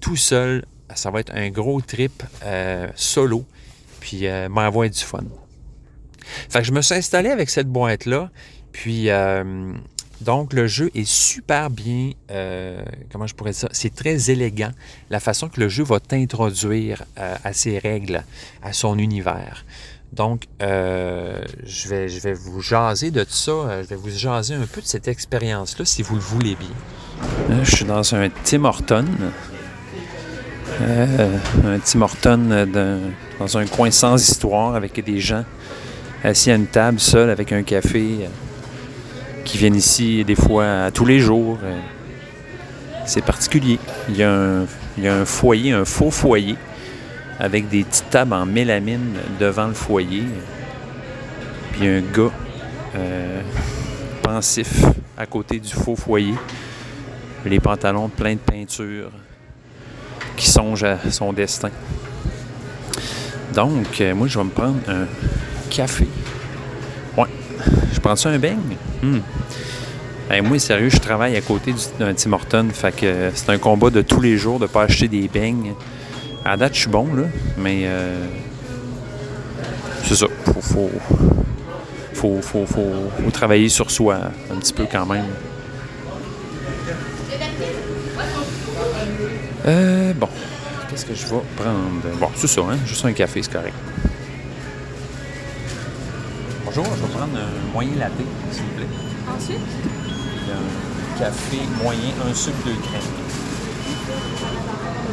tout 0.00 0.16
seul. 0.16 0.64
Ça 0.94 1.10
va 1.10 1.20
être 1.20 1.32
un 1.34 1.50
gros 1.50 1.80
trip 1.80 2.22
euh, 2.44 2.88
solo. 2.96 3.44
Puis 4.00 4.26
euh, 4.26 4.48
m'envoyer 4.48 4.90
du 4.90 5.00
fun. 5.00 5.24
Fait 6.50 6.64
je 6.64 6.72
me 6.72 6.82
suis 6.82 6.94
installé 6.94 7.30
avec 7.30 7.48
cette 7.48 7.68
boîte-là. 7.68 8.30
Puis, 8.72 9.08
euh, 9.10 9.72
donc, 10.20 10.52
le 10.52 10.66
jeu 10.66 10.90
est 10.94 11.08
super 11.08 11.70
bien. 11.70 12.10
euh, 12.30 12.82
comment 13.12 13.26
je 13.26 13.34
pourrais 13.34 13.52
dire 13.52 13.60
ça? 13.60 13.68
C'est 13.72 13.94
très 13.94 14.30
élégant. 14.30 14.72
La 15.10 15.20
façon 15.20 15.48
que 15.48 15.60
le 15.60 15.68
jeu 15.68 15.84
va 15.84 16.00
t'introduire 16.00 17.04
à 17.16 17.52
ses 17.52 17.78
règles, 17.78 18.24
à 18.62 18.72
son 18.72 18.98
univers. 18.98 19.64
Donc, 20.12 20.44
euh, 20.62 21.40
je, 21.64 21.88
vais, 21.88 22.08
je 22.08 22.20
vais 22.20 22.32
vous 22.32 22.60
jaser 22.60 23.10
de 23.10 23.22
tout 23.24 23.30
ça. 23.30 23.50
euh, 23.52 23.82
Je 23.82 23.88
vais 23.88 23.96
vous 23.96 24.10
jaser 24.10 24.54
un 24.54 24.66
peu 24.66 24.80
de 24.80 24.86
cette 24.86 25.06
expérience-là, 25.08 25.84
si 25.84 26.02
vous 26.02 26.14
le 26.16 26.20
voulez 26.20 26.56
bien. 26.56 26.68
Là, 27.48 27.62
je 27.62 27.76
suis 27.76 27.84
dans 27.84 28.14
un 28.14 28.28
Tim 28.44 28.64
Horton. 28.64 29.04
Euh, 30.80 31.38
un 31.66 31.78
Tim 31.80 32.02
Horton 32.02 32.48
euh, 32.50 32.98
dans, 33.38 33.58
un 33.58 33.66
coin 33.66 33.90
sans 33.90 34.22
histoire 34.22 34.76
avec 34.76 35.02
des 35.04 35.18
gens 35.18 35.44
assis 36.22 36.50
à 36.50 36.54
une 36.54 36.66
table 36.66 37.00
seul 37.00 37.30
avec 37.30 37.52
un 37.52 37.62
café 37.62 38.18
euh, 38.22 38.26
qui 39.44 39.58
viennent 39.58 39.74
ici 39.74 40.24
des 40.24 40.36
fois 40.36 40.90
tous 40.92 41.04
les 41.04 41.18
jours. 41.18 41.58
euh. 41.64 41.78
C'est 43.06 43.24
particulier. 43.24 43.78
Il 44.08 44.16
y, 44.16 44.22
a 44.22 44.30
un, 44.32 44.66
il 44.98 45.04
y 45.04 45.08
a 45.08 45.14
un 45.16 45.24
foyer, 45.24 45.72
un 45.72 45.84
faux 45.86 46.10
foyer 46.10 46.56
avec 47.38 47.68
des 47.68 47.84
petites 47.84 48.10
tables 48.10 48.32
en 48.34 48.46
mélamine 48.46 49.14
devant 49.38 49.66
le 49.68 49.74
foyer. 49.74 50.24
Puis 51.72 51.86
un 51.86 52.00
gars 52.00 52.32
euh, 52.96 53.40
pensif 54.22 54.84
à 55.16 55.26
côté 55.26 55.58
du 55.60 55.72
faux 55.72 55.96
foyer. 55.96 56.34
Les 57.44 57.60
pantalons 57.60 58.08
pleins 58.08 58.34
de 58.34 58.38
peinture 58.40 59.10
qui 60.36 60.48
songe 60.50 60.82
à 60.84 60.98
son 61.10 61.32
destin. 61.32 61.70
Donc, 63.54 64.00
euh, 64.00 64.14
moi, 64.14 64.26
je 64.28 64.38
vais 64.38 64.44
me 64.44 64.50
prendre 64.50 64.76
un 64.88 65.06
café. 65.70 66.06
Ouais. 67.16 67.24
Je 67.92 68.00
prends 68.00 68.16
ça 68.16 68.28
un 68.30 68.38
beigne? 68.38 68.76
Hmm. 69.02 69.18
Ben, 70.28 70.46
moi, 70.46 70.58
sérieux, 70.58 70.90
je 70.90 70.98
travaille 70.98 71.36
à 71.36 71.40
côté 71.40 71.72
du- 71.72 71.78
d'un 71.98 72.12
Tim 72.14 72.32
Horton. 72.32 72.68
Fait 72.72 72.94
que 72.94 73.06
euh, 73.06 73.30
c'est 73.34 73.50
un 73.50 73.58
combat 73.58 73.90
de 73.90 74.02
tous 74.02 74.20
les 74.20 74.36
jours 74.36 74.58
de 74.58 74.64
ne 74.64 74.68
pas 74.68 74.82
acheter 74.82 75.08
des 75.08 75.26
beignes. 75.28 75.74
À 76.44 76.56
date, 76.56 76.74
je 76.74 76.80
suis 76.80 76.88
bon, 76.88 77.06
là. 77.14 77.24
Mais 77.58 77.82
euh, 77.84 78.26
c'est 80.04 80.16
ça. 80.16 80.26
Faut, 80.44 80.60
faut, 80.60 80.90
faut, 82.14 82.40
faut, 82.40 82.66
faut, 82.66 82.92
faut 83.22 83.30
travailler 83.30 83.68
sur 83.68 83.90
soi 83.90 84.18
un 84.50 84.56
petit 84.56 84.72
peu 84.72 84.86
quand 84.90 85.06
même. 85.06 85.26
Euh, 89.66 90.12
bon. 90.14 90.28
Qu'est-ce 90.88 91.04
que 91.04 91.14
je 91.14 91.26
vais 91.26 91.40
prendre? 91.56 92.16
Bon, 92.18 92.28
c'est 92.34 92.46
ça, 92.46 92.62
hein? 92.62 92.78
Juste 92.86 93.04
un 93.04 93.12
café, 93.12 93.42
c'est 93.42 93.52
correct. 93.52 93.74
Bonjour, 96.64 96.84
je 96.84 97.02
vais 97.02 97.12
prendre 97.12 97.36
un 97.36 97.72
moyen 97.72 97.96
latte, 97.98 98.12
s'il 98.50 98.62
vous 98.62 98.70
plaît. 98.76 98.86
Ensuite, 99.36 99.58
un 100.50 101.18
café 101.18 101.58
moyen, 101.82 102.14
un 102.26 102.34
sucre, 102.34 102.56
deux 102.64 102.72
crèmes. 102.72 103.02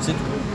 C'est 0.02 0.14
tout. 0.14 0.55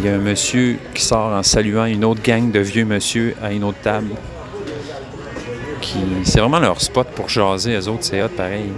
Il 0.00 0.06
y 0.06 0.08
a 0.08 0.14
un 0.14 0.18
monsieur 0.18 0.78
qui 0.94 1.02
sort 1.02 1.30
en 1.34 1.42
saluant 1.42 1.84
une 1.84 2.06
autre 2.06 2.22
gang 2.22 2.50
de 2.50 2.58
vieux 2.58 2.86
monsieur 2.86 3.36
à 3.42 3.52
une 3.52 3.62
autre 3.64 3.82
table. 3.82 4.14
Qui... 5.82 5.98
C'est 6.24 6.40
vraiment 6.40 6.58
leur 6.58 6.80
spot 6.80 7.06
pour 7.08 7.28
jaser, 7.28 7.74
eux 7.74 7.86
autres, 7.86 8.04
c'est 8.04 8.22
hot 8.22 8.30
pareil. 8.30 8.72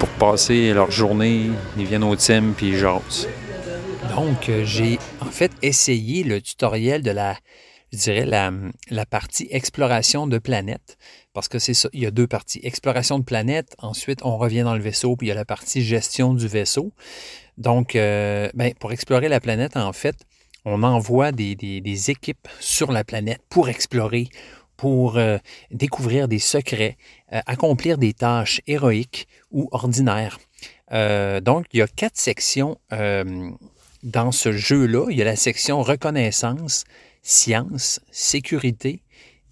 Pour 0.00 0.08
passer 0.08 0.72
leur 0.72 0.90
journée, 0.90 1.50
ils 1.76 1.84
viennent 1.84 2.02
au 2.02 2.16
team 2.16 2.52
puis 2.56 2.70
ils 2.70 2.78
jasent. 2.78 3.28
Donc, 4.16 4.48
euh, 4.48 4.64
j'ai 4.64 4.98
en 5.20 5.30
fait 5.30 5.52
essayé 5.62 6.24
le 6.24 6.42
tutoriel 6.42 7.02
de 7.02 7.12
la, 7.12 7.36
je 7.92 7.98
dirais, 7.98 8.26
la 8.26 9.06
partie 9.06 9.46
exploration 9.52 10.26
de 10.26 10.38
planète. 10.38 10.98
Parce 11.32 11.46
que 11.46 11.60
c'est 11.60 11.74
ça, 11.74 11.88
il 11.92 12.00
y 12.00 12.06
a 12.06 12.10
deux 12.10 12.26
parties. 12.26 12.58
Exploration 12.64 13.20
de 13.20 13.24
planète, 13.24 13.76
ensuite 13.78 14.18
on 14.24 14.36
revient 14.36 14.62
dans 14.62 14.74
le 14.74 14.82
vaisseau, 14.82 15.14
puis 15.14 15.28
il 15.28 15.30
y 15.30 15.32
a 15.32 15.36
la 15.36 15.44
partie 15.44 15.84
gestion 15.84 16.34
du 16.34 16.48
vaisseau. 16.48 16.92
Donc, 17.58 17.96
euh, 17.96 18.48
ben, 18.54 18.72
pour 18.78 18.92
explorer 18.92 19.28
la 19.28 19.40
planète, 19.40 19.76
en 19.76 19.92
fait, 19.92 20.16
on 20.64 20.84
envoie 20.84 21.32
des, 21.32 22.10
équipes 22.10 22.48
sur 22.60 22.92
la 22.92 23.02
planète 23.02 23.40
pour 23.48 23.68
explorer, 23.68 24.28
pour 24.76 25.18
euh, 25.18 25.38
découvrir 25.72 26.28
des 26.28 26.38
secrets, 26.38 26.96
euh, 27.32 27.40
accomplir 27.46 27.98
des 27.98 28.14
tâches 28.14 28.60
héroïques 28.66 29.26
ou 29.50 29.68
ordinaires. 29.72 30.38
Donc, 30.90 31.66
il 31.72 31.80
y 31.80 31.82
a 31.82 31.86
quatre 31.86 32.16
sections 32.16 32.78
dans 32.90 34.32
ce 34.32 34.52
jeu-là. 34.52 35.08
Il 35.10 35.18
y 35.18 35.22
a 35.22 35.24
la 35.26 35.36
section 35.36 35.82
reconnaissance, 35.82 36.84
science, 37.22 38.00
sécurité 38.10 39.02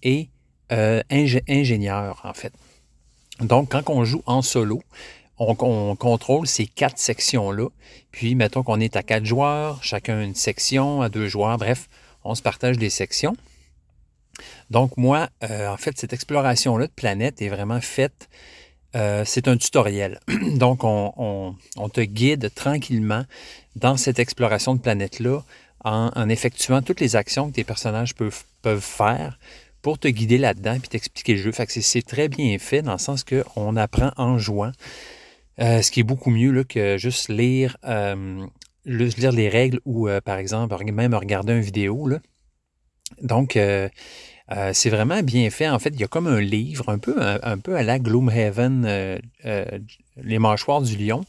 et 0.01 0.29
ingé- 0.71 1.43
ingénieur, 1.47 2.21
en 2.23 2.33
fait. 2.33 2.53
Donc, 3.39 3.69
quand 3.69 3.87
on 3.91 4.03
joue 4.03 4.23
en 4.25 4.41
solo, 4.41 4.81
on, 5.39 5.55
on 5.59 5.95
contrôle 5.95 6.47
ces 6.47 6.65
quatre 6.65 6.99
sections-là. 6.99 7.67
Puis, 8.11 8.35
mettons 8.35 8.63
qu'on 8.63 8.79
est 8.79 8.95
à 8.95 9.03
quatre 9.03 9.25
joueurs, 9.25 9.83
chacun 9.83 10.21
une 10.21 10.35
section, 10.35 11.01
à 11.01 11.09
deux 11.09 11.27
joueurs, 11.27 11.57
bref, 11.57 11.87
on 12.23 12.35
se 12.35 12.41
partage 12.41 12.77
des 12.77 12.89
sections. 12.89 13.35
Donc, 14.69 14.97
moi, 14.97 15.29
euh, 15.43 15.67
en 15.67 15.77
fait, 15.77 15.97
cette 15.97 16.13
exploration-là 16.13 16.87
de 16.87 16.91
planète 16.91 17.41
est 17.41 17.49
vraiment 17.49 17.81
faite. 17.81 18.29
euh, 18.95 19.23
c'est 19.25 19.47
un 19.47 19.57
tutoriel. 19.57 20.19
Donc, 20.55 20.83
on, 20.83 21.55
te 21.93 22.01
guide 22.01 22.53
tranquillement 22.53 23.23
dans 23.75 23.97
cette 23.97 24.19
exploration 24.19 24.75
de 24.75 24.79
planète-là 24.79 25.41
en, 25.83 26.11
en 26.15 26.29
effectuant 26.29 26.81
toutes 26.81 26.99
les 26.99 27.15
actions 27.15 27.49
que 27.49 27.55
tes 27.55 27.63
personnages 27.63 28.15
peuvent, 28.15 28.81
faire 28.81 29.39
pour 29.81 29.97
te 29.97 30.09
guider 30.09 30.37
là-dedans 30.37 30.77
puis 30.79 30.89
t'expliquer 30.89 31.35
le 31.35 31.41
jeu. 31.41 31.51
C'est 31.67 32.05
très 32.05 32.27
bien 32.27 32.57
fait 32.59 32.81
dans 32.81 32.93
le 32.93 32.97
sens 32.97 33.23
qu'on 33.23 33.75
apprend 33.77 34.11
en 34.17 34.37
jouant. 34.37 34.71
Euh, 35.59 35.81
ce 35.81 35.89
qui 35.91 36.01
est 36.01 36.03
beaucoup 36.03 36.29
mieux 36.29 36.51
là, 36.51 36.63
que 36.63 36.97
juste 36.97 37.29
lire, 37.29 37.77
euh, 37.85 38.45
juste 38.85 39.17
lire 39.17 39.31
les 39.31 39.49
règles 39.49 39.79
ou, 39.85 40.07
euh, 40.07 40.21
par 40.21 40.37
exemple, 40.37 40.75
même 40.91 41.13
regarder 41.13 41.53
une 41.53 41.61
vidéo. 41.61 42.07
Là. 42.07 42.19
Donc, 43.21 43.55
euh, 43.55 43.89
euh, 44.51 44.71
c'est 44.73 44.89
vraiment 44.89 45.23
bien 45.23 45.49
fait. 45.49 45.67
En 45.67 45.79
fait, 45.79 45.89
il 45.89 45.99
y 45.99 46.03
a 46.03 46.07
comme 46.07 46.27
un 46.27 46.39
livre, 46.39 46.89
un 46.89 46.99
peu, 46.99 47.21
un, 47.21 47.39
un 47.41 47.57
peu 47.57 47.75
à 47.75 47.83
la 47.83 47.99
Gloomhaven, 47.99 49.19
Les 50.19 50.39
mâchoires 50.39 50.81
du 50.81 50.95
lion, 50.95 51.25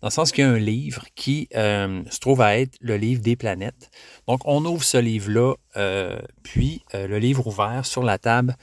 dans 0.00 0.08
le 0.08 0.10
sens 0.10 0.32
qu'il 0.32 0.44
y 0.44 0.46
a 0.46 0.50
un 0.50 0.58
livre 0.58 1.04
qui 1.14 1.48
se 1.52 2.18
trouve 2.20 2.40
à 2.40 2.58
être 2.58 2.76
le 2.80 2.96
livre 2.96 3.20
des 3.20 3.36
planètes. 3.36 3.90
Donc, 4.26 4.40
on 4.46 4.64
ouvre 4.64 4.84
ce 4.84 4.98
livre-là, 4.98 5.54
puis 6.42 6.82
le 6.94 7.18
livre 7.18 7.46
ouvert 7.46 7.84
sur 7.84 8.02
la 8.02 8.18
table 8.18 8.56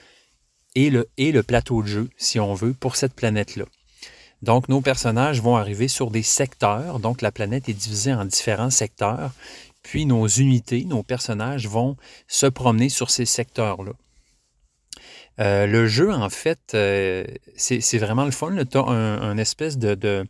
et 0.76 0.90
le, 0.90 1.08
et 1.18 1.32
le 1.32 1.44
plateau 1.44 1.82
de 1.82 1.88
jeu, 1.88 2.10
si 2.18 2.40
on 2.40 2.54
veut, 2.54 2.74
pour 2.74 2.96
cette 2.96 3.14
planète-là. 3.14 3.66
Donc, 4.42 4.70
nos 4.70 4.82
personnages 4.82 5.42
vont 5.42 5.58
arriver 5.58 5.88
sur 5.88 6.12
des 6.12 6.24
secteurs. 6.24 7.00
Donc, 7.00 7.22
la 7.22 7.32
planète 7.32 7.68
est 7.68 7.74
divisée 7.74 8.14
en 8.14 8.26
différents 8.26 8.70
secteurs. 8.70 9.32
Puis, 9.84 10.06
nos 10.06 10.28
unités, 10.28 10.86
nos 10.86 11.04
personnages 11.04 11.68
vont 11.68 11.98
se 12.28 12.46
promener 12.46 12.90
sur 12.90 13.10
ces 13.10 13.26
secteurs-là. 13.26 13.92
Euh, 15.40 15.68
le 15.68 15.88
jeu, 15.88 16.12
en 16.12 16.30
fait, 16.30 16.60
euh, 16.74 17.24
c'est 17.56 17.98
vraiment 17.98 18.26
le 18.26 18.32
fun. 18.32 18.54
Tu 18.66 18.78
as 18.78 18.82
un, 18.82 19.38
espèce 19.38 19.78
de, 19.78 20.26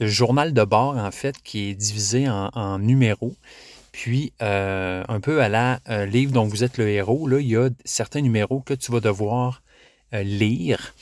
journal 0.00 0.52
de 0.52 0.64
bord, 0.64 0.96
en 0.96 1.10
fait, 1.10 1.36
qui 1.42 1.70
est 1.70 1.74
divisé 1.74 2.28
en, 2.28 2.78
numéros. 2.78 3.34
Puis, 3.92 4.32
euh, 4.40 5.04
un 5.08 5.20
peu 5.20 5.42
à 5.42 5.48
la 5.48 5.80
livre 6.06 6.32
dont 6.32 6.46
vous 6.46 6.64
êtes 6.64 6.78
le 6.78 6.88
héros, 6.88 7.26
là, 7.26 7.40
il 7.40 7.48
y 7.48 7.56
a 7.56 7.68
certains 7.84 8.20
numéros 8.22 8.60
que 8.60 8.74
tu 8.74 8.92
vas 8.92 9.00
devoir 9.00 9.62
lire 10.12 10.94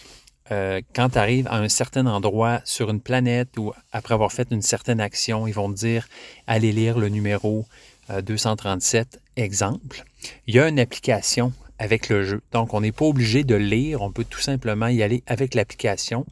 euh, 0.51 0.81
quand 0.95 1.11
tu 1.11 1.19
arrives 1.19 1.47
à 1.49 1.57
un 1.59 1.69
certain 1.69 2.07
endroit 2.07 2.61
sur 2.65 2.91
une 2.91 3.01
planète 3.01 3.57
ou 3.59 3.73
après 3.93 4.15
avoir 4.15 4.33
fait 4.33 4.49
une 4.51 4.63
certaine 4.63 5.01
action, 5.01 5.47
ils 5.47 5.55
vont 5.55 5.73
te 5.73 5.79
dire 5.79 6.09
allez 6.47 6.73
lire 6.73 6.99
le 6.99 7.09
numéro 7.09 7.67
euh, 8.11 8.21
237, 8.23 9.21
exemple. 9.37 10.05
Il 10.47 10.55
y 10.55 10.59
a 10.59 10.69
une 10.69 10.81
application 10.81 11.53
avec 11.79 12.09
le 12.09 12.25
jeu. 12.25 12.43
Donc, 12.53 12.75
on 12.75 12.81
n'est 12.81 12.93
pas 12.93 13.07
obligé 13.07 13.43
de 13.45 13.55
lire, 13.55 14.03
on 14.03 14.11
peut 14.13 14.25
tout 14.29 14.41
simplement 14.41 14.89
y 14.89 15.03
aller 15.03 15.23
avec 15.27 15.55
l'application. 15.55 16.27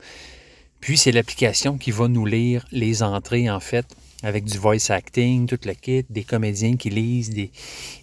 Puis, 0.80 0.98
c'est 0.98 1.12
l'application 1.12 1.78
qui 1.78 1.90
va 1.90 2.06
nous 2.08 2.26
lire 2.26 2.66
les 2.70 3.02
entrées, 3.02 3.48
en 3.50 3.60
fait, 3.60 3.86
avec 4.22 4.44
du 4.44 4.58
voice 4.58 4.90
acting, 4.90 5.46
tout 5.46 5.58
le 5.64 5.72
kit, 5.74 6.04
des 6.10 6.24
comédiens 6.24 6.76
qui 6.76 6.90
lisent, 6.90 7.30
des, 7.30 7.50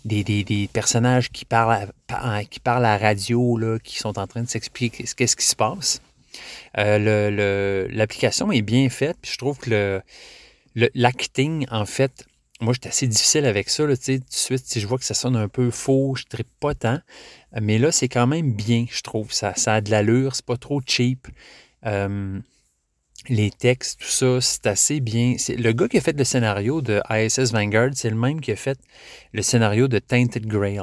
des, 0.06 0.44
des- 0.44 0.70
personnages 0.72 1.30
qui 1.30 1.46
parlent, 1.46 1.90
à, 2.10 2.44
qui 2.46 2.60
parlent 2.60 2.86
à 2.86 2.98
la 2.98 3.08
radio, 3.10 3.60
qui 3.84 3.98
sont 3.98 4.18
en 4.18 4.26
train 4.28 4.42
de 4.44 4.50
s'expliquer 4.50 5.04
qu'est-ce 5.16 5.36
qui 5.36 5.46
se 5.46 5.56
passe. 5.56 6.02
Euh, 6.78 7.88
L'application 7.92 8.52
est 8.52 8.62
bien 8.62 8.90
faite, 8.90 9.18
puis 9.22 9.32
je 9.32 9.38
trouve 9.38 9.58
que 9.58 10.02
l'acting, 10.76 11.66
en 11.72 11.86
fait, 11.86 12.26
moi, 12.62 12.74
j'étais 12.74 12.90
assez 12.90 13.08
difficile 13.08 13.46
avec 13.46 13.70
ça. 13.70 13.86
Là, 13.86 13.98
tout 13.98 14.12
de 14.12 14.24
suite, 14.30 14.66
si 14.66 14.80
je 14.80 14.88
vois 14.88 14.98
que 14.98 15.04
ça 15.04 15.14
sonne 15.14 15.36
un 15.36 15.50
peu 15.50 15.72
faux, 15.72 16.16
je 16.16 16.24
ne 16.38 16.44
pas 16.60 16.74
tant. 16.74 17.00
Mais 17.60 17.78
là, 17.78 17.92
c'est 17.92 18.08
quand 18.08 18.28
même 18.28 18.54
bien, 18.54 18.86
je 18.90 19.02
trouve. 19.02 19.34
Ça, 19.34 19.54
a 19.68 19.82
de 19.82 19.92
l'allure, 19.92 20.36
c'est 20.36 20.46
pas 20.46 20.58
trop 20.58 20.82
cheap. 20.86 21.28
Euh, 21.86 22.40
les 23.28 23.52
textes, 23.52 24.00
tout 24.00 24.08
ça, 24.08 24.40
c'est 24.40 24.68
assez 24.68 25.00
bien. 25.02 25.36
Le 25.50 25.72
gars 25.72 25.88
qui 25.88 25.98
a 25.98 26.02
fait 26.02 26.18
le 26.18 26.24
scénario 26.24 26.82
de 26.82 27.02
ISS 27.10 27.52
Vanguard, 27.52 27.92
c'est 27.94 28.10
le 28.10 28.16
même 28.16 28.40
qui 28.40 28.52
a 28.52 28.56
fait 28.56 28.80
le 29.34 29.42
scénario 29.42 29.88
de 29.88 30.00
Tainted 30.00 30.46
Grail. 30.46 30.82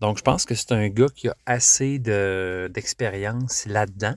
Donc, 0.00 0.18
je 0.18 0.22
pense 0.22 0.44
que 0.44 0.54
c'est 0.54 0.72
un 0.72 0.88
gars 0.88 1.08
qui 1.14 1.28
a 1.28 1.36
assez 1.44 1.98
de- 1.98 2.70
d'expérience 2.72 3.66
là-dedans. 3.66 4.14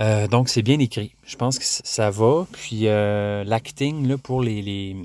Euh, 0.00 0.26
donc, 0.26 0.48
c'est 0.48 0.62
bien 0.62 0.78
écrit. 0.78 1.14
Je 1.24 1.36
pense 1.36 1.58
que 1.58 1.64
ça 1.64 2.10
va. 2.10 2.46
Puis, 2.52 2.88
euh, 2.88 3.44
l'acting 3.44 4.16
pour 4.18 4.42
les, 4.42 4.60
les, 4.62 4.96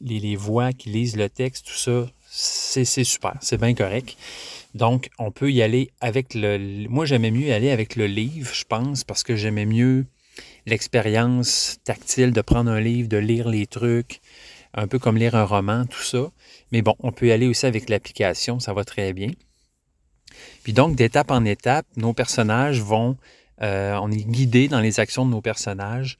les, 0.00 0.36
voix 0.36 0.72
qui 0.72 0.88
lisent 0.88 1.16
le 1.16 1.28
texte, 1.28 1.66
tout 1.66 1.76
ça, 1.76 2.06
c'est 2.30 2.84
super. 2.84 3.34
C'est 3.40 3.60
bien 3.60 3.74
correct. 3.74 4.16
Donc, 4.74 5.10
on 5.18 5.30
peut 5.30 5.50
y 5.50 5.62
aller 5.62 5.90
avec 6.00 6.34
le. 6.34 6.86
Moi, 6.88 7.04
j'aimais 7.04 7.30
mieux 7.30 7.48
y 7.48 7.52
aller 7.52 7.70
avec 7.70 7.96
le 7.96 8.06
livre, 8.06 8.52
je 8.54 8.64
pense, 8.64 9.04
parce 9.04 9.22
que 9.22 9.36
j'aimais 9.36 9.66
mieux 9.66 10.06
l'expérience 10.66 11.78
tactile 11.84 12.32
de 12.32 12.40
prendre 12.40 12.70
un 12.70 12.80
livre, 12.80 13.08
de 13.08 13.16
lire 13.16 13.48
les 13.48 13.66
trucs, 13.66 14.20
un 14.74 14.86
peu 14.86 14.98
comme 14.98 15.16
lire 15.16 15.34
un 15.34 15.44
roman, 15.44 15.86
tout 15.86 16.02
ça. 16.02 16.30
Mais 16.72 16.82
bon, 16.82 16.94
on 17.00 17.12
peut 17.12 17.26
y 17.26 17.32
aller 17.32 17.48
aussi 17.48 17.66
avec 17.66 17.88
l'application, 17.88 18.60
ça 18.60 18.72
va 18.72 18.84
très 18.84 19.12
bien. 19.12 19.30
Puis 20.62 20.72
donc, 20.72 20.96
d'étape 20.96 21.30
en 21.30 21.44
étape, 21.44 21.86
nos 21.96 22.12
personnages 22.12 22.82
vont, 22.82 23.16
on 23.60 24.10
est 24.10 24.24
guidé 24.24 24.68
dans 24.68 24.80
les 24.80 25.00
actions 25.00 25.26
de 25.26 25.30
nos 25.30 25.40
personnages. 25.40 26.18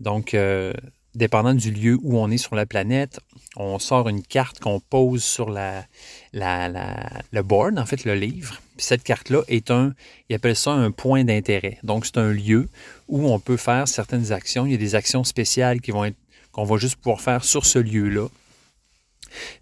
Donc, 0.00 0.32
euh, 0.34 0.72
dépendant 1.14 1.54
du 1.54 1.70
lieu 1.70 1.98
où 2.02 2.18
on 2.18 2.30
est 2.30 2.38
sur 2.38 2.54
la 2.54 2.66
planète, 2.66 3.20
on 3.56 3.78
sort 3.78 4.08
une 4.08 4.22
carte 4.22 4.60
qu'on 4.60 4.80
pose 4.80 5.22
sur 5.22 5.50
le 5.50 7.42
board, 7.42 7.78
en 7.78 7.86
fait, 7.86 8.04
le 8.04 8.14
livre. 8.14 8.60
Cette 8.78 9.02
carte-là 9.02 9.42
est 9.48 9.70
un, 9.70 9.94
ils 10.28 10.36
appellent 10.36 10.56
ça 10.56 10.72
un 10.72 10.90
point 10.90 11.24
d'intérêt. 11.24 11.78
Donc, 11.82 12.06
c'est 12.06 12.18
un 12.18 12.32
lieu 12.32 12.68
où 13.08 13.28
on 13.28 13.38
peut 13.38 13.58
faire 13.58 13.86
certaines 13.86 14.32
actions. 14.32 14.64
Il 14.64 14.72
y 14.72 14.74
a 14.74 14.78
des 14.78 14.94
actions 14.94 15.24
spéciales 15.24 15.80
qui 15.80 15.90
vont 15.90 16.10
qu'on 16.52 16.64
va 16.64 16.78
juste 16.78 16.96
pouvoir 16.96 17.20
faire 17.20 17.44
sur 17.44 17.64
ce 17.64 17.78
lieu-là. 17.78 18.26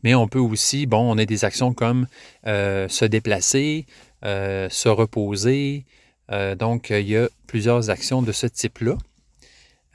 Mais 0.03 0.15
on 0.15 0.27
peut 0.27 0.39
aussi, 0.39 0.87
bon, 0.87 1.13
on 1.13 1.19
a 1.19 1.27
des 1.27 1.45
actions 1.45 1.75
comme 1.75 2.07
euh, 2.47 2.89
se 2.89 3.05
déplacer, 3.05 3.85
euh, 4.25 4.71
se 4.71 4.89
reposer. 4.89 5.85
Euh, 6.31 6.55
donc, 6.55 6.91
il 6.91 7.09
y 7.09 7.17
a 7.17 7.29
plusieurs 7.47 7.91
actions 7.91 8.23
de 8.23 8.33
ce 8.33 8.47
type-là. 8.47 8.97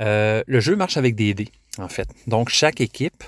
Euh, 0.02 0.44
le 0.48 0.60
jeu 0.60 0.76
marche 0.76 0.98
avec 0.98 1.16
des 1.16 1.34
dés, 1.34 1.50
en 1.78 1.88
fait. 1.88 2.08
Donc, 2.28 2.50
chaque 2.50 2.82
équipe, 2.82 3.24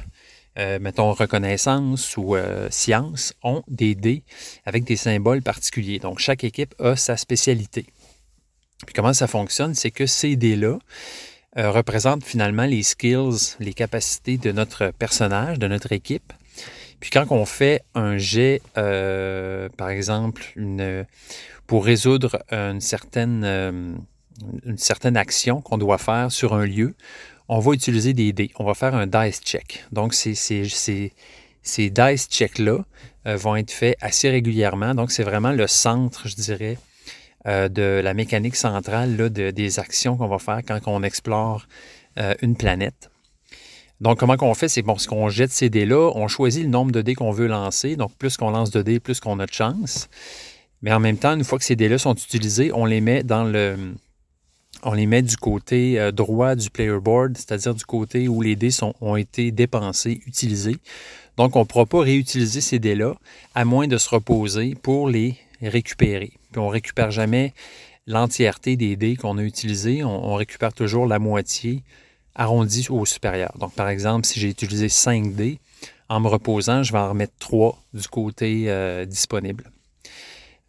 euh, 0.58 0.80
mettons 0.80 1.14
reconnaissance 1.14 2.18
ou 2.18 2.36
science, 2.70 3.34
ont 3.44 3.64
des 3.68 3.96
dés 3.96 4.24
avec 4.66 4.84
des 4.84 4.96
symboles 4.96 5.42
particuliers. 5.42 6.00
Donc, 6.00 6.20
chaque 6.20 6.44
équipe 6.44 6.74
a 6.80 6.96
sa 6.96 7.18
spécialité. 7.18 7.86
Puis 8.86 8.94
comment 8.94 9.14
ça 9.14 9.28
fonctionne, 9.28 9.74
c'est 9.74 9.92
que 9.92 10.06
ces 10.06 10.36
dés-là 10.36 10.80
euh, 11.58 11.72
représentent 11.72 12.26
finalement 12.26 12.66
les 12.66 12.84
skills, 12.84 13.56
les 13.60 13.74
capacités 13.74 14.38
de 14.38 14.52
notre 14.52 14.92
personnage, 14.92 15.60
de 15.60 15.68
notre 15.68 15.92
équipe. 15.92 16.34
Puis 17.00 17.10
quand 17.10 17.26
on 17.32 17.46
fait 17.46 17.84
un 17.94 18.18
jet, 18.18 18.62
par 18.74 19.90
exemple, 19.90 20.44
une, 20.56 21.06
pour 21.68 21.86
résoudre 21.86 22.44
une 22.52 22.82
certaine, 22.82 23.44
euh, 23.44 23.94
une 24.66 24.78
certaine 24.78 25.18
action 25.18 25.62
qu'on 25.62 25.78
doit 25.78 25.98
faire 25.98 26.32
sur 26.32 26.54
un 26.54 26.66
lieu, 26.66 26.96
on 27.48 27.60
va 27.60 27.74
utiliser 27.74 28.14
des 28.14 28.34
dés. 28.34 28.52
On 28.58 28.64
va 28.64 28.74
faire 28.74 28.96
un 28.96 29.08
dice 29.08 29.42
check. 29.42 29.86
Donc, 29.92 30.14
ces, 30.14 30.34
ces, 30.36 31.12
dice 31.90 32.28
checks-là 32.28 32.80
euh, 33.28 33.38
vont 33.38 33.56
être 33.56 33.72
faits 33.72 33.98
assez 34.02 34.30
régulièrement. 34.30 34.96
Donc, 34.96 35.12
c'est 35.12 35.24
vraiment 35.24 35.52
le 35.52 35.68
centre, 35.68 36.28
je 36.28 36.36
dirais, 36.36 36.78
euh, 37.48 37.70
de 37.70 38.02
la 38.04 38.14
mécanique 38.14 38.56
centrale 38.56 39.16
là, 39.16 39.30
de, 39.30 39.52
des 39.52 39.80
actions 39.80 40.18
qu'on 40.18 40.28
va 40.28 40.40
faire 40.40 40.62
quand 40.68 40.80
on 40.88 41.04
explore 41.04 41.68
euh, 42.18 42.34
une 42.42 42.56
planète. 42.56 43.10
Donc, 44.02 44.20
comment 44.20 44.36
qu'on 44.36 44.54
fait? 44.56 44.68
C'est 44.68 44.82
bon, 44.82 44.98
ce 44.98 45.08
qu'on 45.08 45.30
jette 45.30 45.52
ces 45.52 45.70
dés-là, 45.70 46.12
on 46.16 46.28
choisit 46.28 46.64
le 46.64 46.70
nombre 46.70 46.92
de 46.92 47.02
dés 47.02 47.16
qu'on 47.16 47.32
veut 47.32 47.48
lancer. 47.48 47.96
Donc, 47.96 48.14
plus 48.18 48.36
qu'on 48.36 48.50
lance 48.50 48.72
de 48.72 48.82
dés, 48.82 49.00
plus 49.00 49.20
qu'on 49.20 49.40
a 49.40 49.46
de 49.46 49.54
chance. 49.54 50.10
Mais 50.82 50.92
en 50.92 51.00
même 51.00 51.18
temps, 51.18 51.36
une 51.36 51.44
fois 51.44 51.58
que 51.58 51.66
ces 51.66 51.76
dés-là 51.76 51.98
sont 51.98 52.14
utilisés, 52.14 52.72
on 52.74 52.86
les 52.86 53.02
met 53.02 53.24
dans 53.24 53.44
le. 53.44 53.94
On 54.84 54.94
les 54.94 55.08
met 55.08 55.24
du 55.24 55.36
côté 55.38 56.00
euh, 56.00 56.12
droit 56.12 56.54
du 56.54 56.70
player 56.70 57.00
board, 57.00 57.38
c'est-à-dire 57.38 57.74
du 57.74 57.86
côté 57.86 58.28
où 58.28 58.42
les 58.42 58.56
dés 58.56 58.70
ont 59.02 59.16
été 59.16 59.52
dépensés, 59.52 60.22
utilisés. 60.28 60.78
Donc, 61.38 61.56
on 61.56 61.62
ne 61.62 61.66
pourra 61.66 61.86
pas 61.86 62.02
réutiliser 62.02 62.62
ces 62.62 62.78
dés-là 62.78 63.16
à 63.56 63.66
moins 63.66 63.88
de 63.88 63.98
se 63.98 64.10
reposer 64.10 64.76
pour 64.76 65.10
les 65.10 65.38
récupérer. 65.62 66.34
Puis 66.52 66.60
on 66.60 66.68
ne 66.68 66.72
récupère 66.72 67.10
jamais 67.10 67.54
l'entièreté 68.06 68.76
des 68.76 68.96
dés 68.96 69.16
qu'on 69.16 69.38
a 69.40 69.42
utilisés. 69.42 70.04
On, 70.04 70.34
on, 70.34 70.36
récupère 70.36 70.74
toujours 70.74 71.08
la 71.08 71.18
moitié 71.18 71.82
arrondie 72.36 72.86
au 72.90 73.06
supérieur. 73.06 73.54
Donc, 73.58 73.74
par 73.74 73.90
exemple, 73.90 74.28
si 74.28 74.40
j'ai 74.40 74.50
utilisé 74.50 74.90
5 74.90 75.34
dés, 75.34 75.58
en 76.10 76.20
me 76.20 76.28
reposant, 76.28 76.84
je 76.84 76.92
vais 76.92 77.00
en 77.00 77.10
remettre 77.10 77.34
3 77.40 77.82
du 77.94 78.08
côté 78.08 78.66
euh, 78.68 79.06
disponible. 79.06 79.72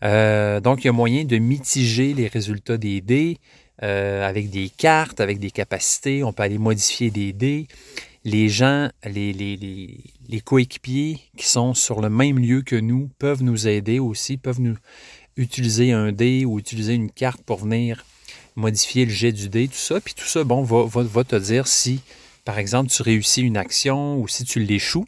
Euh, 0.04 0.60
donc, 0.60 0.84
il 0.84 0.86
y 0.86 0.90
a 0.90 0.92
moyen 0.92 1.24
de 1.24 1.38
mitiger 1.38 2.14
les 2.14 2.28
résultats 2.28 2.76
des 2.76 3.00
dés 3.00 3.38
euh, 3.82 4.26
avec 4.26 4.50
des 4.50 4.68
cartes, 4.68 5.20
avec 5.20 5.38
des 5.38 5.50
capacités. 5.50 6.22
On 6.22 6.32
peut 6.32 6.42
aller 6.42 6.58
modifier 6.58 7.10
des 7.10 7.32
dés. 7.32 7.66
Les 8.24 8.48
gens, 8.48 8.88
les, 9.04 9.98
coéquipiers 10.44 11.20
qui 11.36 11.46
sont 11.46 11.74
sur 11.74 12.00
le 12.00 12.10
même 12.10 12.38
lieu 12.38 12.62
que 12.62 12.76
nous 12.76 13.08
peuvent 13.18 13.42
nous 13.42 13.68
aider 13.68 13.98
aussi, 13.98 14.36
peuvent 14.36 14.60
nous 14.60 14.76
utiliser 15.36 15.92
un 15.92 16.10
dé 16.12 16.44
ou 16.44 16.58
utiliser 16.58 16.94
une 16.94 17.10
carte 17.10 17.42
pour 17.42 17.58
venir 17.58 18.04
modifier 18.56 19.04
le 19.04 19.12
jet 19.12 19.32
du 19.32 19.48
dé, 19.48 19.68
tout 19.68 19.74
ça. 19.74 20.00
Puis 20.00 20.14
tout 20.14 20.24
ça, 20.24 20.42
bon, 20.42 20.62
va, 20.62 20.86
va 20.86 21.24
te 21.24 21.36
dire 21.36 21.68
si, 21.68 22.00
par 22.44 22.58
exemple, 22.58 22.90
tu 22.90 23.02
réussis 23.02 23.42
une 23.42 23.56
action 23.56 24.18
ou 24.18 24.26
si 24.26 24.44
tu 24.44 24.58
l'échoues. 24.60 25.06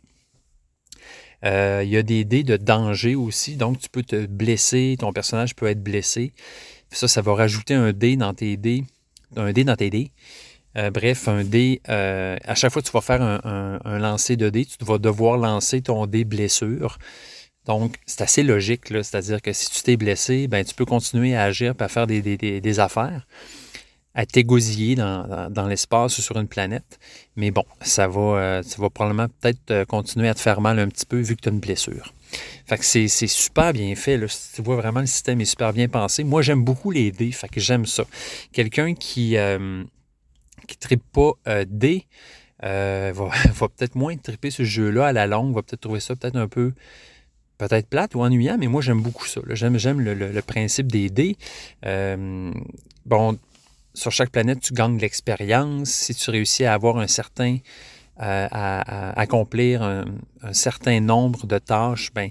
Euh, 1.44 1.82
il 1.84 1.90
y 1.90 1.96
a 1.96 2.02
des 2.02 2.24
dés 2.24 2.42
de 2.42 2.56
danger 2.56 3.14
aussi, 3.14 3.56
donc 3.56 3.78
tu 3.78 3.88
peux 3.88 4.02
te 4.02 4.26
blesser, 4.26 4.96
ton 4.98 5.12
personnage 5.12 5.54
peut 5.54 5.66
être 5.66 5.82
blessé. 5.82 6.32
Ça, 6.90 7.06
ça 7.06 7.22
va 7.22 7.34
rajouter 7.34 7.74
un 7.74 7.92
dé 7.92 8.16
dans 8.16 8.34
tes 8.34 8.56
dés, 8.56 8.84
un 9.36 9.52
dé 9.52 9.64
dans 9.64 9.76
tes 9.76 9.90
dés. 9.90 10.10
Euh, 10.76 10.90
bref, 10.90 11.28
un 11.28 11.44
dé, 11.44 11.80
euh, 11.88 12.36
à 12.44 12.54
chaque 12.54 12.72
fois 12.72 12.82
que 12.82 12.86
tu 12.86 12.92
vas 12.92 13.00
faire 13.00 13.22
un, 13.22 13.98
lancer 13.98 14.36
de 14.36 14.50
dé, 14.50 14.64
tu 14.64 14.84
vas 14.84 14.98
devoir 14.98 15.36
lancer 15.36 15.80
ton 15.82 16.06
dé 16.06 16.24
blessure. 16.24 16.98
Donc, 17.66 17.96
c'est 18.06 18.22
assez 18.22 18.42
logique, 18.42 18.88
c'est-à-dire 18.88 19.42
que 19.42 19.52
si 19.52 19.70
tu 19.70 19.82
t'es 19.82 19.96
blessé, 19.96 20.48
ben, 20.48 20.64
tu 20.64 20.74
peux 20.74 20.86
continuer 20.86 21.36
à 21.36 21.44
agir 21.44 21.74
et 21.78 21.82
à 21.82 21.88
faire 21.88 22.06
des, 22.06 22.22
des, 22.22 22.60
des 22.60 22.80
affaires, 22.80 23.26
à 24.14 24.26
t'égosiller 24.26 24.94
dans, 24.94 25.26
dans, 25.26 25.50
dans 25.50 25.66
l'espace 25.66 26.18
ou 26.18 26.22
sur 26.22 26.36
une 26.38 26.48
planète. 26.48 26.98
Mais 27.36 27.50
bon, 27.50 27.64
ça 27.82 28.08
va, 28.08 28.20
euh, 28.20 28.62
ça 28.62 28.80
va 28.80 28.90
probablement 28.90 29.28
peut-être 29.40 29.84
continuer 29.84 30.28
à 30.28 30.34
te 30.34 30.40
faire 30.40 30.60
mal 30.60 30.78
un 30.78 30.88
petit 30.88 31.06
peu 31.06 31.20
vu 31.20 31.36
que 31.36 31.42
tu 31.42 31.48
as 31.48 31.52
une 31.52 31.60
blessure. 31.60 32.12
Fait 32.66 32.76
que 32.76 32.84
c'est, 32.84 33.08
super 33.08 33.72
bien 33.72 33.94
fait. 33.94 34.16
Là. 34.16 34.26
Tu 34.54 34.62
vois 34.62 34.76
vraiment 34.76 35.00
le 35.00 35.06
système 35.06 35.40
est 35.40 35.46
super 35.46 35.72
bien 35.72 35.88
pensé. 35.88 36.24
Moi, 36.24 36.42
j'aime 36.42 36.62
beaucoup 36.62 36.90
les 36.90 37.10
dés. 37.10 37.32
Fait 37.32 37.48
que 37.48 37.60
j'aime 37.60 37.86
ça. 37.86 38.04
Quelqu'un 38.52 38.94
qui 38.94 39.36
euh, 39.36 39.58
ne 39.58 40.74
tripe 40.78 41.02
pas 41.12 41.32
euh, 41.46 41.64
dés 41.66 42.04
euh, 42.64 43.12
va, 43.14 43.30
va 43.54 43.68
peut-être 43.68 43.94
moins 43.94 44.16
triper 44.16 44.50
ce 44.50 44.64
jeu-là 44.64 45.06
à 45.06 45.12
la 45.12 45.26
longue, 45.26 45.54
va 45.54 45.62
peut-être 45.62 45.80
trouver 45.80 46.00
ça 46.00 46.16
peut-être 46.16 46.36
un 46.36 46.48
peu 46.48 46.72
peut-être 47.56 47.88
plate 47.88 48.14
ou 48.14 48.20
ennuyant, 48.20 48.56
mais 48.58 48.68
moi 48.68 48.82
j'aime 48.82 49.00
beaucoup 49.00 49.26
ça. 49.26 49.40
J'aime, 49.50 49.78
j'aime 49.78 50.00
le, 50.00 50.14
le, 50.14 50.42
principe 50.42 50.92
des 50.92 51.10
dés. 51.10 51.36
Euh, 51.84 52.52
bon, 53.04 53.36
sur 53.98 54.12
chaque 54.12 54.30
planète, 54.30 54.60
tu 54.60 54.72
gagnes 54.72 54.96
de 54.96 55.02
l'expérience. 55.02 55.90
Si 55.90 56.14
tu 56.14 56.30
réussis 56.30 56.64
à 56.64 56.72
avoir 56.72 56.98
un 56.98 57.06
certain 57.06 57.58
euh, 58.20 58.48
à, 58.50 59.20
accomplir 59.20 59.82
un, 59.82 60.04
un, 60.42 60.52
certain 60.52 61.00
nombre 61.00 61.46
de 61.46 61.58
tâches, 61.58 62.12
ben, 62.14 62.30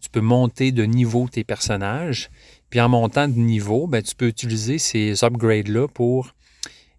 tu 0.00 0.10
peux 0.10 0.20
monter 0.20 0.72
de 0.72 0.84
niveau 0.84 1.28
tes 1.28 1.44
personnages. 1.44 2.30
Puis 2.70 2.80
en 2.80 2.88
montant 2.88 3.28
de 3.28 3.38
niveau, 3.38 3.86
ben, 3.86 4.02
tu 4.02 4.14
peux 4.14 4.26
utiliser 4.26 4.78
ces 4.78 5.24
upgrades-là 5.24 5.88
pour 5.88 6.34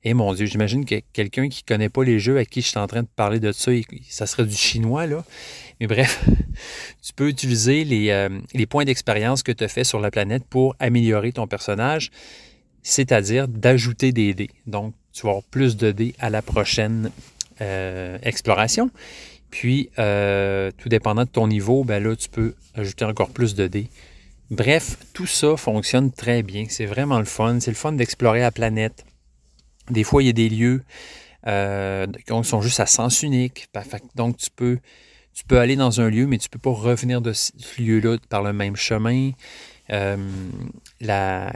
et 0.06 0.10
eh, 0.10 0.14
mon 0.14 0.36
Dieu, 0.36 0.46
j'imagine 0.46 0.86
que 0.86 1.02
quelqu'un 1.14 1.50
qui 1.50 1.64
ne 1.64 1.74
connaît 1.74 1.90
pas 1.90 2.04
les 2.04 2.20
jeux 2.20 2.38
à 2.38 2.46
qui 2.46 2.62
je 2.62 2.68
suis 2.68 2.78
en 2.78 2.86
train 2.86 3.02
de 3.02 3.08
parler 3.08 3.40
de 3.40 3.52
ça, 3.52 3.72
ça 4.08 4.28
serait 4.28 4.46
du 4.46 4.56
chinois, 4.56 5.08
là. 5.08 5.26
Mais 5.80 5.88
bref, 5.88 6.24
tu 7.02 7.12
peux 7.14 7.28
utiliser 7.28 7.84
les, 7.84 8.12
euh, 8.12 8.30
les 8.54 8.68
points 8.68 8.86
d'expérience 8.86 9.42
que 9.42 9.52
tu 9.52 9.64
as 9.64 9.68
fait 9.68 9.84
sur 9.84 10.00
la 10.00 10.12
planète 10.12 10.44
pour 10.48 10.76
améliorer 10.80 11.32
ton 11.32 11.48
personnage, 11.48 12.12
c'est-à-dire 12.88 13.48
d'ajouter 13.48 14.12
des 14.12 14.34
dés. 14.34 14.52
Donc, 14.68 14.94
tu 15.12 15.24
vas 15.24 15.32
avoir 15.32 15.44
plus 15.44 15.76
de 15.76 15.92
dés 15.92 16.14
à 16.20 16.30
la 16.30 16.42
prochaine 16.42 17.12
euh, 17.62 18.18
exploration. 18.22 18.90
Puis, 19.50 19.90
euh, 20.00 20.72
tout 20.78 20.90
dépendant 20.90 21.24
de 21.24 21.30
ton 21.30 21.48
niveau, 21.48 21.84
ben 21.84 22.04
là, 22.04 22.16
tu 22.16 22.30
peux 22.30 22.54
ajouter 22.76 23.06
encore 23.06 23.30
plus 23.30 23.56
de 23.56 23.68
dés. 23.68 23.90
Bref, 24.52 24.98
tout 25.14 25.26
ça 25.26 25.58
fonctionne 25.58 26.12
très 26.12 26.44
bien. 26.44 26.66
C'est 26.70 26.86
vraiment 26.86 27.20
le 27.20 27.26
fun. 27.26 27.60
C'est 27.60 27.72
le 27.72 27.76
fun 27.76 27.94
d'explorer 27.94 28.42
la 28.42 28.52
planète 28.52 29.06
des 29.90 30.04
fois, 30.04 30.24
il 30.24 30.28
y 30.28 30.30
a 30.30 30.34
des 30.34 30.50
lieux 30.50 30.84
euh, 31.48 32.08
qui 32.28 32.44
sont 32.44 32.62
juste 32.62 32.80
à 32.80 32.86
sens 32.86 33.24
unique. 33.24 33.70
Donc, 34.16 34.38
tu 34.38 34.50
peux, 34.56 34.80
tu 35.34 35.44
peux 35.44 35.60
aller 35.60 35.76
dans 35.76 36.02
un 36.02 36.10
lieu, 36.10 36.26
mais 36.26 36.38
tu 36.38 36.48
ne 36.48 36.52
peux 36.52 36.60
pas 36.60 36.72
revenir 36.72 37.22
de 37.22 37.34
ce 37.34 37.52
lieu-là 37.78 38.18
par 38.30 38.42
le 38.42 38.54
même 38.54 38.76
chemin. 38.76 39.32
Euh, 39.92 40.18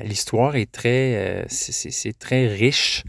L'histoire 0.04 0.56
est 0.56 0.72
très, 0.72 1.46
euh, 1.46 2.14
très 2.20 2.48
riche. 2.48 3.04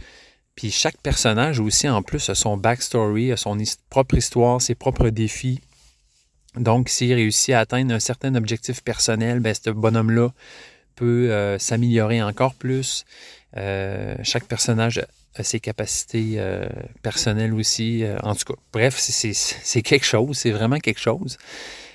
Puis 0.54 0.70
chaque 0.70 0.98
personnage 0.98 1.60
aussi, 1.60 1.88
en 1.88 2.02
plus, 2.02 2.28
a 2.28 2.34
son 2.34 2.56
backstory, 2.56 3.32
a 3.32 3.36
son 3.36 3.56
propre 3.88 4.16
histoire, 4.16 4.60
ses 4.60 4.74
propres 4.74 5.08
défis. 5.08 5.60
Donc, 6.56 6.88
s'il 6.88 7.12
réussit 7.14 7.54
à 7.54 7.60
atteindre 7.60 7.94
un 7.94 8.00
certain 8.00 8.34
objectif 8.34 8.82
personnel, 8.82 9.40
ben, 9.40 9.54
ce 9.54 9.70
bonhomme-là 9.70 10.30
peut 10.96 11.30
euh, 11.30 11.58
s'améliorer 11.58 12.22
encore 12.22 12.54
plus. 12.54 13.04
Chaque 13.54 14.44
personnage 14.44 15.04
a 15.34 15.42
ses 15.42 15.60
capacités 15.60 16.40
personnelles 17.02 17.54
aussi. 17.54 18.04
En 18.22 18.34
tout 18.34 18.52
cas, 18.52 18.60
bref, 18.72 18.96
c'est 18.98 19.82
quelque 19.82 20.06
chose. 20.06 20.36
C'est 20.36 20.52
vraiment 20.52 20.78
quelque 20.78 21.00
chose. 21.00 21.36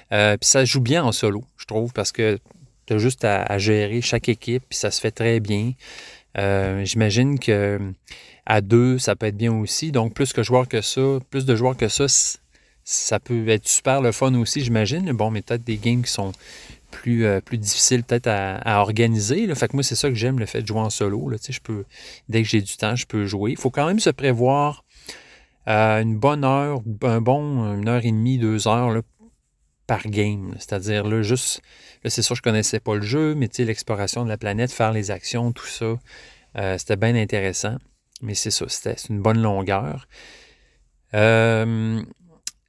Puis 0.09 0.37
ça 0.41 0.65
joue 0.65 0.81
bien 0.81 1.03
en 1.03 1.13
solo, 1.13 1.45
je 1.57 1.65
trouve, 1.65 1.93
parce 1.93 2.11
que 2.11 2.39
tu 2.85 2.99
juste 2.99 3.25
à, 3.25 3.57
gérer 3.57 4.01
chaque 4.01 4.29
équipe, 4.29 4.63
puis 4.69 4.77
ça 4.77 4.91
se 4.91 5.01
fait 5.01 5.11
très 5.11 5.39
bien. 5.39 5.73
J'imagine 6.83 7.39
que 7.39 7.79
à 8.45 8.61
deux, 8.61 8.99
ça 8.99 9.15
peut 9.15 9.25
être 9.25 9.37
bien 9.37 9.53
aussi. 9.53 9.91
Donc, 9.91 10.13
plus 10.13 10.33
que 10.33 10.43
joueurs 10.43 10.67
que 10.67 10.81
ça, 10.81 11.19
plus 11.29 11.45
de 11.45 11.55
joueurs 11.55 11.75
que 11.75 11.87
ça, 11.87 12.05
ça 12.83 13.19
peut 13.19 13.47
être 13.49 13.67
super 13.67 14.01
le 14.01 14.11
fun 14.11 14.33
aussi, 14.35 14.61
j'imagine. 14.61 15.11
Bon, 15.13 15.31
mais 15.31 15.41
peut-être 15.41 15.63
des 15.63 15.77
games 15.77 16.03
qui 16.03 16.11
sont 16.11 16.31
plus, 16.91 17.25
euh, 17.25 17.41
plus 17.41 17.57
difficile 17.57 18.03
peut-être 18.03 18.27
à, 18.27 18.79
organiser. 18.81 19.47
Là. 19.47 19.55
Fait 19.55 19.67
que 19.67 19.75
moi, 19.75 19.83
c'est 19.83 19.95
ça 19.95 20.09
que 20.09 20.15
j'aime, 20.15 20.39
le 20.39 20.45
fait 20.45 20.61
de 20.61 20.67
jouer 20.67 20.79
en 20.79 20.89
solo. 20.89 21.29
Là. 21.29 21.37
Je 21.47 21.59
peux, 21.59 21.85
dès 22.29 22.43
que 22.43 22.47
j'ai 22.47 22.61
du 22.61 22.77
temps, 22.77 22.95
je 22.95 23.05
peux 23.05 23.25
jouer. 23.25 23.51
Il 23.51 23.57
faut 23.57 23.71
quand 23.71 23.87
même 23.87 23.99
se 23.99 24.11
prévoir 24.11 24.83
euh, 25.67 26.01
une 26.01 26.17
bonne 26.17 26.43
heure, 26.43 26.81
un 27.01 27.21
bon, 27.21 27.73
une 27.73 27.87
heure 27.87 28.05
et 28.05 28.11
demie, 28.11 28.37
deux 28.37 28.67
heures 28.67 28.91
là, 28.91 29.01
par 29.87 30.07
game. 30.07 30.55
C'est-à-dire, 30.57 31.05
là, 31.05 31.21
juste, 31.21 31.61
là, 32.03 32.09
c'est 32.09 32.21
sûr, 32.21 32.35
je 32.35 32.41
connaissais 32.41 32.79
pas 32.79 32.95
le 32.95 33.01
jeu, 33.01 33.35
mais 33.35 33.49
l'exploration 33.59 34.23
de 34.23 34.29
la 34.29 34.37
planète, 34.37 34.71
faire 34.71 34.91
les 34.91 35.11
actions, 35.11 35.51
tout 35.51 35.67
ça, 35.67 35.95
euh, 36.57 36.77
c'était 36.77 36.95
bien 36.95 37.15
intéressant. 37.15 37.77
Mais 38.21 38.33
c'est 38.33 38.51
ça, 38.51 38.65
c'était 38.69 38.95
une 39.09 39.21
bonne 39.21 39.41
longueur. 39.41 40.07
Euh, 41.13 42.01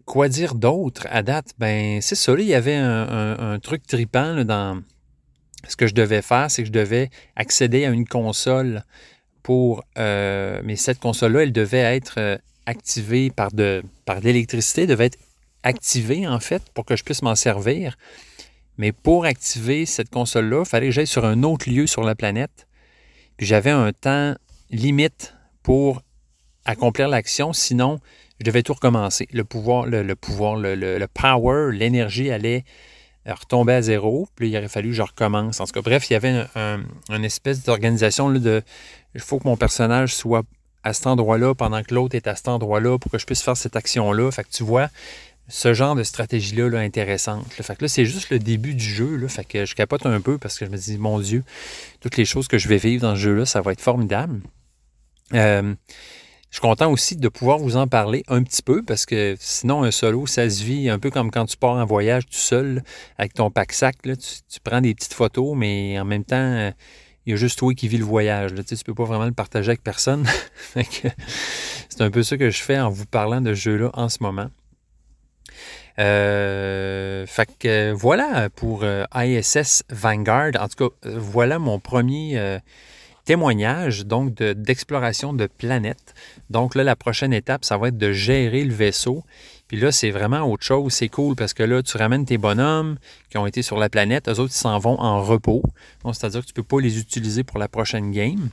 Quoi 0.05 0.29
dire 0.29 0.55
d'autre 0.55 1.09
à 1.11 1.25
date? 1.25 1.47
Ben, 1.59 2.01
c'est 2.01 2.15
ça. 2.15 2.33
Là, 2.33 2.41
il 2.41 2.47
y 2.47 2.55
avait 2.55 2.77
un, 2.77 3.59
truc 3.61 3.85
tripant 3.89 4.45
dans 4.45 4.81
ce 5.67 5.75
que 5.75 5.89
je 5.89 5.95
devais 5.95 6.23
faire, 6.23 6.49
c'est 6.49 6.63
que 6.63 6.69
je 6.69 6.73
devais 6.73 7.11
accéder 7.35 7.85
à 7.85 7.91
une 7.91 8.07
console 8.07 8.85
pour. 9.43 9.83
Euh, 9.99 10.61
mais 10.63 10.77
cette 10.77 11.01
console-là, 11.01 11.43
elle 11.43 11.53
devait 11.53 11.97
être 11.97 12.39
activée 12.67 13.31
par 13.31 13.51
de, 13.51 13.83
par 14.05 14.21
l'électricité, 14.21 14.87
devait 14.87 15.07
être 15.07 15.19
activée 15.67 16.27
en 16.27 16.39
fait 16.39 16.63
pour 16.73 16.85
que 16.85 16.97
je 16.97 17.03
puisse 17.03 17.23
m'en 17.23 17.35
servir. 17.35 17.97
Mais 18.79 18.93
pour 18.93 19.25
activer 19.25 19.85
cette 19.85 20.11
console-là, 20.11 20.61
il 20.61 20.69
fallait 20.69 20.87
que 20.87 20.93
j'aille 20.93 21.07
sur 21.07 21.25
un 21.25 21.43
autre 21.43 21.69
lieu 21.69 21.87
sur 21.87 22.03
la 22.03 22.15
planète. 22.15 22.67
Puis 23.37 23.47
j'avais 23.47 23.71
un 23.71 23.93
temps 23.93 24.35
limite 24.71 25.35
pour 25.63 26.03
accomplir 26.65 27.09
l'action, 27.09 27.53
sinon 27.53 27.99
je 28.39 28.45
devais 28.45 28.63
tout 28.63 28.75
recommencer. 28.75 29.27
Le 29.33 29.45
pouvoir, 29.45 29.87
le, 29.87 30.15
pouvoir, 30.15 30.57
le, 30.57 31.07
power, 31.07 31.73
l'énergie 31.73 32.31
allait 32.31 32.65
retomber 33.27 33.73
à 33.73 33.83
zéro. 33.83 34.29
Puis 34.37 34.51
il 34.51 34.57
aurait 34.57 34.69
fallu 34.69 34.91
que 34.91 34.95
je 34.95 35.03
recommence. 35.03 35.59
En 35.61 35.65
tout 35.65 35.73
cas, 35.73 35.83
bref, 35.83 36.09
il 36.11 36.13
y 36.13 36.17
avait 36.17 36.45
un, 36.55 36.83
une 37.09 37.25
espèce 37.25 37.65
d'organisation 37.65 38.31
de 38.31 38.63
il 39.15 39.21
faut 39.21 39.39
que 39.39 39.49
mon 39.49 39.57
personnage 39.57 40.15
soit 40.15 40.43
à 40.85 40.93
cet 40.93 41.07
endroit-là 41.07 41.55
pendant 41.55 41.83
que 41.83 41.95
l'autre 41.95 42.15
est 42.15 42.29
à 42.29 42.37
cet 42.37 42.47
endroit-là 42.49 42.99
pour 42.99 43.11
que 43.11 43.19
je 43.19 43.27
puisse 43.27 43.43
faire 43.43 43.57
cette 43.57 43.75
action-là. 43.75 44.31
Fait 44.31 44.45
que 44.45 44.51
tu 44.51 44.63
vois, 44.63 44.89
ce 45.49 45.75
genre 45.75 45.95
de 45.95 46.03
stratégie-là 46.03 46.69
là, 46.69 46.79
intéressante. 46.81 47.47
Fait 47.53 47.77
que 47.77 47.85
là, 47.85 47.89
c'est 47.89 48.05
juste 48.05 48.31
le 48.31 48.39
début 48.39 48.75
du 48.75 48.85
jeu. 48.85 49.17
Là, 49.17 49.29
fait 49.29 49.45
que 49.45 49.65
je 49.65 49.75
capote 49.75 50.05
un 50.07 50.21
peu 50.21 50.39
parce 50.39 50.59
que 50.59 50.67
je 50.67 50.71
me 50.71 50.77
dis, 50.77 50.99
mon 50.99 51.21
Dieu, 51.21 51.45
toutes 52.01 52.17
les 52.17 52.25
choses 52.25 52.49
que 52.49 52.59
je 52.59 52.69
vais 52.69 52.79
vivre 52.79 53.03
dans 53.03 53.15
ce 53.15 53.21
jeu-là, 53.21 53.47
ça 53.47 53.61
va 53.61 53.73
être 53.73 53.81
formidable. 53.81 54.41
Euh, 55.35 55.75
je 56.51 56.57
suis 56.57 56.61
content 56.61 56.91
aussi 56.91 57.17
de 57.17 57.29
pouvoir 57.29 57.59
vous 57.59 57.77
en 57.77 57.87
parler 57.87 58.25
un 58.29 58.43
petit 58.43 58.63
peu 58.63 58.83
parce 58.83 59.07
que 59.07 59.37
sinon, 59.39 59.83
un 59.83 59.91
solo, 59.91 60.27
ça 60.27 60.49
se 60.49 60.65
vit 60.65 60.89
un 60.89 60.99
peu 60.99 61.11
comme 61.11 61.31
quand 61.31 61.47
tu 61.47 61.57
pars 61.57 61.77
en 61.77 61.85
voyage 61.85 62.25
tout 62.27 62.33
seul 62.33 62.83
avec 63.19 63.35
ton 63.35 63.51
pack-sac. 63.51 63.97
Tu, 64.03 64.13
tu, 64.15 64.61
prends 64.63 64.81
des 64.81 64.95
petites 64.95 65.15
photos, 65.15 65.57
mais 65.57 65.99
en 66.01 66.05
même 66.05 66.25
temps, 66.25 66.73
il 67.27 67.31
y 67.31 67.33
a 67.33 67.37
juste 67.37 67.59
toi 67.59 67.75
qui 67.75 67.89
vis 67.89 67.99
le 67.99 68.05
voyage. 68.05 68.55
Tu 68.55 68.75
ne 68.75 68.83
peux 68.85 68.95
pas 68.95 69.05
vraiment 69.05 69.27
le 69.27 69.33
partager 69.33 69.71
avec 69.71 69.83
personne. 69.83 70.27
c'est 70.75 72.01
un 72.01 72.11
peu 72.11 72.23
ça 72.23 72.37
que 72.37 72.51
je 72.51 72.63
fais 72.63 72.79
en 72.79 72.89
vous 72.89 73.07
parlant 73.07 73.41
de 73.41 73.53
ce 73.53 73.61
jeu-là 73.61 73.91
en 73.95 74.09
ce 74.09 74.19
moment. 74.23 74.49
Euh, 75.99 77.27
fait 77.27 77.49
que 77.59 77.93
voilà 77.93 78.51
pour 78.51 78.81
euh, 78.83 79.05
ISS 79.15 79.83
Vanguard. 79.91 80.53
En 80.61 80.69
tout 80.69 80.89
cas, 80.89 81.11
voilà 81.17 81.59
mon 81.59 81.79
premier 81.79 82.39
euh, 82.39 82.59
témoignage 83.25 84.05
donc 84.05 84.35
d'exploration 84.35 85.33
de, 85.33 85.47
planètes. 85.47 86.15
Donc 86.51 86.75
là, 86.75 86.85
la 86.85 86.97
prochaine 86.97 87.33
étape, 87.33 87.65
ça 87.65 87.79
va 87.79 87.89
être 87.89 87.99
de 87.99 88.13
gérer 88.13 88.65
le 88.65 88.75
vaisseau. 88.75 89.25
Puis 89.69 89.79
là, 89.81 89.91
c'est 89.91 90.11
vraiment 90.11 90.43
autre 90.43 90.65
chose. 90.65 90.93
C'est 90.93 91.09
cool 91.09 91.35
parce 91.35 91.53
que 91.53 91.65
là, 91.65 91.83
tu 91.83 91.97
ramènes 91.97 92.25
tes 92.25 92.39
bonhommes 92.39 92.99
qui 93.31 93.39
ont 93.39 93.47
été 93.47 93.63
sur 93.63 93.79
la 93.79 93.89
planète. 93.89 94.29
Eux 94.29 94.39
autres, 94.39 94.53
ils 94.55 94.59
s'en 94.59 94.79
vont 94.79 95.01
en 95.01 95.23
repos. 95.23 95.63
Donc, 96.05 96.15
c'est-à-dire 96.15 96.43
que 96.43 96.47
tu 96.47 96.53
ne 96.53 96.63
peux 96.63 96.77
pas 96.77 96.81
les 96.81 97.01
utiliser 97.01 97.43
pour 97.43 97.59
la 97.59 97.67
prochaine 97.67 98.13
game. 98.13 98.51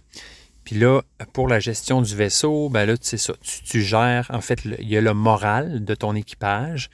Puis 0.64 0.78
là, 0.78 1.02
pour 1.34 1.48
la 1.48 1.60
gestion 1.60 2.02
du 2.02 2.16
vaisseau, 2.16 2.70
ben 2.70 2.86
là, 2.86 2.96
c'est 3.02 3.18
ça. 3.18 3.34
Tu, 3.42 3.82
gères, 3.82 4.28
en 4.34 4.42
fait, 4.42 4.60
il 4.80 4.88
y 4.88 4.98
a 4.98 5.02
le 5.02 5.14
moral 5.14 5.84
de 5.84 5.96
ton 5.96 6.16
équipage. 6.16 6.90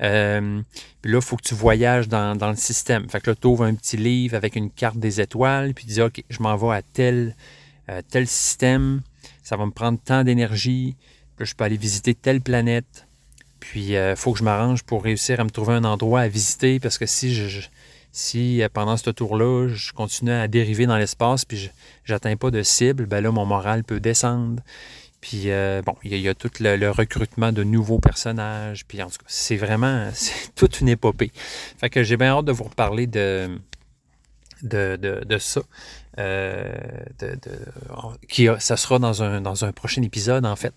Euh, 0.00 0.62
puis 1.02 1.12
là, 1.12 1.18
il 1.18 1.24
faut 1.24 1.36
que 1.36 1.46
tu 1.46 1.54
voyages 1.54 2.08
dans, 2.08 2.34
le 2.40 2.56
système. 2.56 3.08
Fait 3.10 3.20
que 3.20 3.30
là, 3.30 3.36
tu 3.36 3.46
ouvres 3.46 3.64
un 3.64 3.74
petit 3.74 3.98
livre 3.98 4.36
avec 4.36 4.56
une 4.56 4.70
carte 4.70 4.96
des 4.96 5.20
étoiles, 5.20 5.74
puis 5.74 5.84
tu 5.84 5.92
dis, 5.92 6.02
OK, 6.02 6.22
je 6.30 6.42
m'en 6.42 6.56
vais 6.56 6.76
à 6.76 6.82
tel, 6.82 7.34
euh, 7.90 8.00
tel 8.10 8.26
système. 8.26 9.02
Ça 9.42 9.56
va 9.56 9.66
me 9.66 9.72
prendre 9.72 9.98
tant 10.02 10.24
d'énergie. 10.24 10.96
Puis 11.36 11.46
je 11.46 11.54
peux 11.54 11.64
aller 11.64 11.76
visiter 11.76 12.14
telle 12.14 12.40
planète. 12.40 13.06
Puis 13.60 13.88
il 13.88 13.96
euh, 13.96 14.16
faut 14.16 14.32
que 14.32 14.38
je 14.38 14.44
m'arrange 14.44 14.82
pour 14.82 15.04
réussir 15.04 15.40
à 15.40 15.44
me 15.44 15.50
trouver 15.50 15.74
un 15.74 15.84
endroit 15.84 16.20
à 16.20 16.28
visiter 16.28 16.80
parce 16.80 16.96
que 16.96 17.06
si 17.06 17.34
je 17.34 17.68
si 18.12 18.62
euh, 18.62 18.68
pendant 18.72 18.96
ce 18.96 19.10
tour-là, 19.10 19.68
je 19.68 19.92
continue 19.92 20.32
à 20.32 20.48
dériver 20.48 20.86
dans 20.86 20.96
l'espace 20.96 21.44
puis 21.44 21.70
je 22.04 22.12
n'atteins 22.12 22.36
pas 22.36 22.50
de 22.50 22.62
cible, 22.62 23.06
ben 23.06 23.20
là, 23.20 23.30
mon 23.30 23.46
moral 23.46 23.84
peut 23.84 24.00
descendre. 24.00 24.62
Puis, 25.20 25.50
euh, 25.50 25.82
bon, 25.82 25.94
il 26.02 26.16
y, 26.16 26.28
a 26.28 26.34
tout 26.34 26.50
le, 26.60 26.88
recrutement 26.88 27.52
de 27.52 27.62
nouveaux 27.62 27.98
personnages. 27.98 28.86
Puis, 28.86 29.02
en 29.02 29.10
tout 29.10 29.18
cas, 29.18 29.26
c'est 29.26 29.56
vraiment, 29.56 30.08
c'est 30.14 30.54
toute 30.54 30.80
une 30.80 30.88
épopée. 30.88 31.30
Fait 31.78 31.90
que 31.90 32.02
j'ai 32.02 32.16
bien 32.16 32.38
hâte 32.38 32.46
de 32.46 32.52
vous 32.52 32.64
reparler 32.64 33.06
de, 33.06 33.58
de, 34.62 34.96
de, 34.96 35.38
ça. 35.38 35.60
Euh, 36.18 36.64
ça 38.58 38.76
sera 38.78 38.98
dans 38.98 39.22
un, 39.22 39.72
prochain 39.72 40.02
épisode, 40.02 40.46
en 40.46 40.56
fait, 40.56 40.72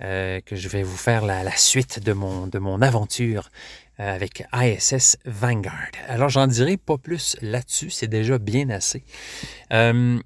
que 0.00 0.54
je 0.54 0.68
vais 0.68 0.82
vous 0.82 0.96
faire 0.96 1.24
la, 1.24 1.56
suite 1.56 2.04
de 2.04 2.12
mon, 2.12 2.82
aventure 2.82 3.48
avec 3.98 4.44
ISS 4.54 5.18
Vanguard. 5.24 5.90
Alors, 6.06 6.28
j'en 6.28 6.46
dirai 6.46 6.76
pas 6.76 6.98
plus 6.98 7.36
là-dessus, 7.42 7.90
c'est 7.90 8.06
déjà 8.06 8.38
bien 8.38 8.70
assez. 8.70 9.02
Euh, 9.72 10.18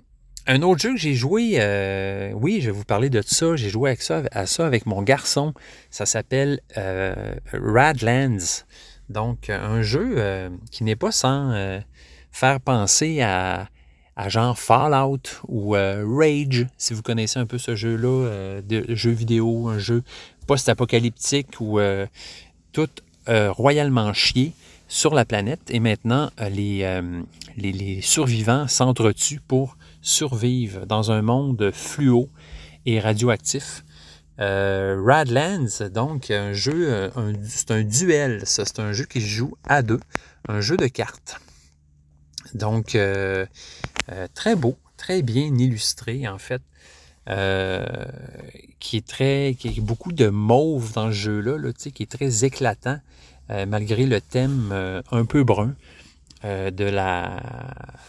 un 0.47 0.63
autre 0.63 0.83
jeu 0.83 0.93
que 0.93 1.01
j'ai 1.01 1.15
joué, 1.15 1.55
euh, 1.57 2.33
oui, 2.35 2.61
je 2.61 2.67
vais 2.67 2.77
vous 2.77 2.85
parler 2.85 3.09
de 3.09 3.23
ça. 3.23 3.57
J'ai 3.57 3.71
joué 3.71 3.91
avec 3.91 4.03
ça, 4.03 4.23
à 4.33 4.47
ça 4.47 4.67
avec 4.67 4.87
mon 4.87 5.03
garçon. 5.03 5.55
Ça 5.91 6.05
s'appelle 6.05 6.61
Radlands. 7.53 8.65
Donc, 9.09 9.51
un 9.51 9.83
jeu 9.83 10.51
qui 10.71 10.85
n'est 10.85 10.97
pas 10.97 11.13
sans 11.13 11.81
faire 12.33 12.61
penser 12.61 13.23
à, 13.23 13.69
genre 14.27 14.59
Fallout 14.59 15.23
ou 15.47 15.73
Rage, 15.75 16.67
si 16.77 16.93
vous 16.93 17.03
connaissez 17.03 17.39
un 17.39 17.47
peu 17.47 17.59
ce 17.59 17.77
jeu-là, 17.77 18.63
de 18.63 18.85
jeu 18.97 19.13
vidéo, 19.13 19.69
un 19.69 19.79
jeu 19.79 20.03
post-apocalyptique 20.49 21.61
où 21.61 21.79
tout 22.73 22.91
euh, 23.29 23.53
royalement 23.53 24.13
chié 24.13 24.53
sur 24.89 25.15
la 25.15 25.25
planète 25.25 25.61
et 25.69 25.79
maintenant 25.79 26.31
euh, 26.41 26.51
euh, 26.51 27.23
les, 27.57 27.73
les, 27.73 28.01
survivants 28.01 28.67
s'entretuent 28.67 29.41
pour 29.47 29.77
survivre 30.01 30.87
dans 30.87 31.13
un 31.13 31.23
monde 31.23 31.71
fluo 31.73 32.29
et 32.85 32.99
radioactif. 32.99 33.85
Radlands, 34.39 35.89
donc 35.95 36.33
un 36.33 36.53
jeu, 36.53 37.13
c'est 37.45 37.71
un 37.71 37.83
duel, 37.83 38.43
c'est 38.45 38.81
un 38.81 38.93
jeu 38.93 39.05
qui 39.05 39.21
se 39.21 39.27
joue 39.27 39.55
à 39.69 39.83
deux, 39.83 40.01
un 40.49 40.61
jeu 40.61 40.77
de 40.77 40.89
cartes. 40.89 41.41
Donc 42.53 42.99
très 44.35 44.57
beau, 44.57 44.77
très 44.97 45.23
bien 45.23 45.55
illustré 45.57 46.27
en 46.27 46.39
fait. 46.39 46.61
Qui 47.27 48.97
est 48.97 49.07
très, 49.07 49.55
qui 49.59 49.69
a 49.69 49.83
beaucoup 49.83 50.13
de 50.13 50.29
mauve 50.29 50.93
dans 50.93 51.07
le 51.07 51.13
jeu-là, 51.13 51.59
là, 51.59 51.73
qui 51.73 52.03
est 52.03 52.11
très 52.11 52.45
éclatant. 52.45 52.99
Euh, 53.51 53.67
malgré 53.67 54.07
le 54.07 54.21
thème 54.21 54.71
euh, 54.73 55.03
un 55.11 55.25
peu 55.25 55.43
brun 55.43 55.75
euh, 56.45 56.71
de, 56.71 56.85
la, 56.85 57.41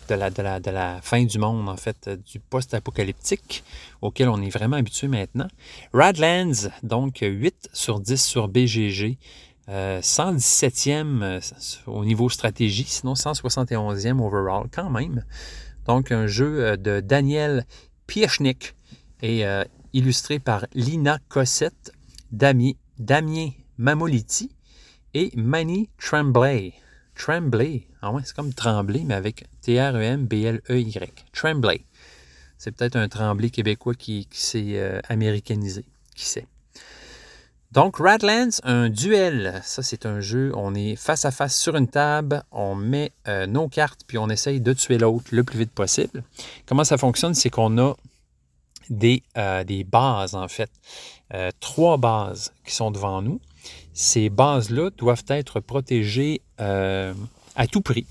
de, 0.07 0.13
la, 0.15 0.29
de, 0.29 0.69
la, 0.69 1.01
fin 1.01 1.23
du 1.23 1.39
monde, 1.39 1.67
en 1.67 1.75
fait, 1.75 2.09
du 2.31 2.39
post-apocalyptique 2.39 3.63
auquel 4.01 4.29
on 4.29 4.41
est 4.41 4.49
vraiment 4.49 4.77
habitué 4.77 5.07
maintenant. 5.07 5.47
Radlands, 5.91 6.69
donc 6.83 7.19
8 7.21 7.69
sur 7.73 7.99
10 7.99 8.23
sur 8.23 8.47
BGG. 8.47 9.17
117e 9.69 11.39
au 11.87 12.03
niveau 12.03 12.27
stratégie, 12.27 12.83
sinon 12.83 13.13
171e 13.13 14.19
overall 14.19 14.67
quand 14.69 14.89
même. 14.89 15.23
Donc 15.85 16.11
un 16.11 16.27
jeu 16.27 16.75
de 16.75 16.99
Daniel 16.99 17.65
Piechnik 18.05 18.75
et 19.23 19.43
illustré 19.93 20.37
par 20.37 20.67
Lina 20.75 21.17
Cossette, 21.29 21.91
Damien, 22.31 22.73
Damien 22.99 23.49
Mamoliti 23.77 24.51
et 25.13 25.31
Manny 25.35 25.89
Tremblay. 25.99 26.73
Tremblay. 27.15 27.87
Ah 28.01 28.11
c'est 28.23 28.35
comme 28.35 28.53
Tremblay, 28.53 29.03
mais 29.05 29.13
avec 29.13 29.45
T-R-E-M-B-L-E-Y. 29.61 31.25
Tremblay. 31.31 31.85
C'est 32.57 32.71
peut-être 32.71 32.95
un 32.95 33.07
Tremblay 33.07 33.49
québécois 33.49 33.93
qui, 33.93 34.27
s'est 34.31 34.73
euh, 34.75 34.99
américanisé. 35.09 35.85
Qui 36.15 36.25
sait? 36.25 36.47
Donc, 37.71 37.97
Radlands, 37.97 38.59
un 38.63 38.89
duel. 38.89 39.59
Ça, 39.63 39.81
c'est 39.81 40.05
un 40.05 40.19
jeu. 40.19 40.51
On 40.55 40.75
est 40.75 40.95
face 40.95 41.25
à 41.25 41.31
face 41.31 41.57
sur 41.57 41.75
une 41.75 41.87
table. 41.87 42.43
On 42.51 42.75
met 42.75 43.11
euh, 43.27 43.47
nos 43.47 43.67
cartes, 43.67 44.01
puis 44.05 44.17
on 44.17 44.29
essaye 44.29 44.61
de 44.61 44.73
tuer 44.73 44.97
l'autre 44.97 45.25
le 45.31 45.43
plus 45.43 45.57
vite 45.57 45.71
possible. 45.71 46.23
Comment 46.67 46.83
ça 46.83 46.97
fonctionne? 46.97 47.33
C'est 47.33 47.49
qu'on 47.49 47.77
a 47.79 47.95
des, 48.89 49.23
euh, 49.37 49.63
des 49.63 49.83
bases, 49.83 50.35
en 50.35 50.47
fait. 50.47 50.69
trois 51.59 51.97
bases 51.97 52.53
qui 52.65 52.73
sont 52.73 52.91
devant 52.91 53.21
nous 53.21 53.39
ces 53.93 54.29
bases-là 54.29 54.89
doivent 54.97 55.25
être 55.27 55.59
protégées 55.59 56.41
euh, 56.59 57.13
à 57.55 57.67
tout 57.67 57.81
prix. 57.81 58.05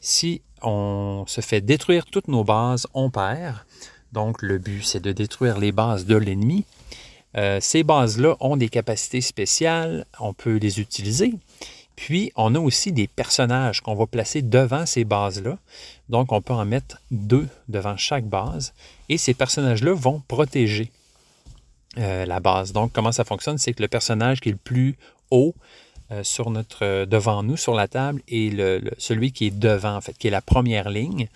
Si 0.00 0.42
on 0.62 1.24
se 1.26 1.40
fait 1.40 1.60
détruire 1.60 2.06
toutes 2.06 2.28
nos 2.28 2.44
bases, 2.44 2.86
on 2.94 3.10
perd. 3.10 3.56
Donc 4.12 4.40
le 4.42 4.58
but, 4.58 4.82
c'est 4.84 5.00
de 5.00 5.12
détruire 5.12 5.58
les 5.58 5.72
bases 5.72 6.06
de 6.06 6.16
l'ennemi. 6.16 6.64
Euh, 7.36 7.58
ces 7.60 7.82
bases-là 7.82 8.36
ont 8.40 8.56
des 8.56 8.68
capacités 8.68 9.20
spéciales, 9.20 10.06
on 10.20 10.32
peut 10.32 10.56
les 10.56 10.80
utiliser. 10.80 11.34
Puis, 11.96 12.30
on 12.36 12.54
a 12.54 12.58
aussi 12.58 12.92
des 12.92 13.08
personnages 13.08 13.80
qu'on 13.80 13.94
va 13.94 14.06
placer 14.06 14.42
devant 14.42 14.84
ces 14.84 15.04
bases-là. 15.04 15.58
Donc, 16.10 16.30
on 16.30 16.42
peut 16.42 16.52
en 16.52 16.66
mettre 16.66 17.00
deux 17.10 17.48
devant 17.68 17.96
chaque 17.96 18.26
base. 18.26 18.74
Et 19.08 19.16
ces 19.16 19.32
personnages-là 19.34 19.94
vont 19.94 20.22
protéger 20.28 20.92
euh, 21.98 22.26
la 22.26 22.40
base. 22.40 22.72
Donc, 22.72 22.92
comment 22.92 23.12
ça 23.12 23.24
fonctionne? 23.24 23.56
C'est 23.56 23.72
que 23.72 23.82
le 23.82 23.88
personnage 23.88 24.40
qui 24.40 24.50
est 24.50 24.52
le 24.52 24.58
plus 24.58 24.96
haut 25.30 25.54
euh, 26.12 26.22
euh, 26.82 27.06
devant 27.06 27.42
nous, 27.42 27.56
sur 27.56 27.74
la 27.74 27.88
table, 27.88 28.20
le, 28.28 28.90
celui 28.98 29.32
qui 29.32 29.46
est 29.46 29.58
devant, 29.58 29.96
en 29.96 30.00
fait, 30.02 30.16
qui 30.16 30.28
est 30.28 30.30
la 30.30 30.42
première 30.42 30.90
ligne. 30.90 31.28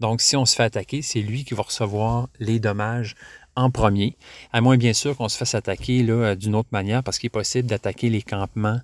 Donc, 0.00 0.22
si 0.22 0.36
on 0.36 0.46
se 0.46 0.56
fait 0.56 0.64
attaquer, 0.64 1.02
c'est 1.02 1.20
lui 1.20 1.44
qui 1.44 1.54
va 1.54 1.62
recevoir 1.62 2.28
les 2.40 2.58
dommages 2.58 3.14
en 3.56 3.70
premier, 3.70 4.16
à 4.52 4.60
moins 4.60 4.76
bien 4.76 4.92
sûr 4.92 5.16
qu'on 5.16 5.28
se 5.28 5.36
fasse 5.36 5.54
attaquer 5.54 6.02
d'une 6.36 6.54
autre 6.54 6.68
manière, 6.72 7.02
parce 7.02 7.18
qu'il 7.18 7.28
est 7.28 7.30
possible 7.30 7.68
d'attaquer 7.68 8.10
les 8.10 8.22
campements 8.22 8.80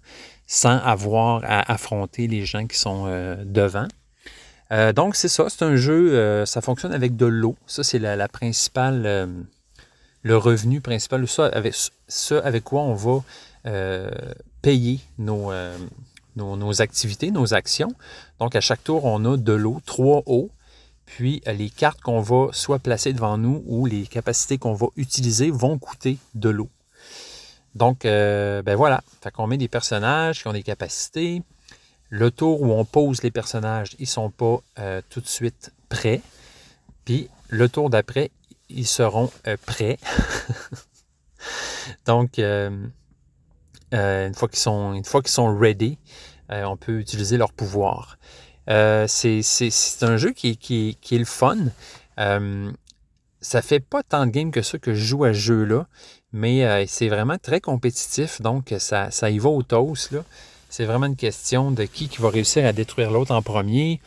sans 0.46 0.78
avoir 0.78 1.42
à 1.44 1.70
affronter 1.70 2.26
les 2.26 2.44
gens 2.44 2.66
qui 2.66 2.78
sont 2.78 3.06
devant. 3.44 3.86
donc, 4.94 5.14
c'est 5.14 5.28
ça, 5.28 5.46
c'est 5.48 5.62
un 5.62 5.76
jeu, 5.76 6.44
ça 6.46 6.60
fonctionne 6.60 6.92
avec 6.92 7.16
de 7.16 7.26
l'eau. 7.26 7.56
Ça, 7.66 7.84
c'est 7.84 7.98
la, 7.98 8.28
principale 8.28 9.44
le 10.22 10.36
revenu 10.36 10.80
principal, 10.80 11.26
ça 11.28 11.46
avec, 11.46 11.74
ce 12.08 12.34
avec 12.34 12.64
quoi 12.64 12.82
on 12.82 12.94
va 12.94 13.22
euh, 13.66 14.10
payer 14.62 15.00
euh, 15.20 15.76
nos, 16.36 16.56
nos, 16.56 16.82
activités, 16.82 17.30
nos 17.30 17.54
actions. 17.54 17.92
Donc, 18.38 18.56
à 18.56 18.60
chaque 18.60 18.82
tour, 18.84 19.04
on 19.04 19.24
a 19.24 19.36
de 19.36 19.52
l'eau, 19.52 19.80
trois 19.84 20.22
eaux. 20.26 20.50
Puis, 21.16 21.42
les 21.46 21.70
cartes 21.70 22.00
qu'on 22.00 22.20
va 22.20 22.48
soit 22.52 22.78
placer 22.78 23.12
devant 23.12 23.38
nous 23.38 23.62
ou 23.66 23.86
les 23.86 24.06
capacités 24.06 24.58
qu'on 24.58 24.74
va 24.74 24.86
utiliser 24.96 25.50
vont 25.50 25.78
coûter 25.78 26.18
de 26.34 26.48
l'eau. 26.48 26.68
Donc, 27.74 28.04
euh, 28.04 28.62
ben 28.62 28.76
voilà. 28.76 29.02
Fait 29.22 29.30
qu'on 29.30 29.46
met 29.46 29.58
des 29.58 29.68
personnages 29.68 30.42
qui 30.42 30.48
ont 30.48 30.52
des 30.52 30.62
capacités. 30.62 31.42
Le 32.08 32.30
tour 32.30 32.62
où 32.62 32.72
on 32.72 32.84
pose 32.84 33.22
les 33.22 33.30
personnages, 33.30 33.94
ils 33.98 34.02
ne 34.02 34.06
sont 34.06 34.30
pas 34.30 34.60
tout 35.08 35.20
de 35.20 35.26
suite 35.26 35.72
prêts. 35.88 36.20
Puis, 37.04 37.28
le 37.48 37.68
tour 37.68 37.90
d'après, 37.90 38.30
ils 38.68 38.86
seront 38.86 39.30
prêts. 39.66 39.98
Donc, 42.06 42.38
euh, 43.92 44.26
une 44.28 44.34
fois 44.34 44.48
qu'ils 44.48 44.58
sont, 44.58 44.94
une 44.94 45.04
fois 45.04 45.22
qu'ils 45.22 45.32
sont 45.32 45.56
ready, 45.56 45.98
euh, 46.50 46.64
on 46.64 46.76
peut 46.76 46.98
utiliser 46.98 47.36
leur 47.36 47.52
pouvoir. 47.52 48.18
Euh, 48.70 49.06
c'est 49.08 50.02
un 50.02 50.16
jeu 50.16 50.32
qui, 50.32 50.58
est 51.10 51.18
le 51.18 51.24
fun. 51.24 51.58
ça 53.40 53.62
fait 53.62 53.80
pas 53.80 54.02
tant 54.02 54.26
de 54.26 54.30
games 54.30 54.50
que 54.50 54.62
ça 54.62 54.78
que 54.78 54.94
je 54.94 55.04
joue 55.04 55.24
à 55.24 55.32
ce 55.32 55.38
jeu-là, 55.38 55.86
mais 56.32 56.86
c'est 56.86 57.08
vraiment 57.08 57.38
très 57.38 57.60
compétitif, 57.60 58.40
donc 58.40 58.74
ça, 58.78 59.10
ça 59.10 59.30
y 59.30 59.38
va 59.38 59.50
au 59.50 59.62
toast. 59.62 60.14
C'est 60.68 60.86
vraiment 60.86 61.06
une 61.06 61.16
question 61.16 61.70
de 61.70 61.84
qui, 61.84 62.08
qui 62.08 62.22
va 62.22 62.30
réussir 62.30 62.64
à 62.64 62.72
détruire 62.72 63.10
l'autre 63.10 63.34
en 63.34 63.42
premier. 63.42 64.00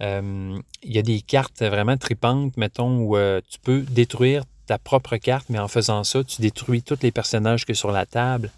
Il 0.00 0.62
y 0.82 0.98
a 0.98 1.02
des 1.02 1.20
cartes 1.20 1.62
vraiment 1.62 1.96
tripantes, 1.96 2.56
mettons, 2.56 2.98
où 2.98 3.16
tu 3.48 3.58
peux 3.60 3.80
détruire 3.80 4.44
ta 4.66 4.78
propre 4.78 5.16
carte, 5.16 5.46
mais 5.48 5.58
en 5.58 5.68
faisant 5.68 6.04
ça, 6.04 6.24
tu 6.24 6.40
détruis 6.40 6.82
tous 6.82 6.98
les 7.02 7.10
personnages 7.10 7.64
que 7.64 7.74
sur 7.74 7.90
la 7.90 8.06
table 8.06 8.50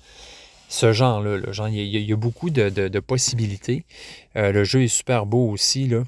ce 0.69 0.93
genre-là. 0.93 1.53
Genre, 1.53 1.69
il, 1.69 1.97
y 1.97 2.13
a, 2.13 2.17
beaucoup 2.17 2.51
de, 2.51 3.01
possibilités. 3.01 3.85
Euh, 4.37 4.53
le 4.53 4.65
jeu 4.65 4.83
est 4.83 4.89
super 4.89 5.27
beau 5.27 5.51
aussi. 5.51 5.89
Là. 5.89 6.05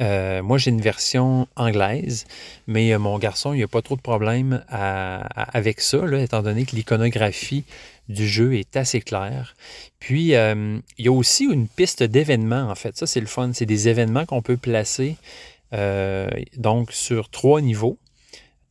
Euh, 0.00 0.42
moi, 0.42 0.58
j'ai 0.58 0.70
une 0.70 0.80
version 0.80 1.48
anglaise, 1.56 2.26
mais 2.66 2.92
euh, 2.92 2.98
mon 2.98 3.18
garçon, 3.18 3.52
il 3.52 3.56
n'y 3.56 3.62
a 3.62 3.68
pas 3.68 3.82
trop 3.82 3.96
de 3.96 4.00
problème 4.00 4.64
avec 4.68 5.80
ça, 5.80 5.98
là, 5.98 6.20
étant 6.20 6.42
donné 6.42 6.64
que 6.64 6.76
l'iconographie 6.76 7.64
du 8.08 8.26
jeu 8.26 8.54
est 8.54 8.76
assez 8.76 9.00
claire. 9.00 9.56
Puis, 9.98 10.32
il 10.32 10.82
y 10.98 11.08
a 11.08 11.12
aussi 11.12 11.44
une 11.44 11.68
piste 11.68 12.02
d'événements, 12.02 12.70
en 12.70 12.74
fait. 12.74 12.96
Ça, 12.96 13.06
c'est 13.06 13.20
le 13.20 13.26
fun. 13.26 13.50
C'est 13.52 13.66
des 13.66 13.88
événements 13.88 14.24
qu'on 14.24 14.42
peut 14.42 14.56
placer 14.56 15.16
donc 16.56 16.92
sur 16.92 17.28
trois 17.28 17.60
niveaux. 17.60 17.98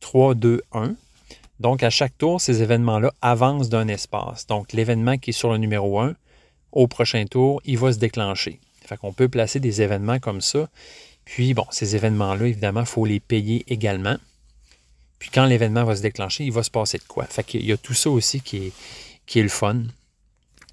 3, 0.00 0.34
2, 0.34 0.62
1. 0.72 0.94
Donc, 1.60 1.82
à 1.82 1.90
chaque 1.90 2.16
tour, 2.16 2.40
ces 2.40 2.62
événements-là 2.62 3.12
avancent 3.20 3.68
d'un 3.68 3.88
espace. 3.88 4.46
Donc, 4.46 4.72
l'événement 4.72 5.18
qui 5.18 5.30
est 5.30 5.32
sur 5.32 5.50
le 5.50 5.58
numéro 5.58 5.98
1, 6.00 6.14
au 6.72 6.86
prochain 6.86 7.24
tour, 7.24 7.60
il 7.64 7.78
va 7.78 7.92
se 7.92 7.98
déclencher. 7.98 8.60
Fait 8.86 8.96
qu'on 8.96 9.12
peut 9.12 9.28
placer 9.28 9.58
des 9.60 9.82
événements 9.82 10.18
comme 10.18 10.40
ça. 10.40 10.68
Puis, 11.24 11.54
bon, 11.54 11.66
ces 11.70 11.96
événements-là, 11.96 12.46
évidemment, 12.46 12.80
il 12.80 12.86
faut 12.86 13.04
les 13.04 13.20
payer 13.20 13.64
également. 13.68 14.16
Puis, 15.18 15.30
quand 15.32 15.46
l'événement 15.46 15.84
va 15.84 15.96
se 15.96 16.02
déclencher, 16.02 16.44
il 16.44 16.52
va 16.52 16.62
se 16.62 16.70
passer 16.70 16.98
de 16.98 17.04
quoi? 17.04 17.24
Fait 17.24 17.42
qu'il 17.42 17.64
y 17.66 17.72
a 17.72 17.76
tout 17.76 17.94
ça 17.94 18.08
aussi 18.08 18.40
qui 18.40 18.68
est, 18.68 18.72
qui 19.26 19.40
est 19.40 19.42
le 19.42 19.48
fun. 19.48 19.82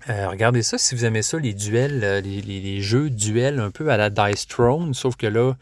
Euh, 0.09 0.29
regardez 0.29 0.61
ça, 0.61 0.77
si 0.77 0.93
vous 0.93 1.03
aimez 1.03 1.23
ça, 1.23 1.39
les 1.39 1.53
duels, 1.53 2.03
euh, 2.03 2.21
les, 2.21 2.41
les 2.41 2.81
jeux 2.81 3.09
duels 3.09 3.59
un 3.59 3.71
peu 3.71 3.89
à 3.89 3.97
la 3.97 4.11
Dice 4.11 4.47
Throne, 4.47 4.93
sauf 4.93 5.15
que 5.15 5.25
là, 5.25 5.55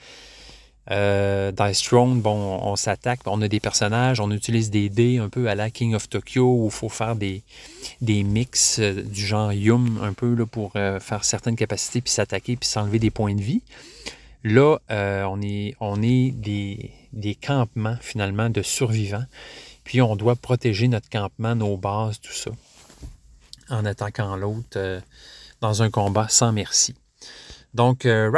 euh, 0.91 1.51
Dice 1.51 1.81
Throne, 1.81 2.21
bon, 2.21 2.59
on 2.61 2.75
s'attaque, 2.75 3.21
on 3.25 3.41
a 3.41 3.47
des 3.47 3.59
personnages, 3.59 4.19
on 4.19 4.31
utilise 4.31 4.69
des 4.69 4.89
dés 4.89 5.17
un 5.17 5.29
peu 5.29 5.47
à 5.47 5.55
la 5.55 5.69
King 5.69 5.95
of 5.95 6.09
Tokyo 6.09 6.43
où 6.43 6.65
il 6.65 6.71
faut 6.71 6.89
faire 6.89 7.15
des, 7.15 7.43
des 8.01 8.23
mix 8.23 8.79
euh, 8.79 9.01
du 9.01 9.25
genre 9.25 9.53
Yum 9.53 9.99
un 10.03 10.13
peu 10.13 10.33
là, 10.33 10.45
pour 10.45 10.73
euh, 10.75 10.99
faire 10.99 11.23
certaines 11.23 11.55
capacités, 11.55 12.01
puis 12.01 12.11
s'attaquer, 12.11 12.57
puis 12.57 12.67
s'enlever 12.67 12.99
des 12.99 13.11
points 13.11 13.35
de 13.35 13.41
vie. 13.41 13.61
Là, 14.43 14.77
euh, 14.91 15.23
on 15.23 15.41
est, 15.41 15.75
on 15.79 16.01
est 16.01 16.31
des, 16.31 16.91
des, 17.13 17.35
campements 17.35 17.95
finalement 18.01 18.49
de 18.49 18.61
survivants, 18.61 19.25
puis 19.85 20.01
on 20.01 20.17
doit 20.17 20.35
protéger 20.35 20.89
notre 20.89 21.09
campement, 21.09 21.55
nos 21.55 21.77
bases, 21.77 22.19
tout 22.19 22.33
ça, 22.33 22.51
en 23.69 23.85
attaquant 23.85 24.35
l'autre 24.35 25.01
dans 25.61 25.81
un 25.81 25.89
combat 25.89 26.27
sans 26.27 26.51
merci. 26.51 26.93
Donc, 27.73 28.05
euh, 28.05 28.29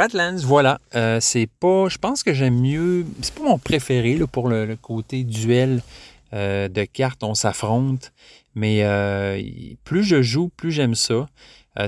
voilà. 0.44 0.80
Euh, 0.94 1.20
c'est 1.20 1.46
pas. 1.46 1.88
Je 1.88 1.98
pense 1.98 2.22
que 2.22 2.32
j'aime 2.32 2.58
mieux. 2.60 3.04
C'est 3.22 3.34
pas 3.34 3.44
mon 3.44 3.58
préféré 3.58 4.18
pour 4.30 4.48
le, 4.48 4.76
côté 4.76 5.24
duel 5.24 5.82
euh, 6.32 6.68
de 6.68 6.84
cartes, 6.84 7.22
on 7.22 7.34
s'affronte. 7.34 8.12
Mais 8.54 8.82
plus 9.84 10.02
je 10.02 10.22
joue, 10.22 10.48
plus 10.48 10.72
j'aime 10.72 10.94
ça. 10.94 11.28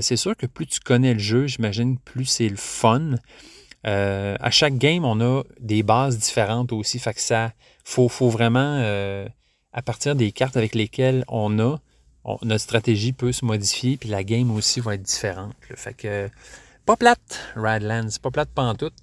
c'est 0.01 0.17
sûr 0.17 0.37
que 0.37 0.45
plus 0.45 0.67
tu 0.67 0.79
connais 0.79 1.13
le 1.13 1.19
jeu, 1.19 1.47
j'imagine, 1.47 1.97
plus 1.97 2.25
c'est 2.25 2.47
le 2.47 2.57
fun. 2.57 3.15
à 3.83 4.51
chaque 4.51 4.77
game, 4.77 5.03
on 5.03 5.19
a 5.19 5.43
des 5.59 5.81
bases 5.81 6.19
différentes 6.19 6.71
aussi. 6.71 6.99
Fait 6.99 7.13
que 7.13 7.21
ça. 7.21 7.53
Faut, 7.83 8.07
faut 8.07 8.29
vraiment. 8.29 8.83
à 9.73 9.81
partir 9.81 10.15
des 10.15 10.31
cartes 10.31 10.57
avec 10.57 10.75
lesquelles 10.75 11.25
on 11.27 11.57
a, 11.57 11.77
notre 12.43 12.61
stratégie 12.61 13.13
peut 13.13 13.31
se 13.31 13.45
modifier, 13.45 13.97
puis 13.97 14.09
la 14.09 14.23
game 14.23 14.51
aussi 14.51 14.79
va 14.79 14.93
être 14.93 15.01
différente. 15.01 15.55
Fait 15.75 15.95
que 15.95 16.29
pas 16.89 16.95
plate, 16.95 17.39
Radlands, 17.55 18.17
pas 18.19 18.31
plate 18.31 18.49
pantoute. 18.49 18.95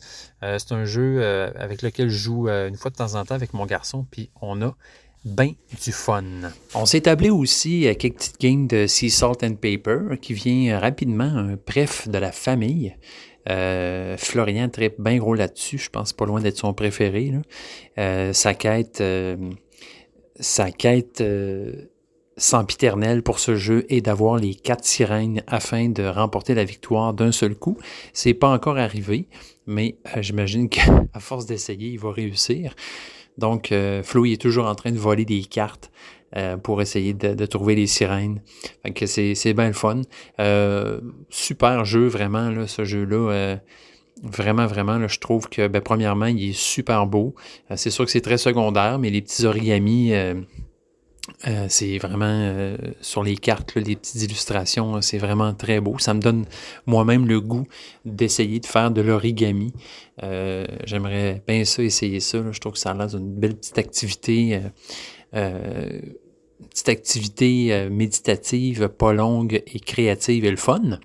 Euh, 0.42 0.58
c'est 0.58 0.74
un 0.74 0.84
jeu 0.84 1.18
euh, 1.20 1.52
avec 1.54 1.82
lequel 1.82 2.08
je 2.08 2.16
joue 2.16 2.48
euh, 2.48 2.66
une 2.66 2.76
fois 2.76 2.90
de 2.90 2.96
temps 2.96 3.14
en 3.14 3.24
temps 3.24 3.36
avec 3.36 3.54
mon 3.54 3.64
garçon, 3.64 4.04
puis 4.10 4.28
on 4.42 4.60
a 4.60 4.74
bien 5.24 5.52
du 5.84 5.92
fun. 5.92 6.24
On 6.74 6.84
s'est 6.84 6.98
établi 6.98 7.30
aussi 7.30 7.86
à 7.86 7.94
quelques 7.94 8.16
petites 8.16 8.40
games 8.40 8.66
de 8.66 8.88
Sea 8.88 9.08
Salt 9.08 9.44
and 9.44 9.54
Paper 9.62 10.18
qui 10.20 10.34
vient 10.34 10.80
rapidement 10.80 11.30
un 11.32 11.56
bref 11.64 12.08
de 12.08 12.18
la 12.18 12.32
famille. 12.32 12.96
Florian 13.46 14.68
très 14.68 14.92
bien 14.98 15.18
gros 15.18 15.34
là-dessus, 15.34 15.78
je 15.78 15.88
pense 15.88 16.12
pas 16.12 16.26
loin 16.26 16.40
d'être 16.40 16.58
son 16.58 16.74
préféré. 16.74 17.34
sa 17.96 18.54
quête, 18.54 19.00
sa 20.40 20.72
quête 20.72 21.22
sempiternel 22.36 23.22
pour 23.22 23.38
ce 23.38 23.56
jeu 23.56 23.86
est 23.88 24.02
d'avoir 24.02 24.36
les 24.36 24.54
quatre 24.54 24.84
sirènes 24.84 25.42
afin 25.46 25.88
de 25.88 26.04
remporter 26.04 26.54
la 26.54 26.64
victoire 26.64 27.14
d'un 27.14 27.32
seul 27.32 27.54
coup. 27.54 27.78
C'est 28.12 28.34
pas 28.34 28.48
encore 28.48 28.78
arrivé, 28.78 29.28
mais 29.66 29.96
euh, 30.16 30.22
j'imagine 30.22 30.68
qu'à 30.68 31.06
force 31.18 31.46
d'essayer, 31.46 31.90
il 31.90 31.98
va 31.98 32.12
réussir. 32.12 32.74
Donc, 33.38 33.72
euh, 33.72 34.02
Flo 34.02 34.24
est 34.26 34.40
toujours 34.40 34.66
en 34.66 34.74
train 34.74 34.92
de 34.92 34.98
voler 34.98 35.24
des 35.24 35.44
cartes 35.44 35.90
euh, 36.36 36.56
pour 36.56 36.82
essayer 36.82 37.14
de, 37.14 37.46
trouver 37.46 37.74
les 37.74 37.86
sirènes. 37.86 38.42
Fait 38.82 38.92
que 38.92 39.06
c'est, 39.06 39.34
c'est 39.34 39.54
bien 39.54 39.68
le 39.68 39.72
fun. 39.72 40.02
super 41.30 41.84
jeu, 41.84 42.06
vraiment, 42.06 42.50
là, 42.50 42.66
ce 42.66 42.84
jeu-là. 42.84 43.58
Vraiment, 44.22 44.66
vraiment, 44.66 44.96
là, 44.96 45.08
je 45.08 45.18
trouve 45.18 45.46
que, 45.50 45.68
ben, 45.68 45.82
premièrement, 45.82 46.24
il 46.24 46.50
est 46.50 46.58
super 46.58 47.06
beau. 47.06 47.34
c'est 47.74 47.90
sûr 47.90 48.06
que 48.06 48.10
c'est 48.10 48.22
très 48.22 48.38
secondaire, 48.38 48.98
mais 48.98 49.10
les 49.10 49.20
petits 49.20 49.44
origamis, 49.44 50.12
euh, 51.46 51.66
c'est 51.68 51.98
vraiment 51.98 52.24
euh, 52.26 52.76
sur 53.00 53.22
les 53.22 53.36
cartes, 53.36 53.74
les 53.74 53.96
petites 53.96 54.22
illustrations, 54.22 55.00
c'est 55.00 55.18
vraiment 55.18 55.54
très 55.54 55.80
beau. 55.80 55.98
Ça 55.98 56.14
me 56.14 56.20
donne 56.20 56.44
moi-même 56.86 57.26
le 57.26 57.40
goût 57.40 57.66
d'essayer 58.04 58.60
de 58.60 58.66
faire 58.66 58.90
de 58.90 59.00
l'origami. 59.00 59.72
Euh, 60.22 60.66
j'aimerais 60.84 61.42
bien 61.46 61.64
ça, 61.64 61.82
essayer 61.82 62.20
ça. 62.20 62.38
Je 62.50 62.60
trouve 62.60 62.74
que 62.74 62.78
ça 62.78 62.90
a 62.90 62.94
l'air 62.94 63.08
d'une 63.08 63.34
belle 63.34 63.56
petite 63.56 63.78
activité, 63.78 64.60
petite 65.32 66.88
activité 66.88 67.88
méditative, 67.90 68.88
pas 68.88 69.12
longue 69.12 69.62
et 69.66 69.80
créative 69.80 70.44
et 70.44 70.50
le 70.50 70.56
fun. 70.56 70.98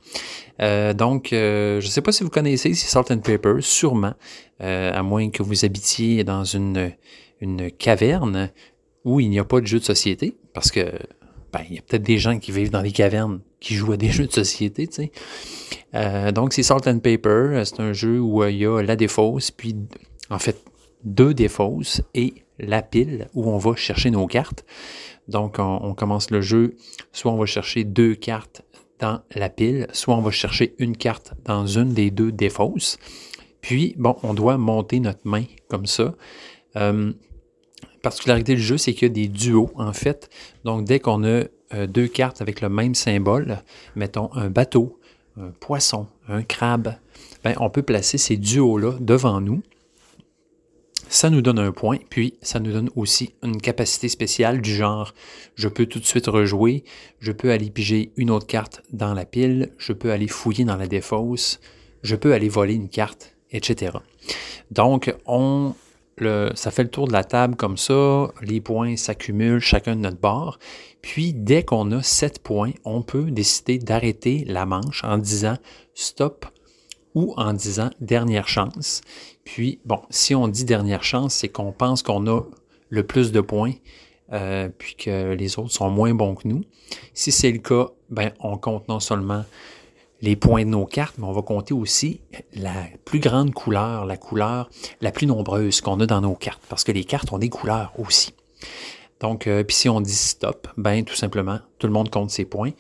donc, 0.94 1.30
je 1.32 1.76
ne 1.76 1.82
sais 1.82 2.02
pas 2.02 2.12
si 2.12 2.24
vous 2.24 2.30
connaissez 2.30 2.74
Salt 2.74 3.12
and 3.12 3.20
Pepper, 3.20 3.56
sûrement, 3.60 4.14
à 4.60 5.04
moins 5.04 5.30
que 5.30 5.44
vous 5.44 5.66
habitiez 5.66 6.24
dans 6.24 6.44
une, 6.44 6.94
une 7.42 7.72
caverne 7.72 8.52
où 9.06 9.20
il 9.20 9.30
n'y 9.30 9.40
a 9.40 9.44
pas 9.44 9.62
de 9.62 9.68
jeu 9.68 9.80
de 9.80 9.84
société, 9.84 10.36
parce 10.54 10.72
que 10.72 10.92
ben, 11.52 11.62
il 11.70 11.76
y 11.76 11.80
a 11.80 11.82
peut-être 11.82 12.04
des 12.04 12.18
gens 12.18 12.40
qui 12.40 12.52
vivent 12.52 12.72
dans 12.72 12.82
des 12.82 12.92
cavernes 12.92 13.42
qui 13.60 13.76
jouent 13.76 13.94
à 13.94 13.98
des 13.98 14.10
jeux 14.12 14.28
de 14.28 14.32
société, 14.32 14.88
tu 14.88 14.96
sais. 14.96 15.12
Euh, 15.94 16.32
donc, 16.32 16.54
c'est 16.54 16.64
Salt 16.64 16.88
and 16.88 17.00
Paper. 17.00 17.62
C'est 17.66 17.80
un 17.80 17.94
jeu 17.94 18.20
où 18.20 18.44
euh, 18.44 18.52
il 18.52 18.58
y 18.58 18.66
a 18.66 18.82
la 18.82 18.96
défausse, 18.96 19.52
puis 19.52 19.76
en 20.30 20.40
fait, 20.40 20.64
deux 21.04 21.34
défausses 21.34 22.02
et 22.14 22.34
la 22.60 22.82
pile 22.82 23.28
où 23.34 23.50
on 23.50 23.58
va 23.58 23.76
chercher 23.76 24.12
nos 24.12 24.28
cartes. 24.28 24.66
Donc, 25.28 25.58
on, 25.60 25.94
commence 25.94 26.32
le 26.32 26.42
jeu, 26.42 26.76
soit 27.12 27.32
on 27.32 27.38
va 27.38 27.46
chercher 27.46 27.84
deux 27.84 28.16
cartes 28.16 28.64
dans 29.00 29.22
la 29.36 29.50
pile, 29.50 29.88
soit 29.94 30.16
on 30.16 30.22
va 30.22 30.32
chercher 30.32 30.76
une 30.78 30.98
carte 30.98 31.34
dans 31.46 31.66
une 31.66 31.94
des 31.94 32.12
deux 32.12 32.32
défausses. 32.32 32.98
Puis, 33.62 33.96
bon, 33.98 34.16
on 34.24 34.34
doit 34.34 34.58
monter 34.58 35.00
notre 35.00 35.22
main 35.24 35.44
comme 35.70 35.86
ça. 35.86 36.16
Euh, 36.76 37.14
particularité 38.02 38.56
du 38.56 38.62
jeu, 38.62 38.78
c'est 38.78 38.94
qu'il 38.94 39.08
y 39.08 39.12
a 39.12 39.14
des 39.14 39.28
duos, 39.28 39.72
en 39.76 39.94
fait. 39.94 40.30
Donc, 40.64 40.86
dès 40.86 41.00
qu'on 41.00 41.24
a 41.24 41.44
euh, 41.74 41.88
deux 41.88 42.08
cartes 42.08 42.42
avec 42.42 42.62
le 42.62 42.70
même 42.70 42.96
symbole, 42.96 43.60
mettons 43.96 44.34
un 44.34 44.50
bateau, 44.50 45.00
un 45.38 45.52
poisson, 45.60 46.08
un 46.28 46.44
crabe, 46.44 46.96
ben, 47.44 47.56
on 47.60 47.70
peut 47.70 47.82
placer 47.82 48.18
ces 48.18 48.38
duos-là 48.38 48.96
devant 49.00 49.42
nous. 49.42 49.62
ça 51.10 51.30
nous 51.30 51.42
donne 51.42 51.60
un 51.60 51.72
point, 51.72 51.98
puis 52.10 52.36
ça 52.42 52.60
nous 52.60 52.72
donne 52.72 52.90
aussi 52.96 53.34
une 53.44 53.60
capacité 53.60 54.08
spéciale 54.08 54.62
du 54.62 54.74
genre, 54.74 55.14
je 55.56 55.68
peux 55.68 55.86
tout 55.86 56.00
de 56.00 56.06
suite 56.06 56.28
rejouer, 56.28 56.86
je 57.20 57.32
peux 57.32 57.52
aller 57.52 57.70
piger 57.70 58.12
une 58.16 58.32
autre 58.32 58.48
carte 58.48 58.82
dans 58.92 59.14
la 59.14 59.26
pile, 59.26 59.72
je 59.78 59.92
peux 59.92 60.12
aller 60.12 60.28
fouiller 60.28 60.64
dans 60.64 60.78
la 60.78 60.88
défausse, 60.88 61.60
je 62.04 62.16
peux 62.16 62.34
aller 62.34 62.48
voler 62.48 62.76
une 62.76 62.90
carte, 62.90 63.36
etc. 63.52 63.98
Donc, 64.72 65.14
on, 65.26 65.74
ça 66.56 66.72
fait 66.72 66.84
le 66.84 66.90
tour 66.90 67.08
de 67.08 67.14
la 67.14 67.24
table 67.24 67.56
comme 67.56 67.78
ça, 67.78 68.30
les 68.42 68.62
points 68.62 68.96
s'accumulent 68.96 69.60
chacun 69.60 69.96
de 69.96 70.02
notre 70.02 70.20
bord, 70.20 70.60
puis 71.02 71.34
dès 71.34 71.64
qu'on 71.64 71.92
a 71.92 72.04
7 72.04 72.44
points, 72.44 72.72
on 72.86 73.02
peut 73.02 73.32
décider 73.32 73.80
d'arrêter 73.80 74.44
la 74.48 74.66
manche 74.66 75.04
en 75.04 75.18
disant 75.18 75.58
stop 75.94 76.46
ou 77.16 77.34
en 77.38 77.54
disant 77.54 77.90
dernière 78.00 78.48
chance. 78.48 79.02
Puis, 79.44 79.80
bon, 79.86 80.02
si 80.10 80.36
on 80.36 80.48
dit 80.48 80.66
dernière 80.66 81.04
chance, 81.04 81.34
c'est 81.34 81.50
qu'on 81.50 81.72
pense 81.72 82.04
qu'on 82.04 82.28
a 82.28 82.42
le 82.90 83.04
plus 83.04 83.32
de 83.32 83.42
points, 83.42 83.74
euh, 84.32 84.70
puis 84.78 84.96
que 84.96 85.34
les 85.34 85.60
autres 85.60 85.72
sont 85.72 85.90
moins 85.90 86.14
bons 86.14 86.36
que 86.36 86.48
nous. 86.48 86.64
Si 87.14 87.32
c'est 87.32 87.52
le 87.52 87.60
cas, 87.60 87.88
ben, 88.10 88.32
on 88.40 88.58
compte 88.58 88.88
non 88.88 89.00
seulement 89.00 89.44
les 90.22 90.36
points 90.36 90.64
de 90.64 90.70
nos 90.70 90.86
cartes, 90.86 91.18
mais 91.18 91.26
on 91.26 91.32
va 91.32 91.42
compter 91.42 91.74
aussi 91.74 92.22
la 92.54 92.86
plus 93.06 93.20
grande 93.20 93.54
couleur, 93.54 94.06
la 94.06 94.18
couleur 94.18 94.70
la 95.02 95.12
plus 95.12 95.28
nombreuse 95.28 95.82
qu'on 95.82 96.00
a 96.00 96.06
dans 96.06 96.22
nos 96.22 96.36
cartes, 96.36 96.62
parce 96.70 96.84
que 96.84 96.92
les 96.92 97.04
cartes 97.04 97.32
ont 97.34 97.40
des 97.40 97.50
couleurs 97.50 97.94
aussi. 97.98 98.34
Donc, 99.20 99.48
euh, 99.48 99.64
puis 99.64 99.76
si 99.76 99.90
on 99.90 100.02
dit 100.02 100.14
stop, 100.14 100.68
ben 100.78 101.04
tout 101.04 101.16
simplement, 101.16 101.60
tout 101.80 101.88
le 101.88 101.94
monde 101.94 102.10
compte 102.10 102.32
ses 102.32 102.46
points 102.46 102.72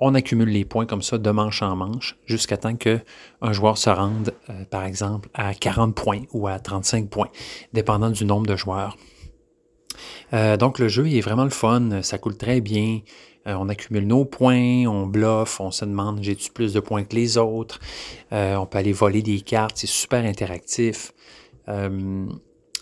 on 0.00 0.14
accumule 0.14 0.48
les 0.48 0.64
points 0.64 0.86
comme 0.86 1.02
ça 1.02 1.18
de 1.18 1.30
manche 1.30 1.62
en 1.62 1.76
manche 1.76 2.16
jusqu'à 2.26 2.56
temps 2.56 2.76
qu'un 2.76 3.02
joueur 3.50 3.78
se 3.78 3.90
rende, 3.90 4.32
euh, 4.48 4.64
par 4.64 4.84
exemple, 4.84 5.28
à 5.34 5.54
40 5.54 5.94
points 5.94 6.22
ou 6.32 6.46
à 6.46 6.58
35 6.58 7.08
points, 7.08 7.28
dépendant 7.72 8.10
du 8.10 8.24
nombre 8.24 8.46
de 8.46 8.56
joueurs. 8.56 8.96
Euh, 10.32 10.56
donc 10.56 10.78
le 10.78 10.88
jeu 10.88 11.08
est 11.08 11.20
vraiment 11.20 11.44
le 11.44 11.50
fun, 11.50 12.02
ça 12.02 12.18
coule 12.18 12.36
très 12.36 12.60
bien. 12.60 13.00
Euh, 13.46 13.54
on 13.54 13.68
accumule 13.68 14.06
nos 14.06 14.24
points, 14.24 14.86
on 14.86 15.06
bluffe, 15.06 15.60
on 15.60 15.70
se 15.70 15.84
demande 15.84 16.22
j'ai-tu 16.22 16.50
plus 16.50 16.72
de 16.72 16.80
points 16.80 17.04
que 17.04 17.14
les 17.14 17.38
autres? 17.38 17.80
on 18.30 18.66
peut 18.66 18.78
aller 18.78 18.92
voler 18.92 19.22
des 19.22 19.40
cartes, 19.40 19.76
c'est 19.76 19.86
super 19.86 20.24
interactif 20.24 21.12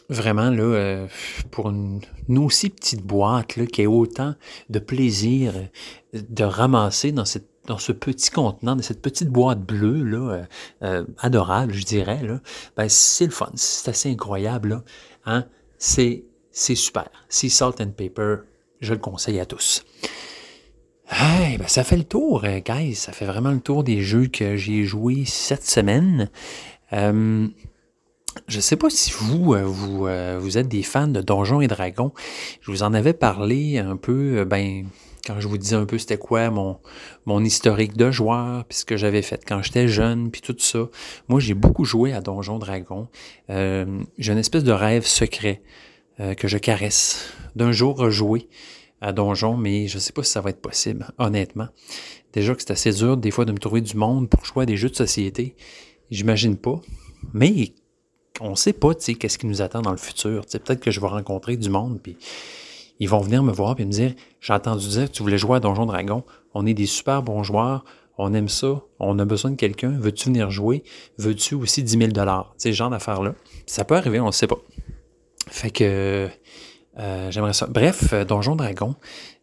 vraiment, 0.09 0.51
là, 0.51 0.63
euh, 0.63 1.07
pour 1.51 1.71
une, 1.71 2.01
aussi 2.39 2.71
petite 2.71 3.03
boîte, 3.03 3.57
là, 3.57 3.67
qui 3.67 3.83
a 3.83 3.91
autant 3.91 4.35
de 4.71 4.79
plaisir 4.79 5.53
euh, 5.57 6.21
de 6.29 6.45
ramasser 6.45 7.13
dans 7.13 7.25
cette 7.25 7.49
dans 7.67 7.79
ce 7.79 7.91
petit 7.91 8.31
contenant, 8.31 8.77
dans 8.77 8.83
cette 8.83 9.03
petite 9.03 9.29
boîte 9.29 9.61
bleue, 9.61 10.05
là, 10.05 10.47
euh, 10.85 11.05
adorable, 11.19 11.73
je 11.73 11.85
dirais, 11.85 12.23
là, 12.23 12.41
ben, 12.77 12.89
c'est 12.89 13.25
le 13.25 13.33
fun, 13.33 13.51
c'est 13.57 13.91
assez 13.91 14.09
incroyable, 14.09 14.69
là, 14.69 14.85
hein? 15.25 15.47
c'est, 15.77 16.27
c'est 16.53 16.77
super. 16.77 17.11
C'est 17.29 17.49
Salt 17.49 17.81
and 17.81 17.91
Paper, 17.91 18.37
je 18.81 18.95
le 18.95 19.01
conseille 19.01 19.41
à 19.41 19.47
tous. 19.47 19.85
Hey, 21.09 21.57
ben 21.59 21.69
ça 21.69 21.85
fait 21.85 21.97
le 21.97 22.05
tour, 22.05 22.45
guys. 22.65 22.95
Ça 22.95 23.13
fait 23.13 23.27
vraiment 23.27 23.53
le 23.53 23.61
tour 23.61 23.85
des 23.85 24.03
jeux 24.03 24.27
que 24.27 24.57
j'ai 24.57 24.85
joués 24.85 25.25
cette 25.25 25.65
semaine. 25.65 26.31
Je 28.49 28.57
ne 28.57 28.61
sais 28.61 28.77
pas 28.77 28.91
si 28.91 29.13
vous, 29.13 29.55
euh, 29.55 29.63
vous, 29.65 30.07
euh, 30.07 30.39
vous 30.41 30.59
êtes 30.59 30.69
des 30.69 30.83
fans 30.83 31.09
de 31.09 31.21
Donjons 31.21 31.61
et 31.61 31.67
Dragons. 31.67 32.13
Je 32.61 32.71
vous 32.71 32.83
en 32.83 32.95
avais 32.95 33.13
parlé 33.13 33.79
un 33.79 33.97
peu, 33.97 34.39
euh, 34.39 34.45
ben, 34.45 34.87
quand 35.27 35.41
je 35.41 35.49
vous 35.49 35.59
disais 35.59 35.75
un 35.75 35.87
peu 35.87 35.99
c'était 35.99 36.19
quoi 36.19 36.51
mon, 36.51 36.79
mon 37.25 37.43
historique 37.43 37.97
de 37.97 38.11
joueur, 38.11 38.65
puis 38.67 38.79
ce 38.79 38.85
que 38.85 38.97
j'avais 38.97 39.23
fait 39.23 39.45
quand 39.45 39.63
j'étais 39.63 39.89
jeune, 39.89 40.31
puis 40.31 40.43
tout 40.43 40.55
ça. 40.59 40.89
Moi, 41.29 41.41
j'ai 41.41 41.55
beaucoup 41.55 41.85
joué 41.85 42.13
à 42.13 42.21
Donjons 42.21 42.59
Dragons. 42.59 43.09
j'ai 43.49 44.33
une 44.33 44.39
espèce 44.39 44.65
de 44.65 44.73
rêve 44.73 45.05
secret 45.05 45.63
que 46.19 46.49
je 46.49 46.57
caresse 46.57 47.33
d'un 47.57 47.73
jour 47.73 47.97
rejouer 47.97 48.49
à 49.01 49.13
Donjon, 49.13 49.57
mais 49.57 49.89
je 49.89 49.97
ne 49.97 50.01
sais 50.01 50.13
pas 50.13 50.23
si 50.23 50.31
ça 50.31 50.41
va 50.41 50.51
être 50.51 50.61
possible, 50.61 51.07
honnêtement. 51.19 51.69
Déjà 52.33 52.55
que 52.55 52.63
c'est 52.63 52.73
assez 52.73 52.93
dur 52.93 53.17
des 53.17 53.31
fois 53.31 53.45
de 53.45 53.53
me 53.53 53.59
trouver 53.59 53.81
du 53.81 53.97
monde 53.97 54.29
pour 54.29 54.45
jouer 54.45 54.63
à 54.63 54.67
des 54.67 54.77
jeux 54.77 54.91
de 54.91 54.97
société. 54.97 55.57
J'imagine 56.11 56.57
pas. 56.57 56.81
Mais 57.33 57.73
on 58.41 58.51
ne 58.51 58.55
sait 58.55 58.73
pas, 58.73 58.95
qu'est-ce 58.95 59.39
qui 59.39 59.47
nous 59.47 59.63
attend 59.63 59.83
dans 59.83 59.91
le 59.91 59.97
futur. 59.97 60.45
peut-être 60.45 60.81
que 60.81 60.91
je 60.91 61.01
vais 61.01 61.07
rencontrer 61.07 61.57
du 61.57 61.71
monde, 61.71 62.01
puis 62.03 62.17
ils 62.99 63.09
vont 63.09 63.21
venir 63.21 63.43
me 63.43 63.53
voir 63.53 63.79
et 63.79 63.85
me 63.85 63.91
dire, 63.91 64.15
j'ai 64.41 64.53
entendu 64.53 64.89
dire 64.89 65.07
que 65.07 65.17
tu 65.17 65.23
voulais 65.23 65.39
jouer 65.39 65.57
à 65.57 65.61
Donjon 65.61 65.87
Dragon. 65.87 66.25
On 66.55 66.67
est 66.67 66.75
des 66.75 66.87
super 66.87 67.23
bons 67.23 67.43
joueurs. 67.43 67.85
On 68.19 68.33
aime 68.33 68.49
ça. 68.49 68.83
On 68.99 69.19
a 69.19 69.25
besoin 69.27 69.51
de 69.51 69.57
quelqu'un. 69.57 69.91
Veux-tu 69.99 70.27
venir 70.27 70.51
jouer? 70.51 70.83
Veux-tu 71.19 71.55
aussi 71.55 71.83
10 71.83 71.99
000 71.99 72.11
dollars? 72.13 72.55
Ce 72.57 72.73
genre 72.73 72.89
d'affaires-là. 72.89 73.35
Ça 73.67 73.85
peut 73.85 73.97
arriver, 73.97 74.21
on 74.21 74.27
ne 74.27 74.33
sait 74.33 74.47
pas. 74.47 74.59
Fait 75.49 75.71
que 75.71 76.29
euh, 76.99 77.31
j'aimerais 77.31 77.53
ça. 77.53 77.67
Bref, 77.67 78.13
euh, 78.13 78.25
Donjon 78.25 78.57
Dragon. 78.57 78.95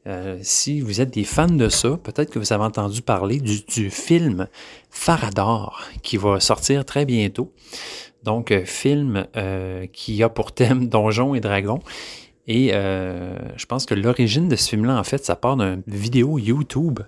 Euh, 0.05 0.37
si 0.41 0.81
vous 0.81 1.01
êtes 1.01 1.13
des 1.13 1.23
fans 1.23 1.47
de 1.47 1.69
ça, 1.69 1.97
peut-être 2.03 2.29
que 2.29 2.39
vous 2.39 2.51
avez 2.51 2.63
entendu 2.63 3.01
parler 3.01 3.39
du, 3.39 3.89
film 3.89 4.47
Farador 4.89 5.81
qui 6.01 6.17
va 6.17 6.39
sortir 6.39 6.83
très 6.83 7.05
bientôt. 7.05 7.53
Donc, 8.23 8.53
film 8.65 9.25
qui 9.91 10.23
a 10.23 10.29
pour 10.29 10.53
thème 10.53 10.87
Donjons 10.89 11.35
et 11.35 11.41
Dragons. 11.41 11.79
Et 12.47 12.69
je 12.71 13.65
pense 13.65 13.85
que 13.85 13.93
l'origine 13.93 14.47
de 14.47 14.55
ce 14.55 14.69
film-là, 14.69 14.97
en 14.97 15.03
fait, 15.03 15.23
ça 15.23 15.35
part 15.35 15.57
d'une 15.57 15.83
vidéo 15.87 16.37
YouTube 16.37 16.99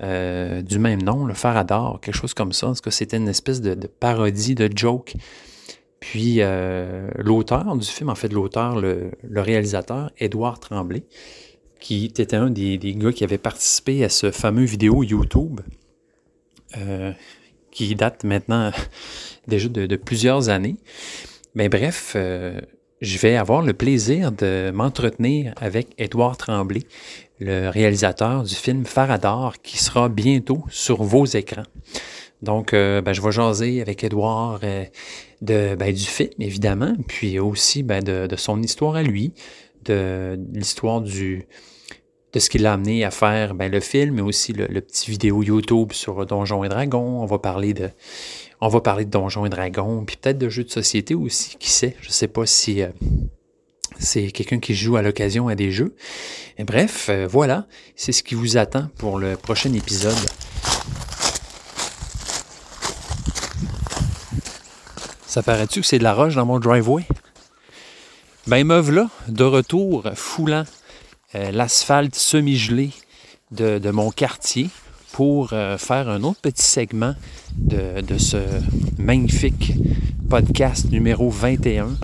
du 0.00 0.78
même 0.78 1.02
nom, 1.02 1.24
le 1.26 1.34
Faradar, 1.34 1.98
quelque 2.00 2.14
chose 2.14 2.34
comme 2.34 2.52
ça. 2.52 2.68
En 2.68 2.74
tout 2.74 2.82
cas, 2.82 2.90
c'était 2.90 3.16
une 3.18 3.28
espèce 3.28 3.60
de, 3.60 3.74
parodie, 3.86 4.54
de 4.54 4.70
joke. 4.74 5.14
Puis 6.02 6.40
l'auteur 7.16 7.76
du 7.76 7.86
film, 7.86 8.10
en 8.10 8.14
fait, 8.14 8.32
l'auteur, 8.32 8.78
le, 8.80 9.12
réalisateur, 9.34 10.10
Édouard 10.18 10.58
Tremblay, 10.58 11.04
qui 11.80 12.06
était 12.06 12.34
un 12.34 12.50
des, 12.50 12.76
des, 12.76 12.94
gars 12.94 13.12
qui 13.12 13.22
avait 13.22 13.38
participé 13.38 14.02
à 14.02 14.08
ce 14.08 14.32
fameux 14.32 14.64
vidéo 14.64 15.04
YouTube, 15.04 15.60
qui 17.72 17.94
date 17.96 18.22
maintenant 18.22 18.70
déjà 19.48 19.68
de, 19.68 19.96
plusieurs 19.96 20.48
années. 20.48 20.76
Mais 21.56 21.68
bref, 21.68 22.12
euh, 22.14 22.60
je 23.00 23.18
vais 23.18 23.36
avoir 23.36 23.62
le 23.62 23.72
plaisir 23.72 24.30
de 24.30 24.70
m'entretenir 24.72 25.54
avec 25.56 25.88
Édouard 25.98 26.36
Tremblay, 26.36 26.82
le 27.40 27.68
réalisateur 27.68 28.44
du 28.44 28.54
film 28.54 28.84
Faradar, 28.84 29.60
qui 29.60 29.78
sera 29.78 30.08
bientôt 30.08 30.64
sur 30.68 31.02
vos 31.02 31.24
écrans. 31.24 31.66
Donc, 32.42 32.74
euh, 32.74 33.00
ben, 33.00 33.12
je 33.12 33.22
vais 33.22 33.30
jaser 33.30 33.80
avec 33.80 34.02
Édouard 34.02 34.60
euh, 34.64 34.84
de, 35.40 35.76
ben, 35.76 35.94
du 35.94 36.04
film, 36.04 36.30
évidemment, 36.40 36.94
puis 37.06 37.38
aussi 37.38 37.82
ben, 37.84 38.02
de, 38.02 38.28
son 38.36 38.60
histoire 38.60 38.96
à 38.96 39.02
lui, 39.02 39.32
de, 39.84 40.38
l'histoire 40.52 41.00
du 41.00 41.46
de 42.32 42.38
ce 42.38 42.48
qui 42.48 42.56
l'a 42.56 42.72
amené 42.72 43.04
à 43.04 43.10
faire 43.10 43.54
ben, 43.54 43.70
le 43.70 43.78
film, 43.78 44.14
mais 44.14 44.22
aussi 44.22 44.54
le, 44.54 44.66
le, 44.66 44.80
petit 44.80 45.10
vidéo 45.10 45.42
YouTube 45.42 45.92
sur 45.92 46.24
Donjons 46.24 46.64
et 46.64 46.70
Dragons. 46.70 47.20
On 47.22 47.26
va 47.26 47.38
parler 47.38 47.74
de 47.74 47.90
on 48.62 48.68
va 48.68 48.80
parler 48.80 49.04
de 49.04 49.10
Donjons 49.10 49.44
et 49.44 49.50
Dragons, 49.50 50.02
puis 50.04 50.16
peut-être 50.16 50.38
de 50.38 50.48
jeux 50.48 50.64
de 50.64 50.70
société 50.70 51.14
aussi, 51.14 51.56
qui 51.58 51.70
sait? 51.70 51.94
Je 52.00 52.08
ne 52.08 52.12
sais 52.12 52.28
pas 52.28 52.46
si 52.46 52.80
euh, 52.80 52.88
c'est 53.98 54.30
quelqu'un 54.30 54.60
qui 54.60 54.74
joue 54.74 54.96
à 54.96 55.02
l'occasion 55.02 55.48
à 55.48 55.54
des 55.54 55.70
jeux. 55.70 55.94
Bref, 56.58 57.10
voilà, 57.28 57.66
c'est 57.96 58.12
ce 58.12 58.22
qui 58.22 58.34
vous 58.34 58.56
attend 58.56 58.88
pour 58.96 59.18
le 59.18 59.36
prochain 59.36 59.72
épisode. 59.74 60.16
Ça 65.32 65.42
paraît-tu 65.42 65.80
que 65.80 65.86
c'est 65.86 65.98
de 65.98 66.02
la 66.02 66.12
roche 66.12 66.34
dans 66.34 66.44
mon 66.44 66.58
driveway? 66.58 67.06
Ben, 68.46 68.66
meuf 68.66 68.90
là, 68.90 69.08
de 69.28 69.44
retour, 69.44 70.04
foulant 70.14 70.64
euh, 71.34 71.50
l'asphalte 71.52 72.14
semi-gelé 72.14 72.90
de, 73.50 73.78
de, 73.78 73.90
mon 73.90 74.10
quartier 74.10 74.68
pour 75.12 75.54
euh, 75.54 75.78
faire 75.78 76.10
un 76.10 76.22
autre 76.22 76.42
petit 76.42 76.62
segment 76.62 77.14
de, 77.56 78.18
ce 78.18 78.36
magnifique 78.98 79.72
podcast 80.28 80.90
numéro 80.90 81.30
21. 81.30 81.96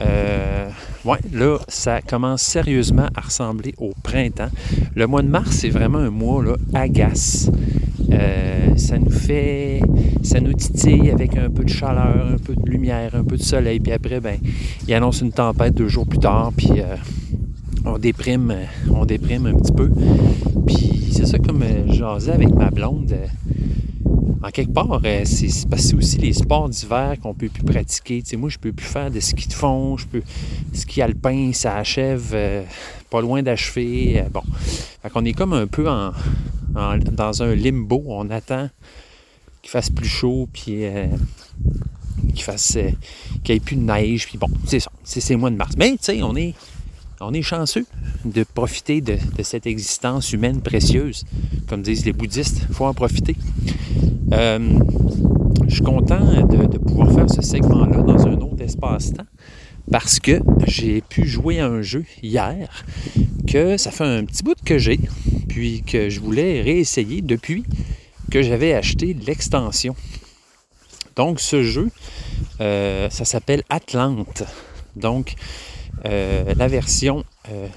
Euh, 0.00 0.68
ouais, 1.04 1.18
là, 1.32 1.58
ça 1.68 2.00
commence 2.02 2.42
sérieusement 2.42 3.08
à 3.14 3.20
ressembler 3.20 3.74
au 3.78 3.92
printemps. 4.02 4.50
Le 4.94 5.06
mois 5.06 5.22
de 5.22 5.28
mars, 5.28 5.50
c'est 5.50 5.68
vraiment 5.68 5.98
un 5.98 6.10
mois 6.10 6.42
là, 6.42 6.54
agace. 6.74 7.50
Euh, 8.10 8.76
ça 8.76 8.98
nous 8.98 9.10
fait, 9.10 9.80
ça 10.22 10.40
nous 10.40 10.54
titille 10.54 11.10
avec 11.10 11.36
un 11.36 11.50
peu 11.50 11.64
de 11.64 11.68
chaleur, 11.68 12.26
un 12.32 12.38
peu 12.38 12.54
de 12.56 12.68
lumière, 12.68 13.14
un 13.14 13.24
peu 13.24 13.36
de 13.36 13.42
soleil, 13.42 13.78
puis 13.78 13.92
après, 13.92 14.20
ben, 14.20 14.38
il 14.88 14.94
annonce 14.94 15.20
une 15.20 15.32
tempête 15.32 15.74
deux 15.74 15.88
jours 15.88 16.06
plus 16.06 16.18
tard, 16.18 16.52
puis 16.56 16.70
on 17.84 17.98
déprime, 17.98 18.54
on 18.90 19.04
déprime 19.04 19.46
un 19.46 19.54
petit 19.54 19.72
peu. 19.72 19.90
Puis 20.66 21.10
c'est 21.12 21.26
ça 21.26 21.38
comme 21.38 21.62
euh, 21.62 21.92
jasais 21.92 22.32
avec 22.32 22.50
ma 22.50 22.70
blonde. 22.70 23.14
Euh, 24.10 24.46
en 24.46 24.50
quelque 24.50 24.72
part, 24.72 25.00
euh, 25.04 25.22
c'est 25.24 25.68
parce 25.68 25.90
que 25.90 25.96
aussi 25.96 26.18
les 26.18 26.32
sports 26.32 26.68
d'hiver 26.68 27.16
qu'on 27.22 27.34
peut 27.34 27.48
plus 27.48 27.64
pratiquer. 27.64 28.22
moi, 28.36 28.48
je 28.48 28.58
peux 28.58 28.72
plus 28.72 28.86
faire 28.86 29.10
de 29.10 29.20
ski 29.20 29.48
de 29.48 29.52
fond, 29.52 29.96
je 29.96 30.06
peux 30.06 30.22
ski 30.72 31.02
alpin, 31.02 31.52
ça 31.52 31.76
achève 31.76 32.36
pas 33.10 33.20
loin 33.20 33.42
d'achever. 33.42 34.24
bon, 34.32 34.42
fait 35.02 35.10
qu'on 35.10 35.24
est 35.24 35.32
comme 35.32 35.52
un 35.52 35.66
peu 35.66 35.88
en, 35.88 36.12
dans 37.12 37.42
un 37.42 37.54
limbo. 37.54 38.02
On 38.06 38.30
attend 38.30 38.68
qu'il 39.62 39.70
fasse 39.70 39.90
plus 39.90 40.08
chaud, 40.08 40.48
puis 40.52 40.84
qu'il 42.34 42.42
fasse 42.42 42.78
qu'il 43.44 43.54
n'y 43.54 43.56
ait 43.56 43.60
plus 43.60 43.76
de 43.76 43.82
neige. 43.82 44.26
Puis 44.26 44.38
bon, 44.38 44.48
c'est 44.66 44.80
ça. 44.80 44.90
c'est 45.04 45.20
ces 45.20 45.36
mois 45.36 45.50
de 45.50 45.56
mars. 45.56 45.74
Mais, 45.76 45.92
tu 45.92 45.98
sais, 46.00 46.22
on 46.22 46.34
est, 46.36 46.54
on 47.20 47.32
est 47.32 47.42
chanceux 47.42 47.86
de 48.24 48.44
profiter 48.44 49.00
de, 49.00 49.18
cette 49.42 49.66
existence 49.66 50.32
humaine 50.32 50.60
précieuse. 50.60 51.24
Comme 51.68 51.82
disent 51.82 52.04
les 52.04 52.12
bouddhistes, 52.12 52.62
il 52.68 52.74
faut 52.74 52.86
en 52.86 52.94
profiter. 52.94 53.36
Euh, 54.32 54.78
je 55.68 55.74
suis 55.74 55.84
content 55.84 56.46
de, 56.46 56.66
de 56.66 56.78
pouvoir 56.78 57.12
faire 57.12 57.30
ce 57.30 57.42
segment-là 57.42 58.02
dans 58.02 58.26
un 58.26 58.34
autre 58.40 58.62
espace-temps 58.62 59.26
parce 59.90 60.20
que 60.20 60.40
j'ai 60.66 61.00
pu 61.00 61.26
jouer 61.26 61.60
à 61.60 61.66
un 61.66 61.82
jeu 61.82 62.04
hier 62.22 62.84
que 63.46 63.76
ça 63.76 63.90
fait 63.90 64.04
un 64.04 64.24
petit 64.24 64.42
bout 64.42 64.56
que 64.64 64.78
j'ai, 64.78 65.00
puis 65.48 65.82
que 65.82 66.08
je 66.08 66.20
voulais 66.20 66.62
réessayer 66.62 67.22
depuis 67.22 67.64
que 68.30 68.42
j'avais 68.42 68.74
acheté 68.74 69.14
l'extension. 69.14 69.96
Donc 71.16 71.40
ce 71.40 71.62
jeu, 71.62 71.90
euh, 72.60 73.10
ça 73.10 73.24
s'appelle 73.24 73.62
Atlante. 73.68 74.44
Donc 74.94 75.34
euh, 76.04 76.54
la 76.54 76.68
version 76.68 77.24
euh, 77.48 77.68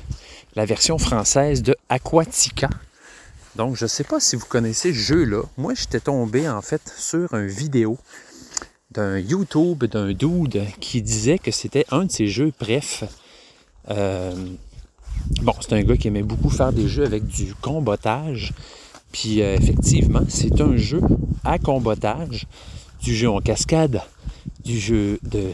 la 0.56 0.66
version 0.66 0.98
française 0.98 1.64
de 1.64 1.76
Aquatica. 1.90 2.70
Donc 3.56 3.76
je 3.76 3.86
ne 3.86 3.90
sais 3.90 4.04
pas 4.04 4.20
si 4.20 4.36
vous 4.36 4.46
connaissez 4.46 4.94
ce 4.94 4.98
jeu-là. 4.98 5.44
Moi 5.58 5.74
j'étais 5.76 6.00
tombé 6.00 6.48
en 6.48 6.62
fait 6.62 6.82
sur 6.98 7.34
une 7.34 7.48
vidéo 7.48 7.98
d'un 8.92 9.18
YouTube 9.18 9.86
d'un 9.86 10.14
dude 10.14 10.64
qui 10.80 11.02
disait 11.02 11.40
que 11.40 11.52
c'était 11.52 11.86
un 11.92 12.06
de 12.06 12.12
ses 12.12 12.28
jeux 12.28 12.52
bref. 12.60 13.04
bon, 13.88 15.54
c'est 15.62 15.74
un 15.74 15.82
gars 15.84 15.98
qui 15.98 16.08
aimait 16.08 16.24
beaucoup 16.24 16.50
faire 16.50 16.72
des 16.72 16.88
jeux 16.88 17.06
avec 17.06 17.26
du 17.26 17.56
combotage. 17.56 18.54
Puis 19.14 19.42
euh, 19.42 19.56
effectivement, 19.56 20.24
c'est 20.28 20.60
un 20.60 20.76
jeu 20.76 21.00
à 21.46 21.60
combotage, 21.60 22.48
du 23.02 23.16
jeu 23.16 23.30
en 23.30 23.40
cascade, 23.40 24.02
du 24.66 24.78
jeu 24.78 25.20
de, 25.22 25.52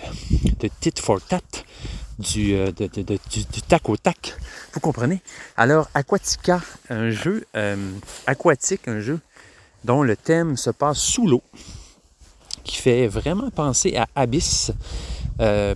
de 0.60 0.70
tit 0.80 0.94
for 1.00 1.22
tat, 1.22 1.42
du, 2.20 2.54
euh, 2.54 2.72
du, 2.72 3.62
tac 3.68 3.88
au 3.90 3.98
tac. 3.98 4.36
Vous 4.74 4.80
comprenez? 4.80 5.22
Alors, 5.56 5.90
Aquatica, 5.94 6.62
un 6.90 7.10
jeu 7.10 7.46
euh, 7.56 7.94
aquatique, 8.28 8.88
un 8.88 9.00
jeu 9.00 9.20
dont 9.86 10.04
le 10.04 10.18
thème 10.18 10.58
se 10.58 10.70
passe 10.70 11.00
sous 11.00 11.26
l'eau, 11.26 11.42
qui 12.64 12.76
fait 12.76 13.08
vraiment 13.08 13.50
penser 13.50 13.96
à 13.96 14.08
Abyss. 14.16 14.72
Euh, 15.40 15.74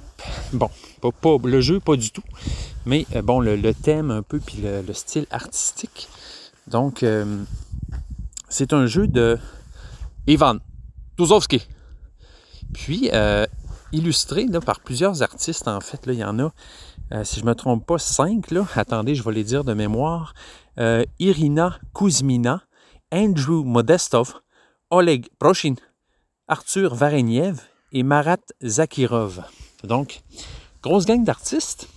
bon, 0.51 0.69
pas, 1.01 1.11
pas, 1.11 1.37
le 1.43 1.61
jeu, 1.61 1.79
pas 1.79 1.95
du 1.95 2.11
tout, 2.11 2.23
mais 2.85 3.07
bon, 3.23 3.39
le, 3.39 3.73
thème 3.73 4.11
un 4.11 4.21
peu, 4.21 4.39
puis 4.39 4.57
le, 4.61 4.81
le 4.81 4.93
style 4.93 5.25
artistique. 5.31 6.09
Donc, 6.67 7.05
c'est 8.49 8.73
un 8.73 8.85
jeu 8.85 9.07
de 9.07 9.37
Ivan 10.27 10.57
Tuzowski. 11.17 11.65
Puis, 12.73 13.09
illustré 13.93 14.45
par 14.65 14.81
plusieurs 14.81 15.21
artistes, 15.21 15.67
en 15.67 15.79
fait. 15.79 16.01
Il 16.07 16.15
y 16.15 16.23
en 16.23 16.39
a, 16.39 16.51
euh, 17.13 17.23
si 17.23 17.39
je 17.39 17.45
ne 17.45 17.49
me 17.49 17.55
trompe 17.55 17.85
pas, 17.85 17.97
cinq. 17.97 18.51
Attendez, 18.75 19.15
je 19.15 19.23
vais 19.23 19.31
les 19.31 19.43
dire 19.43 19.63
de 19.63 19.73
mémoire. 19.73 20.33
Euh, 20.79 21.05
Irina 21.19 21.79
Kuzmina, 21.93 22.63
Andrew 23.13 23.63
Modestov, 23.63 24.41
Oleg 24.89 25.27
Proshin, 25.39 25.75
Arthur 26.47 26.95
Vareniev 26.95 27.61
et 27.91 28.03
Marat 28.03 28.37
Zakirov. 28.61 29.43
Donc, 29.83 30.21
grosse 30.81 31.05
gang 31.05 31.23
d'artistes. 31.23 31.87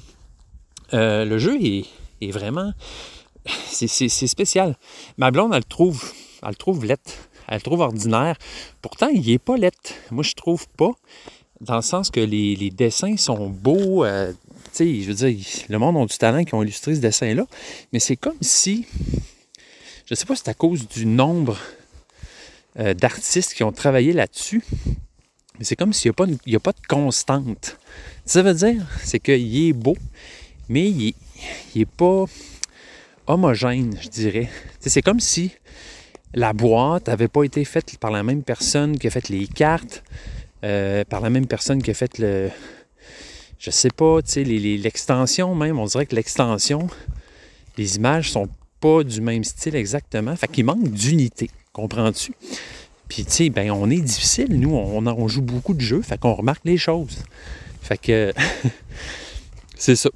Euh, 0.92 1.24
le 1.24 1.38
jeu 1.38 1.58
est, 1.60 2.30
vraiment... 2.30 2.72
C'est 3.66 4.08
spécial. 4.08 4.76
Ma 5.18 5.30
blonde, 5.30 5.52
elle 5.52 5.58
le 5.58 5.64
trouve, 5.64 6.12
elle 6.42 6.50
le 6.50 6.54
trouve 6.56 6.84
lette. 6.84 7.30
Elle 7.48 7.58
le 7.58 7.62
trouve 7.62 7.80
ordinaire. 7.80 8.36
Pourtant, 8.82 9.06
il 9.06 9.24
n'est 9.24 9.38
pas 9.38 9.56
lette. 9.56 9.94
Moi, 10.10 10.24
je 10.24 10.34
trouve 10.34 10.66
pas 10.76 10.90
dans 11.60 11.76
le 11.76 11.82
sens 11.82 12.10
que 12.10 12.20
les, 12.20 12.70
dessins 12.70 13.16
sont 13.16 13.48
beaux. 13.48 14.04
Euh, 14.04 14.32
tu 14.32 14.70
sais, 14.72 15.00
je 15.00 15.08
veux 15.08 15.14
dire, 15.14 15.46
le 15.68 15.78
monde 15.78 15.96
a 15.96 16.06
du 16.06 16.18
talent 16.18 16.44
qui 16.44 16.54
ont 16.54 16.62
illustré 16.62 16.94
ce 16.94 17.00
dessin-là, 17.00 17.46
mais 17.92 17.98
c'est 17.98 18.16
comme 18.16 18.36
si, 18.40 18.86
je 20.04 20.12
ne 20.12 20.16
sais 20.16 20.26
pas 20.26 20.34
si 20.34 20.42
c'est 20.44 20.50
à 20.50 20.54
cause 20.54 20.86
du 20.88 21.06
nombre 21.06 21.58
euh, 22.78 22.94
d'artistes 22.94 23.54
qui 23.54 23.62
ont 23.62 23.72
travaillé 23.72 24.12
là-dessus, 24.12 24.62
mais 25.58 25.64
c'est 25.64 25.76
comme 25.76 25.92
s'il 25.92 26.12
n'y 26.46 26.54
a, 26.54 26.56
a, 26.56 26.60
pas 26.60 26.72
de 26.72 26.86
constante. 26.86 27.78
Ça 28.26 28.42
veut 28.42 28.54
dire, 28.54 28.86
c'est 29.02 29.20
qu'il 29.20 29.68
est 29.68 29.72
beau, 29.72 29.96
mais 30.68 30.90
il 30.90 31.14
n'est 31.74 31.86
pas 31.86 32.26
homogène, 33.26 33.96
je 34.00 34.08
dirais. 34.08 34.50
C'est 34.80 35.02
comme 35.02 35.20
si 35.20 35.52
la 36.34 36.52
boîte 36.52 37.08
n'avait 37.08 37.28
pas 37.28 37.44
été 37.44 37.64
faite 37.64 37.96
par 37.98 38.10
la 38.10 38.22
même 38.22 38.42
personne 38.42 38.98
qui 38.98 39.06
a 39.06 39.10
fait 39.10 39.28
les 39.30 39.46
cartes, 39.46 40.02
euh, 40.64 41.04
par 41.04 41.20
la 41.20 41.30
même 41.30 41.46
personne 41.46 41.82
qui 41.82 41.90
a 41.90 41.94
fait 41.94 42.18
le. 42.18 42.50
Je 43.58 43.70
sais 43.70 43.90
pas, 43.90 44.20
tu 44.22 44.44
l'extension 44.44 45.54
même, 45.54 45.78
on 45.78 45.86
dirait 45.86 46.06
que 46.06 46.14
l'extension, 46.14 46.88
les 47.78 47.96
images 47.96 48.30
sont 48.30 48.48
pas 48.80 49.02
du 49.02 49.20
même 49.20 49.44
style 49.44 49.74
exactement. 49.74 50.36
Fait 50.36 50.48
qu'il 50.48 50.64
manque 50.64 50.90
d'unité, 50.90 51.50
comprends-tu? 51.72 52.32
Puis, 53.08 53.24
tu 53.24 53.30
sais, 53.30 53.50
ben, 53.50 53.70
on 53.70 53.88
est 53.88 54.00
difficile, 54.00 54.58
nous, 54.58 54.74
on, 54.74 55.28
joue 55.28 55.42
beaucoup 55.42 55.74
de 55.74 55.80
jeux, 55.80 56.02
fait 56.02 56.18
qu'on 56.18 56.34
remarque 56.34 56.64
les 56.64 56.76
choses. 56.76 57.22
Fait 57.80 57.98
que. 57.98 58.32
c'est 59.76 59.96
ça. 59.96 60.10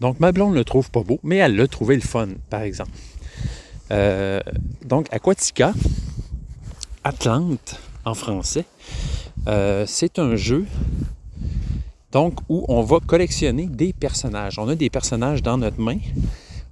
Donc, 0.00 0.20
ma 0.20 0.30
blonde 0.30 0.54
le 0.54 0.64
trouve 0.64 0.90
pas 0.90 1.02
beau, 1.02 1.18
mais 1.24 1.36
elle 1.36 1.56
l'a 1.56 1.66
trouvé 1.66 1.96
le 1.96 2.02
fun, 2.02 2.28
par 2.50 2.62
exemple. 2.62 2.92
Euh, 3.90 4.40
donc, 4.84 5.06
Aquatica, 5.12 5.74
Atlante 7.02 7.80
en 8.04 8.14
français, 8.14 8.64
euh, 9.46 9.84
c'est 9.86 10.18
un 10.18 10.36
jeu 10.36 10.66
donc 12.12 12.38
où 12.48 12.64
on 12.68 12.82
va 12.82 12.98
collectionner 13.00 13.66
des 13.66 13.92
personnages. 13.92 14.58
On 14.58 14.68
a 14.68 14.74
des 14.74 14.90
personnages 14.90 15.42
dans 15.42 15.58
notre 15.58 15.80
main. 15.80 15.98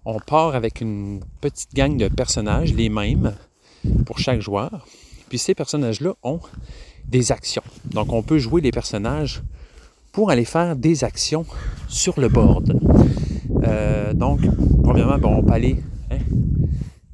On 0.05 0.19
part 0.19 0.55
avec 0.55 0.81
une 0.81 1.21
petite 1.41 1.75
gang 1.75 1.97
de 1.97 2.09
personnages, 2.09 2.73
les 2.73 2.89
mêmes 2.89 3.35
pour 4.07 4.19
chaque 4.19 4.41
joueur. 4.41 4.87
Puis 5.29 5.39
ces 5.39 5.55
personnages-là 5.55 6.15
ont 6.23 6.41
des 7.07 7.33
actions. 7.33 7.63
Donc 7.85 8.13
on 8.13 8.23
peut 8.23 8.39
jouer 8.39 8.61
les 8.61 8.71
personnages 8.71 9.43
pour 10.13 10.31
aller 10.31 10.47
faire 10.47 10.77
des 10.77 11.05
actions 11.05 11.45
sur 11.89 12.19
le 12.19 12.29
board. 12.29 12.81
Euh, 13.65 14.15
donc, 14.15 14.41
premièrement, 14.83 15.19
bon, 15.19 15.37
on 15.37 15.43
peut 15.43 15.53
aller 15.53 15.77
hein, 16.11 16.19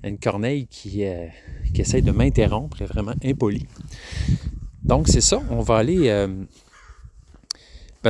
une 0.05 0.19
corneille 0.19 0.67
qui, 0.69 1.05
euh, 1.05 1.27
qui 1.75 1.81
essaie 1.81 2.03
de 2.03 2.13
m'interrompre 2.13 2.81
est 2.83 2.87
vraiment 2.87 3.15
impolie. 3.25 3.67
Donc, 4.85 5.09
c'est 5.09 5.21
ça, 5.21 5.41
on 5.51 5.61
va 5.61 5.77
aller. 5.77 6.09
Euh, 6.09 6.29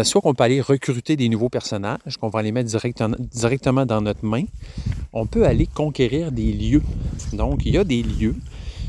soit 0.04 0.22
qu'on 0.22 0.34
peut 0.34 0.44
aller 0.44 0.60
recruter 0.60 1.16
des 1.16 1.28
nouveaux 1.28 1.50
personnages, 1.50 2.16
qu'on 2.18 2.28
va 2.28 2.42
les 2.42 2.52
mettre 2.52 2.70
directement, 2.70 3.86
dans 3.86 4.00
notre 4.00 4.24
main. 4.24 4.44
On 5.12 5.26
peut 5.26 5.44
aller 5.46 5.66
conquérir 5.66 6.32
des 6.32 6.52
lieux. 6.52 6.82
Donc, 7.34 7.66
il 7.66 7.74
y 7.74 7.78
a 7.78 7.84
des 7.84 8.02
lieux 8.02 8.36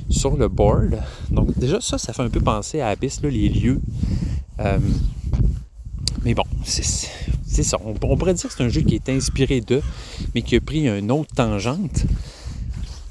sur 0.10 0.38
le 0.38 0.48
board. 0.48 1.02
Donc, 1.30 1.58
déjà, 1.58 1.82
ça, 1.82 1.98
ça 1.98 2.14
fait 2.14 2.22
un 2.22 2.30
peu 2.30 2.40
penser 2.40 2.80
à 2.80 2.88
Abyss, 2.88 3.22
là, 3.22 3.30
les 3.30 3.50
lieux. 3.50 3.82
Euh, 4.60 4.80
mais 6.24 6.34
bon, 6.34 6.44
c'est 6.64 6.84
ça. 7.64 7.78
On, 7.84 7.94
on, 8.02 8.18
pourrait 8.18 8.34
dire 8.34 8.48
que 8.48 8.56
c'est 8.56 8.64
un 8.64 8.70
jeu 8.70 8.82
qui 8.82 8.96
est 8.96 9.10
inspiré 9.10 9.60
d'eux, 9.60 9.84
mais 10.34 10.42
qui 10.42 10.56
a 10.56 10.62
pris 10.62 10.88
une 10.88 11.12
autre 11.12 11.36
tangente. 11.36 12.06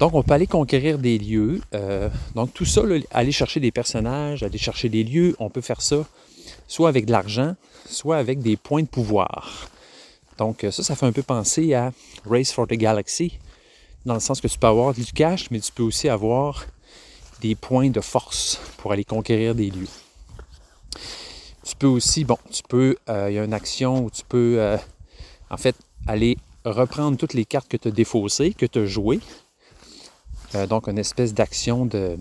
Donc, 0.03 0.15
on 0.15 0.21
peut 0.21 0.33
aller 0.33 0.47
conquérir 0.47 0.97
des 0.99 1.17
lieux. 1.17 1.61
Euh, 1.73 2.09
donc, 2.35 2.53
tout 2.53 2.65
ça, 2.65 2.81
aller 3.11 3.31
chercher 3.31 3.61
des 3.61 3.71
personnages, 3.71 4.43
aller 4.43 4.57
chercher 4.57 4.89
des 4.89 5.01
lieux, 5.01 5.33
on 5.39 5.49
peut 5.49 5.61
faire 5.61 5.81
ça 5.81 6.03
soit 6.67 6.89
avec 6.89 7.05
de 7.05 7.13
l'argent, 7.13 7.55
soit 7.89 8.17
avec 8.17 8.41
des 8.41 8.57
points 8.57 8.81
de 8.81 8.87
pouvoir. 8.87 9.69
Donc, 10.37 10.65
ça, 10.71 10.83
ça 10.83 10.97
fait 10.97 11.05
un 11.05 11.13
peu 11.13 11.23
penser 11.23 11.73
à 11.73 11.93
Race 12.25 12.51
for 12.51 12.67
the 12.67 12.73
Galaxy, 12.73 13.39
dans 14.05 14.15
le 14.15 14.19
sens 14.19 14.41
que 14.41 14.49
tu 14.49 14.59
peux 14.59 14.67
avoir 14.67 14.93
du 14.93 15.05
cash, 15.05 15.49
mais 15.51 15.61
tu 15.61 15.71
peux 15.71 15.83
aussi 15.83 16.09
avoir 16.09 16.65
des 17.39 17.55
points 17.55 17.89
de 17.89 18.01
force 18.01 18.59
pour 18.79 18.91
aller 18.91 19.05
conquérir 19.05 19.55
des 19.55 19.69
lieux. 19.69 19.87
Tu 21.63 21.77
peux 21.77 21.87
aussi, 21.87 22.25
bon, 22.25 22.37
tu 22.51 22.61
peux, 22.67 22.97
euh, 23.07 23.31
il 23.31 23.35
y 23.35 23.39
a 23.39 23.45
une 23.45 23.53
action 23.53 24.03
où 24.03 24.09
tu 24.09 24.23
peux, 24.27 24.57
euh, 24.59 24.75
en 25.49 25.55
fait, 25.55 25.77
aller 26.07 26.37
reprendre 26.65 27.17
toutes 27.17 27.33
les 27.33 27.45
cartes 27.45 27.69
que 27.69 27.77
tu 27.77 27.87
as 27.87 27.91
défaussées, 27.91 28.53
que 28.53 28.65
tu 28.65 28.79
as 28.79 28.85
jouées. 28.85 29.21
Euh, 30.55 30.67
donc, 30.67 30.87
une 30.87 30.99
espèce 30.99 31.33
d'action 31.33 31.85
de, 31.85 32.17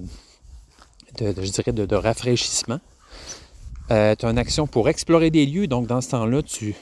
je 1.19 1.51
dirais, 1.51 1.73
de, 1.73 1.95
rafraîchissement. 1.95 2.81
Euh, 3.91 4.15
tu 4.19 4.25
as 4.27 4.31
une 4.31 4.39
action 4.39 4.67
pour 4.67 4.89
explorer 4.89 5.31
des 5.31 5.45
lieux. 5.45 5.67
Donc, 5.67 5.87
dans 5.87 6.01
ce 6.01 6.11
temps-là, 6.11 6.43
tu, 6.43 6.75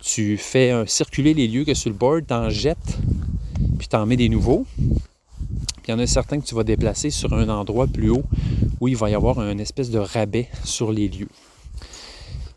tu 0.00 0.36
fais 0.36 0.86
circuler 0.86 1.34
les 1.34 1.48
lieux 1.48 1.64
que 1.64 1.74
sur 1.74 1.90
le 1.90 1.96
board, 1.96 2.26
tu 2.26 2.34
en 2.34 2.48
jettes, 2.50 2.98
puis 3.78 3.88
tu 3.88 3.96
en 3.96 4.06
mets 4.06 4.16
des 4.16 4.28
nouveaux. 4.28 4.66
Puis 4.76 5.88
il 5.88 5.90
y 5.92 5.94
en 5.94 5.98
a 5.98 6.06
certains 6.06 6.40
que 6.40 6.46
tu 6.46 6.54
vas 6.54 6.64
déplacer 6.64 7.10
sur 7.10 7.32
un 7.32 7.48
endroit 7.48 7.86
plus 7.86 8.10
haut 8.10 8.24
où 8.80 8.88
il 8.88 8.96
va 8.96 9.08
y 9.08 9.14
avoir 9.14 9.40
une 9.40 9.60
espèce 9.60 9.90
de 9.90 9.98
rabais 9.98 10.48
sur 10.64 10.92
les 10.92 11.08
lieux. 11.08 11.28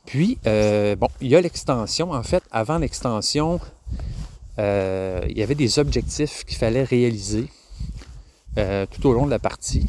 Puis, 0.06 0.40
euh, 0.48 0.96
bon, 0.96 1.08
il 1.22 1.28
y 1.28 1.36
a 1.36 1.42
l'extension. 1.42 2.12
En 2.12 2.24
fait, 2.24 2.44
avant 2.52 2.78
l'extension, 2.78 3.60
il 4.58 5.38
y 5.38 5.42
avait 5.42 5.56
des 5.56 5.80
objectifs 5.80 6.44
qu'il 6.44 6.58
fallait 6.58 6.84
réaliser 6.84 7.48
euh, 8.58 8.86
tout 8.90 9.08
au 9.08 9.14
long 9.14 9.26
de 9.26 9.32
la 9.32 9.40
partie. 9.40 9.88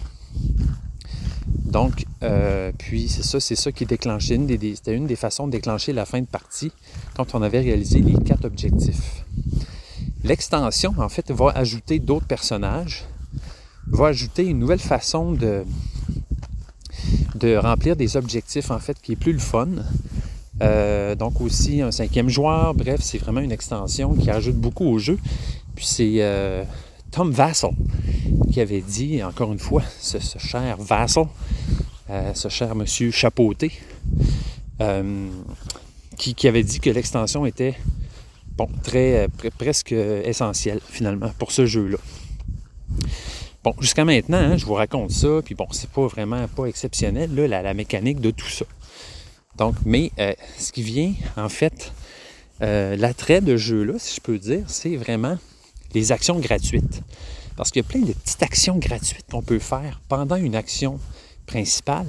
Donc, 1.47 2.05
euh, 2.23 2.73
puis 2.77 3.09
c'est 3.09 3.23
ça, 3.23 3.39
c'est 3.41 3.55
ça 3.57 3.71
qui 3.73 3.87
déclenchait, 3.87 4.35
une 4.35 4.47
des- 4.47 4.75
c'était 4.75 4.95
une 4.95 5.07
des 5.07 5.17
façons 5.17 5.47
de 5.47 5.53
déclencher 5.53 5.93
la 5.93 6.05
fin 6.05 6.21
de 6.21 6.27
partie 6.27 6.73
quand 7.15 7.35
on 7.35 7.43
avait 7.43 7.61
réalisé 7.61 8.01
les 8.01 8.15
quatre 8.15 8.45
objectifs. 8.45 9.25
L'extension, 10.25 10.93
en 10.99 11.09
fait, 11.09 11.31
va 11.31 11.51
ajouter 11.51 11.99
d'autres 11.99 12.27
personnages, 12.27 13.05
va 13.87 14.09
ajouter 14.09 14.45
une 14.47 14.59
nouvelle 14.59 14.81
façon 14.81 15.33
de, 15.33 15.65
de 17.37 17.57
remplir 17.57 17.97
des 17.97 18.17
objectifs, 18.17 18.71
en 18.71 18.79
fait, 18.79 19.01
qui 19.01 19.13
est 19.13 19.17
plus 19.17 19.33
le 19.33 19.39
fun. 19.39 19.69
Euh, 20.63 21.15
donc 21.15 21.41
aussi 21.41 21.81
un 21.81 21.91
cinquième 21.91 22.29
joueur, 22.29 22.75
bref, 22.75 23.01
c'est 23.03 23.17
vraiment 23.17 23.41
une 23.41 23.53
extension 23.53 24.15
qui 24.15 24.29
ajoute 24.29 24.57
beaucoup 24.57 24.85
au 24.85 24.99
jeu. 24.99 25.19
Puis 25.75 25.87
c'est 25.87 26.17
Tom 27.11 27.33
Vassell 27.33 27.71
qui 28.53 28.61
avait 28.61 28.81
dit, 28.81 29.23
encore 29.23 29.53
une 29.53 29.59
fois, 29.59 29.83
ce, 30.01 30.19
cher 30.39 30.77
Vassell, 30.79 31.27
euh, 32.11 32.35
ce 32.35 32.49
cher 32.49 32.75
monsieur 32.75 33.11
chapeauté, 33.11 33.73
euh, 34.81 35.29
qui, 36.19 36.49
avait 36.49 36.63
dit 36.63 36.81
que 36.81 36.91
l'extension 36.91 37.47
était 37.47 37.77
très, 38.83 39.25
euh, 39.25 39.29
pre- 39.29 39.51
presque 39.51 39.93
essentielle 39.93 40.81
finalement 40.87 41.31
pour 41.39 41.53
ce 41.53 41.67
jeu-là. 41.67 41.99
Bon, 43.63 43.75
jusqu'à 43.81 44.05
maintenant, 44.05 44.39
hein, 44.39 44.57
je 44.57 44.65
vous 44.65 44.75
raconte 44.75 45.11
ça, 45.11 45.41
puis 45.45 45.55
bon, 45.55 45.67
c'est 45.71 45.91
pas 45.91 46.07
vraiment 46.07 46.47
pas 46.49 46.67
exceptionnel, 46.67 47.35
la, 47.35 47.75
mécanique 47.75 48.21
de 48.21 48.31
tout 48.31 48.49
ça. 48.49 48.65
Donc, 49.57 49.75
mais 49.85 50.11
euh, 50.19 50.33
ce 50.59 50.73
qui 50.73 50.83
vient, 50.83 51.13
en 51.37 51.49
fait, 51.49 51.93
l'attrait 52.61 53.41
de 53.41 53.57
jeu-là, 53.57 53.95
si 53.99 54.17
je 54.17 54.21
peux 54.21 54.39
dire, 54.39 54.65
c'est 54.69 54.97
vraiment 54.97 55.39
les 55.95 56.13
actions 56.13 56.39
gratuites. 56.39 57.03
Parce 57.57 57.71
qu'il 57.71 57.83
y 57.83 57.85
a 57.85 57.89
plein 57.89 58.01
de 58.01 58.13
petites 58.13 58.43
actions 58.43 58.79
gratuites 58.79 59.27
qu'on 59.31 59.43
peut 59.43 59.59
faire 59.59 60.01
pendant 60.09 60.37
une 60.37 60.55
action 60.55 60.99
principale 61.47 62.07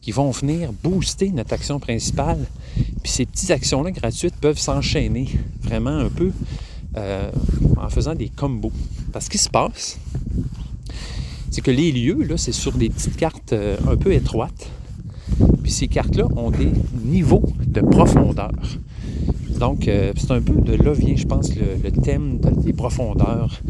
qui 0.00 0.12
vont 0.12 0.30
venir 0.30 0.72
booster 0.72 1.30
notre 1.30 1.54
action 1.54 1.80
principale. 1.80 2.46
Puis 3.02 3.10
ces 3.10 3.24
petites 3.24 3.50
actions-là 3.50 3.90
gratuites 3.90 4.36
peuvent 4.36 4.58
s'enchaîner 4.58 5.28
vraiment 5.62 5.96
un 5.96 6.10
peu 6.10 6.30
euh, 6.96 7.30
en 7.78 7.88
faisant 7.88 8.14
des 8.14 8.28
combos. 8.28 8.72
Parce 9.12 9.28
qu'il 9.30 9.40
se 9.40 9.48
passe, 9.48 9.98
c'est 11.50 11.62
que 11.62 11.70
les 11.70 11.90
lieux, 11.90 12.22
là, 12.22 12.36
c'est 12.36 12.52
sur 12.52 12.72
des 12.72 12.90
petites 12.90 13.16
cartes 13.16 13.54
euh, 13.54 13.76
un 13.88 13.96
peu 13.96 14.12
étroites. 14.12 14.68
Puis 15.62 15.72
ces 15.72 15.88
cartes-là 15.88 16.26
ont 16.36 16.50
des 16.50 16.70
niveaux 17.02 17.42
de 17.66 17.80
profondeur. 17.80 18.52
Donc, 19.58 19.86
euh, 19.88 20.12
c'est 20.16 20.30
un 20.32 20.40
peu 20.42 20.52
de 20.54 20.74
là 20.74 20.92
vient, 20.92 21.16
je 21.16 21.26
pense, 21.26 21.50
le, 21.54 21.90
thème 21.90 22.38
de- 22.40 22.50
des 22.62 22.72
profondeurs 22.72 23.60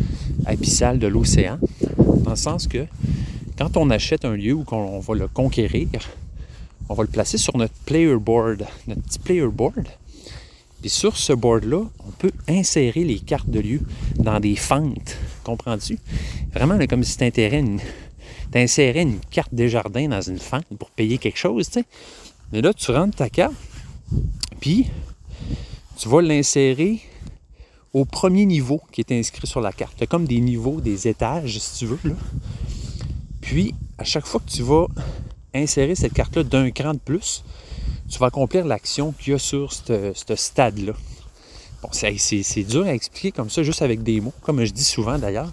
abyssales 0.46 0.98
de 0.98 1.06
l'océan. 1.06 1.58
Dans 2.24 2.30
le 2.30 2.36
sens 2.36 2.66
que 2.66 2.86
quand 3.58 3.76
on 3.76 3.90
achète 3.90 4.24
un 4.24 4.34
lieu 4.36 4.54
où 4.54 4.64
qu'on- 4.64 4.76
on 4.96 5.00
va 5.00 5.14
le 5.14 5.28
conquérir, 5.28 5.88
on 6.88 6.94
va 6.94 7.02
le 7.04 7.08
placer 7.10 7.38
sur 7.38 7.56
notre 7.56 7.74
player 7.86 8.16
board, 8.16 8.64
notre 8.86 9.02
petit 9.02 9.18
player 9.18 9.46
board. 9.48 9.86
Puis 10.80 10.90
sur 10.90 11.16
ce 11.16 11.32
board-là, 11.32 11.82
on 12.06 12.10
peut 12.18 12.32
insérer 12.48 13.04
les 13.04 13.18
cartes 13.18 13.48
de 13.48 13.60
lieu 13.60 13.80
dans 14.16 14.38
des 14.40 14.54
fentes. 14.56 15.16
Comprends-tu? 15.42 15.98
Vraiment 16.52 16.78
comme 16.86 17.02
si 17.04 17.16
tu 17.16 17.24
une, 17.40 17.80
t'insérais 18.50 19.02
une 19.02 19.18
carte 19.30 19.54
des 19.54 19.68
jardins 19.68 20.08
dans 20.08 20.20
une 20.20 20.38
fente 20.38 20.64
pour 20.78 20.90
payer 20.90 21.18
quelque 21.18 21.38
chose, 21.38 21.66
tu 21.68 21.80
sais. 21.80 21.84
Mais 22.52 22.60
là, 22.60 22.72
tu 22.74 22.90
rentres 22.90 23.16
ta 23.16 23.30
carte, 23.30 23.54
puis 24.60 24.86
tu 25.96 26.08
vas 26.08 26.22
l'insérer 26.22 27.00
au 27.92 28.04
premier 28.04 28.44
niveau 28.44 28.80
qui 28.92 29.00
est 29.00 29.12
inscrit 29.12 29.46
sur 29.46 29.60
la 29.60 29.72
carte. 29.72 29.94
Tu 29.96 30.06
comme 30.06 30.26
des 30.26 30.40
niveaux, 30.40 30.80
des 30.80 31.08
étages, 31.08 31.58
si 31.58 31.78
tu 31.78 31.86
veux. 31.86 31.98
Puis, 33.40 33.74
à 33.98 34.04
chaque 34.04 34.26
fois 34.26 34.40
que 34.40 34.50
tu 34.50 34.62
vas 34.62 34.86
insérer 35.54 35.94
cette 35.94 36.12
carte-là 36.12 36.42
d'un 36.42 36.70
cran 36.70 36.94
de 36.94 36.98
plus, 36.98 37.44
tu 38.10 38.18
vas 38.18 38.26
accomplir 38.26 38.64
l'action 38.64 39.12
qu'il 39.12 39.32
y 39.32 39.36
a 39.36 39.38
sur 39.38 39.72
ce 39.72 40.12
stade-là. 40.34 40.92
Bon, 41.82 41.88
c'est 41.92 42.64
dur 42.64 42.84
à 42.84 42.94
expliquer 42.94 43.30
comme 43.30 43.50
ça, 43.50 43.62
juste 43.62 43.82
avec 43.82 44.02
des 44.02 44.20
mots, 44.20 44.32
comme 44.42 44.64
je 44.64 44.72
dis 44.72 44.84
souvent 44.84 45.18
d'ailleurs. 45.18 45.52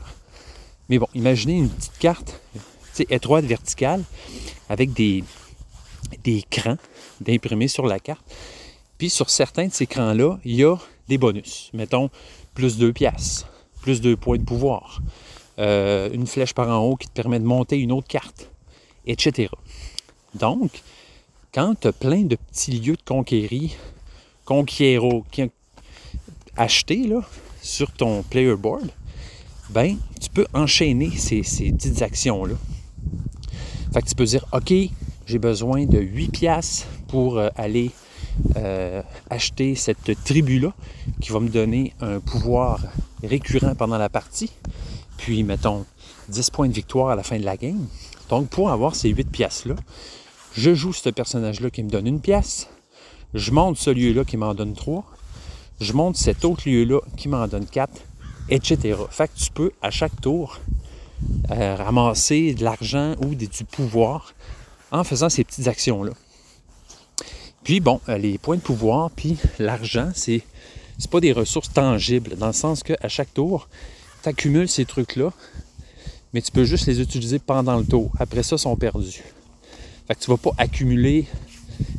Mais 0.89 0.97
bon, 0.97 1.07
imaginez 1.13 1.57
une 1.57 1.69
petite 1.69 1.97
carte 1.99 2.41
étroite, 3.09 3.45
verticale, 3.45 4.03
avec 4.69 4.93
des, 4.93 5.23
des 6.23 6.43
crans 6.49 6.77
d'imprimés 7.19 7.67
sur 7.67 7.85
la 7.85 7.99
carte. 7.99 8.23
Sur 9.09 9.29
certains 9.29 9.67
de 9.67 9.73
ces 9.73 9.87
crans-là, 9.87 10.39
il 10.45 10.55
y 10.55 10.63
a 10.63 10.75
des 11.07 11.17
bonus. 11.17 11.69
Mettons, 11.73 12.09
plus 12.53 12.77
2 12.77 12.93
piastres, 12.93 13.47
plus 13.81 14.01
2 14.01 14.15
points 14.15 14.37
de 14.37 14.43
pouvoir, 14.43 15.01
euh, 15.59 16.09
une 16.13 16.27
flèche 16.27 16.53
par 16.53 16.69
en 16.69 16.83
haut 16.85 16.95
qui 16.95 17.07
te 17.07 17.13
permet 17.13 17.39
de 17.39 17.45
monter 17.45 17.77
une 17.77 17.91
autre 17.91 18.07
carte, 18.07 18.49
etc. 19.05 19.49
Donc, 20.35 20.81
quand 21.53 21.75
tu 21.79 21.87
as 21.87 21.91
plein 21.93 22.21
de 22.23 22.35
petits 22.35 22.71
lieux 22.71 22.95
de 22.95 23.01
conquérir, 23.03 23.71
conquiero, 24.45 25.25
qui- 25.31 25.51
achetés 26.57 27.07
là, 27.07 27.21
sur 27.61 27.91
ton 27.91 28.23
player 28.23 28.55
board, 28.55 28.89
ben, 29.69 29.97
tu 30.19 30.29
peux 30.29 30.47
enchaîner 30.53 31.11
ces, 31.11 31.43
ces 31.43 31.71
petites 31.71 32.01
actions-là. 32.01 32.55
Fait 33.93 34.01
tu 34.01 34.15
peux 34.15 34.25
dire, 34.25 34.45
OK, 34.53 34.73
j'ai 35.25 35.39
besoin 35.39 35.85
de 35.85 35.99
8 35.99 36.29
piastres 36.29 36.87
pour 37.07 37.37
euh, 37.37 37.49
aller 37.55 37.91
euh, 38.57 39.01
acheter 39.29 39.75
cette 39.75 40.23
tribu-là 40.23 40.73
qui 41.19 41.32
va 41.32 41.39
me 41.39 41.49
donner 41.49 41.93
un 42.01 42.19
pouvoir 42.19 42.82
récurrent 43.23 43.75
pendant 43.75 43.97
la 43.97 44.09
partie. 44.09 44.51
Puis, 45.17 45.43
mettons, 45.43 45.86
10 46.29 46.49
points 46.49 46.67
de 46.67 46.73
victoire 46.73 47.09
à 47.09 47.15
la 47.15 47.23
fin 47.23 47.38
de 47.38 47.45
la 47.45 47.57
game. 47.57 47.88
Donc, 48.29 48.49
pour 48.49 48.71
avoir 48.71 48.95
ces 48.95 49.09
8 49.09 49.29
piastres-là, 49.29 49.75
je 50.53 50.73
joue 50.73 50.93
ce 50.93 51.09
personnage-là 51.09 51.69
qui 51.69 51.84
me 51.84 51.89
donne 51.89 52.07
une 52.07 52.21
pièce. 52.21 52.67
Je 53.34 53.51
monte 53.51 53.77
ce 53.77 53.89
lieu-là 53.89 54.25
qui 54.25 54.38
m'en 54.38 54.53
donne 54.53 54.73
3. 54.73 55.05
Je 55.79 55.93
monte 55.93 56.17
cet 56.17 56.43
autre 56.43 56.69
lieu-là 56.69 56.99
qui 57.17 57.29
m'en 57.29 57.47
donne 57.47 57.65
4, 57.65 57.91
etc. 58.49 58.97
Fait 59.09 59.27
que 59.27 59.38
tu 59.38 59.51
peux, 59.51 59.71
à 59.82 59.91
chaque 59.91 60.19
tour, 60.21 60.59
euh, 61.51 61.75
ramasser 61.75 62.53
de 62.53 62.63
l'argent 62.63 63.15
ou 63.23 63.36
du 63.36 63.47
pouvoir 63.63 64.34
en 64.91 65.03
faisant 65.03 65.29
ces 65.29 65.43
petites 65.43 65.67
actions-là. 65.67 66.11
Puis 67.64 67.80
bon, 67.80 68.01
euh, 68.09 68.18
les 68.18 68.38
points 68.38 68.55
de 68.55 68.62
pouvoir, 68.62 69.12
puis 69.12 69.38
l'argent, 69.59 70.12
c'est 70.16 70.43
c'est 70.97 71.09
pas 71.09 71.20
des 71.20 71.32
ressources 71.32 71.74
tangibles, 71.74 72.36
dans 72.38 72.47
le 72.47 72.53
sens 72.53 72.84
qu'à 72.84 73.07
chaque 73.07 73.34
tour, 73.34 73.68
tu 74.22 74.30
accumules 74.30 74.70
ces 74.70 74.86
trucs-là, 74.86 75.32
mais 76.32 76.41
tu 76.43 76.51
peux 76.51 76.64
juste 76.64 76.86
les 76.86 77.01
utiliser 77.01 77.39
pendant 77.39 77.78
le 77.78 77.84
tour. 77.84 78.12
Après 78.20 78.43
ça, 78.43 78.55
ils 78.55 78.59
sont 78.59 78.76
perdus. 78.76 79.24
Fait 80.07 80.14
que 80.14 80.20
tu 80.20 80.30
vas 80.30 80.38
pas 80.38 80.51
accumuler 80.59 81.26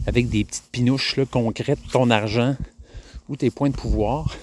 avec 0.07 0.29
des 0.29 0.45
petites 0.45 0.69
pinouches 0.71 1.17
là, 1.17 1.25
concrètes 1.27 1.81
ton 1.91 2.11
argent 2.11 2.57
ou 3.29 3.35
tes 3.35 3.51
points 3.51 3.71
de 3.71 3.75
pouvoir. 3.75 4.37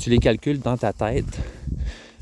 Tu 0.00 0.08
les 0.08 0.18
calcules 0.18 0.60
dans 0.60 0.76
ta 0.76 0.92
tête 0.92 1.38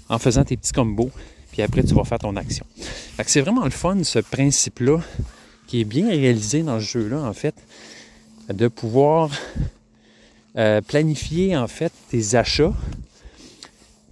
en 0.08 0.18
faisant 0.18 0.44
tes 0.44 0.56
petits 0.56 0.72
combos, 0.72 1.10
puis 1.52 1.60
après 1.60 1.82
tu 1.82 1.92
vas 1.94 2.04
faire 2.04 2.18
ton 2.18 2.34
action. 2.36 2.64
Fait 2.78 3.24
que 3.24 3.30
c'est 3.30 3.42
vraiment 3.42 3.64
le 3.64 3.70
fun, 3.70 4.02
ce 4.04 4.20
principe-là, 4.20 5.00
qui 5.66 5.82
est 5.82 5.84
bien 5.84 6.08
réalisé 6.08 6.62
dans 6.62 6.80
ce 6.80 6.84
jeu-là, 6.84 7.20
en 7.20 7.32
fait, 7.34 7.54
de 8.52 8.68
pouvoir 8.68 9.30
euh, 10.56 10.80
planifier, 10.80 11.56
en 11.56 11.68
fait, 11.68 11.92
tes 12.10 12.34
achats, 12.34 12.72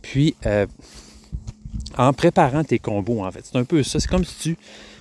puis 0.03 0.35
euh, 0.47 0.67
en 1.97 2.13
préparant 2.13 2.63
tes 2.65 2.79
combos, 2.79 3.23
en 3.25 3.31
fait. 3.31 3.45
C'est 3.51 3.59
un 3.59 3.65
peu 3.65 3.83
ça. 3.83 3.99
C'est 4.01 4.09
comme 4.09 4.25
si 4.25 4.37
tu 4.41 4.57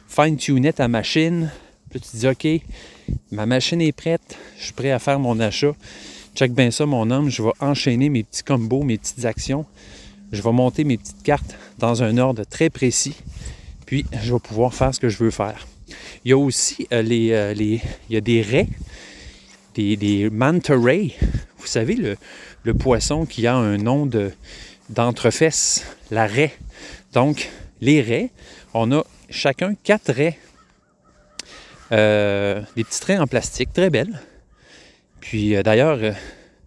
fine-tunais 0.08 0.74
ta 0.74 0.88
machine, 0.88 1.52
puis 1.90 2.00
tu 2.00 2.18
dis, 2.18 2.28
OK, 2.28 2.48
ma 3.32 3.46
machine 3.46 3.82
est 3.82 3.92
prête, 3.92 4.38
je 4.58 4.66
suis 4.66 4.74
prêt 4.74 4.92
à 4.92 5.00
faire 5.00 5.20
mon 5.20 5.40
achat. 5.40 5.74
Check 6.36 6.54
bien 6.54 6.72
ça, 6.72 6.86
mon 6.86 7.10
homme, 7.12 7.30
je 7.30 7.42
vais 7.42 7.52
enchaîner 7.60 8.10
mes 8.10 8.24
petits 8.24 8.44
combos, 8.44 8.84
mes 8.84 8.98
petites 8.98 9.24
actions. 9.26 9.66
Je 10.32 10.42
vais 10.42 10.52
monter 10.52 10.84
mes 10.84 10.98
petites 10.98 11.24
cartes 11.24 11.56
dans 11.78 12.04
un 12.04 12.18
ordre 12.18 12.44
très 12.44 12.70
précis. 12.70 13.16
Puis, 13.86 14.06
je 14.24 14.34
vais 14.34 14.40
pouvoir 14.40 14.74
faire 14.74 14.94
ce 14.94 15.00
que 15.00 15.08
je 15.08 15.18
veux 15.24 15.32
faire. 15.32 15.66
Il 16.26 16.30
y 16.30 16.34
a 16.34 16.38
aussi 16.38 16.88
euh, 16.92 17.02
les, 17.04 17.54
les- 17.54 17.82
Il 18.10 18.16
y 18.16 18.18
a 18.18 18.22
des 18.22 18.42
raies, 18.42 18.68
des, 19.76 20.30
manta 20.32 20.76
rays. 20.78 21.12
Vous 21.58 21.68
savez, 21.68 21.96
le, 22.64 22.74
poisson 22.74 23.26
qui 23.26 23.48
a 23.48 23.56
un 23.56 23.78
nom 23.78 24.06
de, 24.06 24.32
d'entrefesse, 24.90 25.86
la 26.12 26.28
raie. 26.28 26.54
Donc, 27.14 27.50
les 27.82 28.02
raies, 28.02 28.32
on 28.74 28.92
a 28.92 29.04
chacun 29.30 29.76
quatre 29.84 30.12
raies. 30.12 30.38
Euh, 31.92 32.62
des 32.76 32.84
petits 32.84 33.00
traits 33.00 33.20
en 33.20 33.28
plastique, 33.28 33.72
très 33.72 33.90
belles. 33.90 34.20
Puis 35.20 35.56
euh, 35.56 35.64
d'ailleurs, 35.64 36.00
euh, 36.02 36.12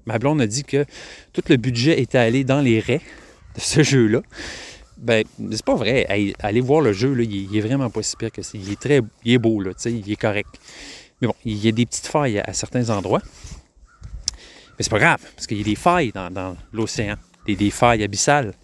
ma 0.07 0.19
blonde 0.19 0.41
a 0.41 0.47
dit 0.47 0.65
que 0.65 0.85
tout 1.33 1.43
le 1.49 1.57
budget 1.57 2.01
était 2.01 2.19
allé 2.19 2.45
dans 2.45 2.61
les 2.61 2.79
raies 2.79 3.03
de 3.55 3.61
ce 3.61 3.83
jeu-là. 3.83 4.23
Ben, 4.97 5.25
c'est 5.53 5.65
pas 5.65 5.77
vrai. 5.77 6.35
Allez 6.41 6.61
voir 6.61 6.81
le 6.81 6.93
jeu, 6.93 7.15
là, 7.15 7.23
il, 7.23 7.57
est, 7.57 7.61
vraiment 7.61 7.89
pas 7.89 8.03
si 8.03 8.17
pire 8.17 8.33
que 8.33 8.43
ça. 8.43 8.53
Il 8.55 8.71
est 8.71 8.81
très 8.81 9.01
il 9.25 9.35
est 9.35 9.39
beau, 9.39 9.61
là, 9.61 9.71
il 9.87 10.11
est 10.11 10.17
correct. 10.17 10.59
Mais 11.21 11.29
bon, 11.29 11.35
il 11.45 11.65
y 11.65 11.69
a 11.69 11.73
des 11.73 11.87
petites 11.87 12.07
failles 12.07 12.39
à, 12.39 12.53
certains 12.53 12.91
endroits. 12.91 13.23
Mais 14.79 14.85
c'est 14.85 14.91
pas 14.91 14.99
grave, 14.99 15.21
parce 15.35 15.47
qu'il 15.47 15.59
y 15.59 15.61
a 15.61 15.65
des 15.65 15.75
failles 15.75 16.13
dans, 16.13 16.57
l'océan, 16.73 17.17
des, 17.47 17.71
failles 17.71 18.05
abyssales. 18.05 18.55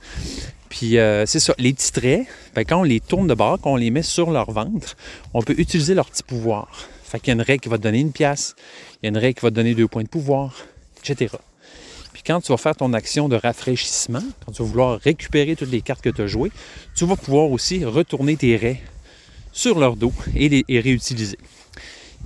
Puis 0.69 0.99
euh, 0.99 1.27
c'est 1.27 1.41
ça, 1.41 1.55
les 1.59 1.73
petits 1.73 1.93
traits, 1.93 2.27
ben, 2.55 2.65
quand 2.65 2.81
on 2.81 2.85
les 2.85 3.01
tourne 3.01 3.27
de 3.27 3.35
bord, 3.35 3.59
quand 3.61 3.73
on 3.73 3.77
les 3.77 3.91
met 3.91 4.03
sur 4.03 4.31
leur 4.31 4.51
ventre, 4.51 4.97
on 5.33 5.43
peut 5.43 5.55
utiliser 5.59 5.95
leur 5.95 6.09
petit 6.09 6.23
pouvoir. 6.23 6.69
Fait 7.05 7.19
qu'il 7.21 7.29
y 7.29 7.31
a 7.31 7.35
une 7.35 7.43
raie 7.43 7.59
qui 7.59 7.69
va 7.69 7.79
te 7.79 7.83
donner 7.83 8.01
une 8.01 8.13
pièce, 8.13 8.55
il 9.03 9.07
y 9.07 9.07
a 9.07 9.09
une 9.11 9.19
raie 9.19 9.35
qui 9.35 9.41
va 9.41 9.51
te 9.51 9.55
donner 9.55 9.75
deux 9.75 9.89
points 9.89 10.03
de 10.03 10.09
pouvoir, 10.09 10.55
etc. 10.99 11.37
Puis 12.13 12.23
quand 12.25 12.41
tu 12.41 12.53
vas 12.53 12.57
faire 12.57 12.77
ton 12.77 12.93
action 12.93 13.29
de 13.29 13.37
rafraîchissement, 13.37 14.23
quand 14.45 14.53
tu 14.53 14.63
vas 14.63 14.69
vouloir 14.69 15.01
récupérer 15.01 15.57
toutes 15.57 15.71
les 15.71 15.81
cartes 15.81 16.03
que 16.03 16.11
tu 16.11 16.23
as 16.23 16.27
jouées, 16.27 16.53
tu 16.97 17.07
vas 17.07 17.17
pouvoir 17.17 17.51
aussi 17.51 17.85
retourner 17.85 18.37
tes 18.37 18.57
raies 18.57 18.81
sur 19.53 19.79
leur 19.79 19.97
dos 19.97 20.13
et 20.35 20.49
les 20.49 20.81
réutiliser. 20.81 21.39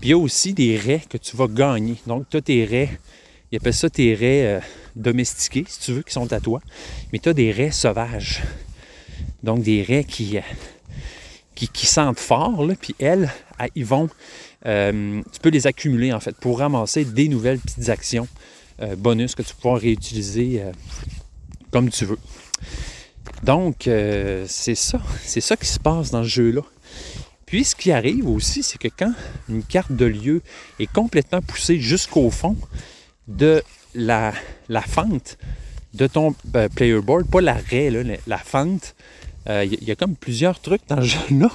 Puis 0.00 0.08
il 0.08 0.10
y 0.10 0.12
a 0.12 0.18
aussi 0.18 0.54
des 0.54 0.76
raies 0.76 1.02
que 1.08 1.18
tu 1.18 1.36
vas 1.36 1.48
gagner. 1.48 1.96
Donc, 2.06 2.26
tu 2.30 2.36
as 2.36 2.40
tes 2.40 2.64
raies, 2.64 2.98
ils 3.50 3.56
appellent 3.56 3.74
ça 3.74 3.90
tes 3.90 4.14
raies 4.14 4.46
euh, 4.46 4.60
domestiquées, 4.94 5.64
si 5.68 5.80
tu 5.80 5.92
veux, 5.92 6.02
qui 6.02 6.12
sont 6.12 6.32
à 6.32 6.40
toi. 6.40 6.60
Mais 7.12 7.18
tu 7.18 7.28
as 7.28 7.34
des 7.34 7.50
raies 7.50 7.70
sauvages. 7.70 8.42
Donc, 9.42 9.62
des 9.62 9.82
raies 9.82 10.04
qui, 10.04 10.36
euh, 10.36 10.42
qui, 11.54 11.86
sentent 11.86 12.18
fort, 12.18 12.64
là, 12.64 12.74
puis 12.80 12.94
elles, 12.98 13.30
ah, 13.58 13.66
vont. 13.76 14.08
euh, 14.66 15.22
tu 15.32 15.40
peux 15.40 15.50
les 15.50 15.66
accumuler, 15.66 16.12
en 16.12 16.20
fait, 16.20 16.36
pour 16.36 16.58
ramasser 16.58 17.04
des 17.04 17.28
nouvelles 17.28 17.58
petites 17.58 17.88
actions 17.88 18.28
euh, 18.80 18.96
bonus 18.96 19.34
que 19.34 19.42
tu 19.42 19.54
pouvoir 19.54 19.80
réutiliser 19.80 20.62
comme 21.70 21.90
tu 21.90 22.04
veux. 22.04 22.18
Donc, 23.42 23.88
c'est 24.46 24.74
ça. 24.74 25.00
C'est 25.22 25.40
ça 25.40 25.56
qui 25.56 25.66
se 25.66 25.78
passe 25.78 26.10
dans 26.10 26.22
ce 26.22 26.28
jeu-là. 26.28 26.62
Puis, 27.48 27.64
ce 27.64 27.74
qui 27.74 27.92
arrive 27.92 28.28
aussi, 28.28 28.62
c'est 28.62 28.76
que 28.76 28.88
quand 28.94 29.14
une 29.48 29.62
carte 29.62 29.90
de 29.90 30.04
lieu 30.04 30.42
est 30.78 30.92
complètement 30.92 31.40
poussée 31.40 31.80
jusqu'au 31.80 32.30
fond 32.30 32.58
de 33.26 33.62
la, 33.94 34.34
fente 34.86 35.38
de 35.94 36.06
ton 36.06 36.34
euh, 36.54 36.68
player 36.68 37.00
board, 37.00 37.26
pas 37.26 37.40
la 37.40 37.54
raie, 37.54 37.88
là, 37.88 38.02
la, 38.02 38.16
la 38.26 38.36
fente, 38.36 38.94
euh, 39.48 39.64
il 39.64 39.82
y, 39.82 39.86
y 39.86 39.90
a 39.90 39.96
comme 39.96 40.14
plusieurs 40.14 40.60
trucs 40.60 40.82
dans 40.88 41.00
ce 41.00 41.06
jeu-là, 41.30 41.50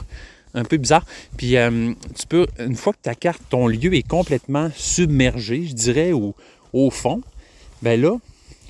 un 0.56 0.64
peu 0.64 0.78
bizarre. 0.78 1.06
Puis, 1.38 1.58
euh, 1.58 1.94
tu 2.18 2.26
peux, 2.26 2.48
une 2.58 2.76
fois 2.76 2.94
que 2.94 3.02
ta 3.04 3.14
carte, 3.14 3.44
ton 3.52 3.68
lieu 3.68 3.94
est 3.94 4.08
complètement 4.08 4.72
submergé, 4.76 5.68
je 5.68 5.74
dirais, 5.74 6.12
au, 6.12 6.34
au 6.74 6.90
fond, 6.90 7.22
ben 7.84 8.02
là, 8.02 8.18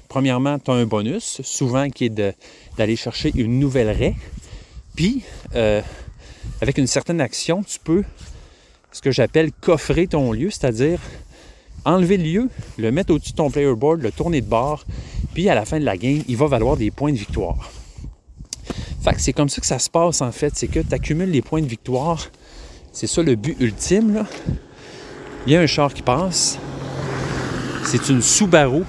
premièrement, 0.09 0.59
tu 0.59 0.71
as 0.71 0.73
un 0.73 0.85
bonus, 0.85 1.41
souvent 1.41 1.89
qui 1.89 2.05
est 2.05 2.35
d'aller 2.77 2.97
chercher 2.97 3.31
une 3.33 3.59
nouvelle 3.59 3.91
raie. 3.91 4.15
Puis, 4.95 5.23
euh, 5.55 5.81
avec 6.63 6.77
une 6.77 6.87
certaine 6.87 7.19
action, 7.19 7.61
tu 7.61 7.77
peux, 7.77 8.03
ce 8.93 9.01
que 9.01 9.11
j'appelle 9.11 9.51
coffrer 9.51 10.07
ton 10.07 10.31
lieu, 10.31 10.49
c'est-à-dire 10.49 10.97
enlever 11.83 12.15
le 12.15 12.23
lieu, 12.23 12.49
le 12.77 12.89
mettre 12.89 13.13
au-dessus 13.13 13.31
de 13.31 13.37
ton 13.37 13.51
player 13.51 13.75
board, 13.75 14.01
le 14.01 14.13
tourner 14.13 14.39
de 14.39 14.47
bord, 14.47 14.85
puis 15.33 15.49
à 15.49 15.55
la 15.55 15.65
fin 15.65 15.77
de 15.77 15.83
la 15.83 15.97
game, 15.97 16.23
il 16.25 16.37
va 16.37 16.47
valoir 16.47 16.77
des 16.77 16.89
points 16.89 17.11
de 17.11 17.17
victoire. 17.17 17.69
Fait 19.03 19.13
que 19.13 19.19
c'est 19.19 19.33
comme 19.33 19.49
ça 19.49 19.59
que 19.59 19.67
ça 19.67 19.77
se 19.77 19.89
passe 19.89 20.21
en 20.21 20.31
fait, 20.31 20.55
c'est 20.55 20.69
que 20.69 20.79
tu 20.79 20.93
accumules 20.93 21.31
les 21.31 21.41
points 21.41 21.61
de 21.61 21.67
victoire. 21.67 22.29
C'est 22.93 23.07
ça 23.07 23.21
le 23.21 23.35
but 23.35 23.57
ultime. 23.59 24.25
Il 25.45 25.51
y 25.51 25.57
a 25.57 25.59
un 25.59 25.67
char 25.67 25.93
qui 25.93 26.01
passe. 26.01 26.57
C'est 27.83 28.07
une 28.07 28.21
Subaru 28.21 28.83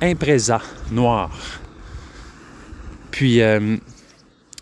Impreza 0.00 0.62
noire. 0.90 1.36
Puis, 3.10 3.42
euh, 3.42 3.76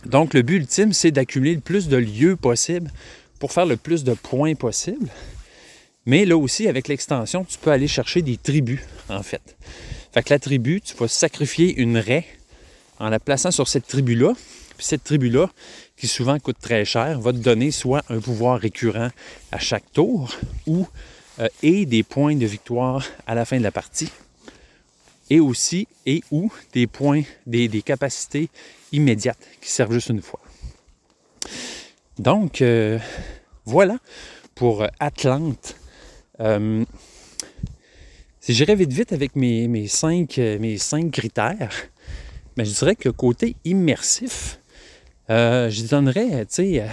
donc, 0.06 0.34
le 0.34 0.42
but 0.42 0.56
ultime, 0.56 0.92
c'est 0.92 1.10
d'accumuler 1.10 1.54
le 1.54 1.60
plus 1.60 1.88
de 1.88 1.96
lieux 1.96 2.36
possible 2.36 2.90
pour 3.38 3.52
faire 3.52 3.66
le 3.66 3.76
plus 3.76 4.04
de 4.04 4.14
points 4.14 4.54
possible. 4.54 5.08
Mais 6.06 6.24
là 6.24 6.36
aussi, 6.36 6.68
avec 6.68 6.88
l'extension, 6.88 7.44
tu 7.44 7.58
peux 7.58 7.70
aller 7.70 7.88
chercher 7.88 8.22
des 8.22 8.36
tribus, 8.36 8.80
en 9.08 9.22
fait. 9.22 9.56
Fait 10.12 10.22
que 10.22 10.32
la 10.32 10.38
tribu, 10.38 10.80
tu 10.80 10.94
vas 10.94 11.08
sacrifier 11.08 11.74
une 11.76 11.96
raie 11.96 12.26
en 12.98 13.08
la 13.08 13.18
plaçant 13.18 13.50
sur 13.50 13.68
cette 13.68 13.86
tribu-là. 13.86 14.34
Puis 14.76 14.86
cette 14.86 15.04
tribu-là, 15.04 15.50
qui 15.96 16.06
souvent 16.06 16.38
coûte 16.38 16.58
très 16.60 16.84
cher, 16.84 17.20
va 17.20 17.32
te 17.32 17.38
donner 17.38 17.70
soit 17.70 18.02
un 18.10 18.20
pouvoir 18.20 18.60
récurrent 18.60 19.10
à 19.52 19.58
chaque 19.58 19.90
tour 19.92 20.36
ou 20.66 20.86
euh, 21.40 21.48
et 21.62 21.86
des 21.86 22.02
points 22.02 22.36
de 22.36 22.46
victoire 22.46 23.04
à 23.26 23.34
la 23.34 23.44
fin 23.44 23.58
de 23.58 23.62
la 23.62 23.72
partie. 23.72 24.10
Et 25.30 25.40
aussi, 25.40 25.88
et 26.06 26.22
ou 26.30 26.52
des 26.72 26.86
points, 26.86 27.22
des, 27.46 27.68
capacités 27.82 28.50
immédiates 28.92 29.38
qui 29.60 29.70
servent 29.70 29.92
juste 29.92 30.10
une 30.10 30.22
fois. 30.22 30.40
Donc, 32.18 32.60
euh, 32.62 32.98
voilà 33.64 33.98
pour 34.54 34.82
euh, 34.82 34.88
Atlante. 35.00 35.76
Euh, 36.40 36.84
si 38.40 38.52
j'irais 38.52 38.74
vite 38.74 38.92
vite 38.92 39.12
avec 39.12 39.34
mes, 39.36 39.88
cinq, 39.88 40.36
mes 40.36 40.76
cinq 40.76 41.10
critères, 41.10 41.72
ben, 42.56 42.64
je 42.64 42.72
dirais 42.72 42.94
que 42.94 43.08
côté 43.08 43.56
immersif, 43.64 44.60
je 45.28 45.88
donnerais, 45.88 46.44
tu 46.44 46.54
sais, 46.54 46.86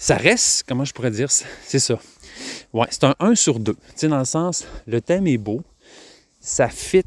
ça 0.00 0.16
reste, 0.16 0.64
comment 0.66 0.86
je 0.86 0.94
pourrais 0.94 1.10
dire, 1.10 1.30
c'est 1.30 1.78
ça. 1.78 1.98
Ouais, 2.72 2.86
c'est 2.90 3.04
un 3.04 3.14
1 3.20 3.34
sur 3.34 3.60
2. 3.60 3.74
Tu 3.74 3.80
sais, 3.96 4.08
dans 4.08 4.18
le 4.18 4.24
sens, 4.24 4.64
le 4.86 5.02
thème 5.02 5.26
est 5.26 5.36
beau, 5.36 5.60
ça 6.40 6.68
fit 6.68 7.04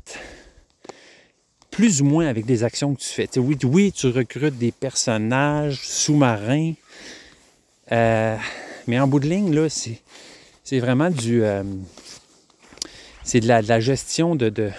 plus 1.71 2.01
ou 2.01 2.05
moins 2.05 2.27
avec 2.27 2.45
des 2.45 2.63
actions 2.63 2.93
que 2.93 3.01
tu 3.01 3.07
fais. 3.07 3.27
Oui, 3.37 3.57
oui, 3.63 3.91
tu 3.91 4.07
recrutes 4.07 4.57
des 4.57 4.71
personnages 4.71 5.79
sous-marins, 5.81 6.73
euh, 7.91 8.37
mais 8.87 8.99
en 8.99 9.07
bout 9.07 9.19
de 9.19 9.27
ligne, 9.27 9.67
c'est, 9.69 10.79
vraiment 10.79 11.09
du. 11.09 11.43
euh, 11.43 11.63
c'est 13.23 13.39
de 13.39 13.47
la, 13.47 13.79
gestion 13.79 14.35
de 14.35 14.71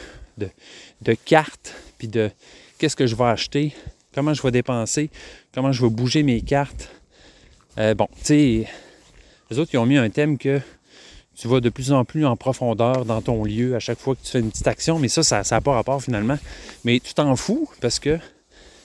cartes, 1.24 1.74
puis 1.98 2.08
de 2.08 2.30
qu'est-ce 2.78 2.96
que 2.96 3.06
je 3.06 3.16
vais 3.16 3.24
acheter, 3.24 3.74
comment 4.14 4.34
je 4.34 4.42
vais 4.42 4.50
dépenser, 4.50 5.10
comment 5.52 5.72
je 5.72 5.82
vais 5.82 5.90
bouger 5.90 6.22
mes 6.22 6.40
cartes. 6.40 6.90
Euh, 7.78 7.94
bon, 7.94 8.08
tu 8.18 8.24
sais, 8.24 8.68
les 9.50 9.58
autres, 9.58 9.70
ils 9.74 9.78
ont 9.78 9.86
mis 9.86 9.98
un 9.98 10.10
thème 10.10 10.38
que 10.38 10.60
tu 11.36 11.48
vas 11.48 11.60
de 11.60 11.68
plus 11.68 11.92
en 11.92 12.04
plus 12.04 12.24
en 12.26 12.36
profondeur 12.36 13.04
dans 13.04 13.20
ton 13.20 13.44
lieu 13.44 13.74
à 13.74 13.80
chaque 13.80 13.98
fois 13.98 14.14
que 14.14 14.20
tu 14.22 14.30
fais 14.30 14.40
une 14.40 14.50
petite 14.50 14.66
action, 14.66 14.98
mais 14.98 15.08
ça, 15.08 15.22
ça 15.22 15.42
n'a 15.50 15.60
pas 15.60 15.72
rapport 15.72 16.02
finalement. 16.02 16.38
Mais 16.84 17.00
tu 17.00 17.14
t'en 17.14 17.34
fous 17.36 17.68
parce 17.80 17.98
que 17.98 18.18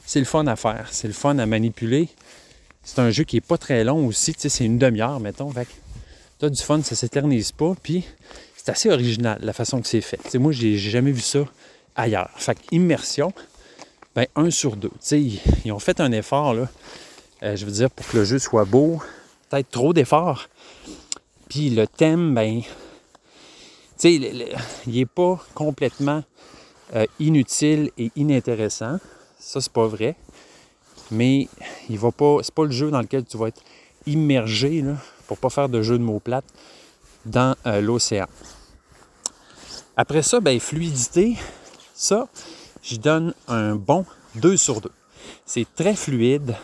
c'est 0.05 0.19
le 0.19 0.25
fun 0.25 0.47
à 0.47 0.55
faire, 0.55 0.87
c'est 0.91 1.07
le 1.07 1.13
fun 1.13 1.37
à 1.37 1.45
manipuler. 1.45 2.09
C'est 2.83 2.99
un 2.99 3.11
jeu 3.11 3.23
qui 3.23 3.37
est 3.37 3.45
pas 3.45 3.57
très 3.57 3.83
long 3.83 4.07
aussi, 4.07 4.33
tu 4.33 4.41
sais, 4.41 4.49
c'est 4.49 4.65
une 4.65 4.79
demi-heure, 4.79 5.19
mettons. 5.19 5.51
Fait 5.51 5.67
tu 6.39 6.45
as 6.45 6.49
du 6.49 6.61
fun, 6.61 6.81
ça 6.81 6.95
s'éternise 6.95 7.51
pas, 7.51 7.73
puis 7.83 8.05
c'est 8.55 8.69
assez 8.69 8.89
original 8.89 9.39
la 9.41 9.53
façon 9.53 9.81
que 9.81 9.87
c'est 9.87 10.01
fait. 10.01 10.17
Tu 10.23 10.29
sais, 10.29 10.37
moi, 10.37 10.51
j'ai 10.51 10.77
jamais 10.77 11.11
vu 11.11 11.21
ça 11.21 11.39
ailleurs. 11.95 12.29
Fait 12.37 12.57
immersion, 12.71 13.33
ben, 14.15 14.25
un 14.35 14.49
sur 14.49 14.75
deux. 14.75 14.91
Ils 15.11 15.71
ont 15.71 15.79
fait 15.79 15.99
un 15.99 16.11
effort, 16.11 16.53
là, 16.53 16.69
euh, 17.43 17.55
je 17.55 17.65
veux 17.65 17.71
dire, 17.71 17.91
pour 17.91 18.07
que 18.07 18.17
le 18.17 18.25
jeu 18.25 18.39
soit 18.39 18.65
beau, 18.65 19.01
peut-être 19.49 19.69
trop 19.69 19.93
d'efforts. 19.93 20.47
Puis 21.49 21.71
le 21.71 21.87
thème, 21.87 22.33
ben, 22.33 22.61
tu 22.61 22.67
sais, 23.97 24.13
il 24.13 24.93
n'est 24.93 25.05
pas 25.05 25.43
complètement 25.55 26.23
euh, 26.95 27.05
inutile 27.19 27.91
et 27.97 28.11
inintéressant. 28.15 28.99
Ça, 29.39 29.59
c'est 29.59 29.73
pas 29.73 29.87
vrai. 29.87 30.15
Mais 31.11 31.49
il 31.89 31.97
va 31.97 32.11
pas. 32.11 32.37
C'est 32.43 32.53
pas 32.53 32.65
le 32.65 32.71
jeu 32.71 32.91
dans 32.91 33.01
lequel 33.01 33.25
tu 33.25 33.37
vas 33.37 33.47
être 33.47 33.61
immergé, 34.05 34.81
là, 34.81 34.95
pour 35.27 35.37
pas 35.37 35.49
faire 35.49 35.69
de 35.69 35.81
jeu 35.81 35.97
de 35.97 36.03
mots 36.03 36.19
plates, 36.19 36.45
dans 37.25 37.55
euh, 37.65 37.81
l'océan. 37.81 38.27
Après 39.97 40.21
ça, 40.21 40.39
ben, 40.39 40.59
fluidité, 40.59 41.35
ça, 41.93 42.27
je 42.81 42.95
donne 42.95 43.33
un 43.47 43.75
bon 43.75 44.05
2 44.35 44.55
sur 44.55 44.81
2. 44.81 44.91
C'est 45.45 45.67
très 45.75 45.95
fluide, 45.95 46.55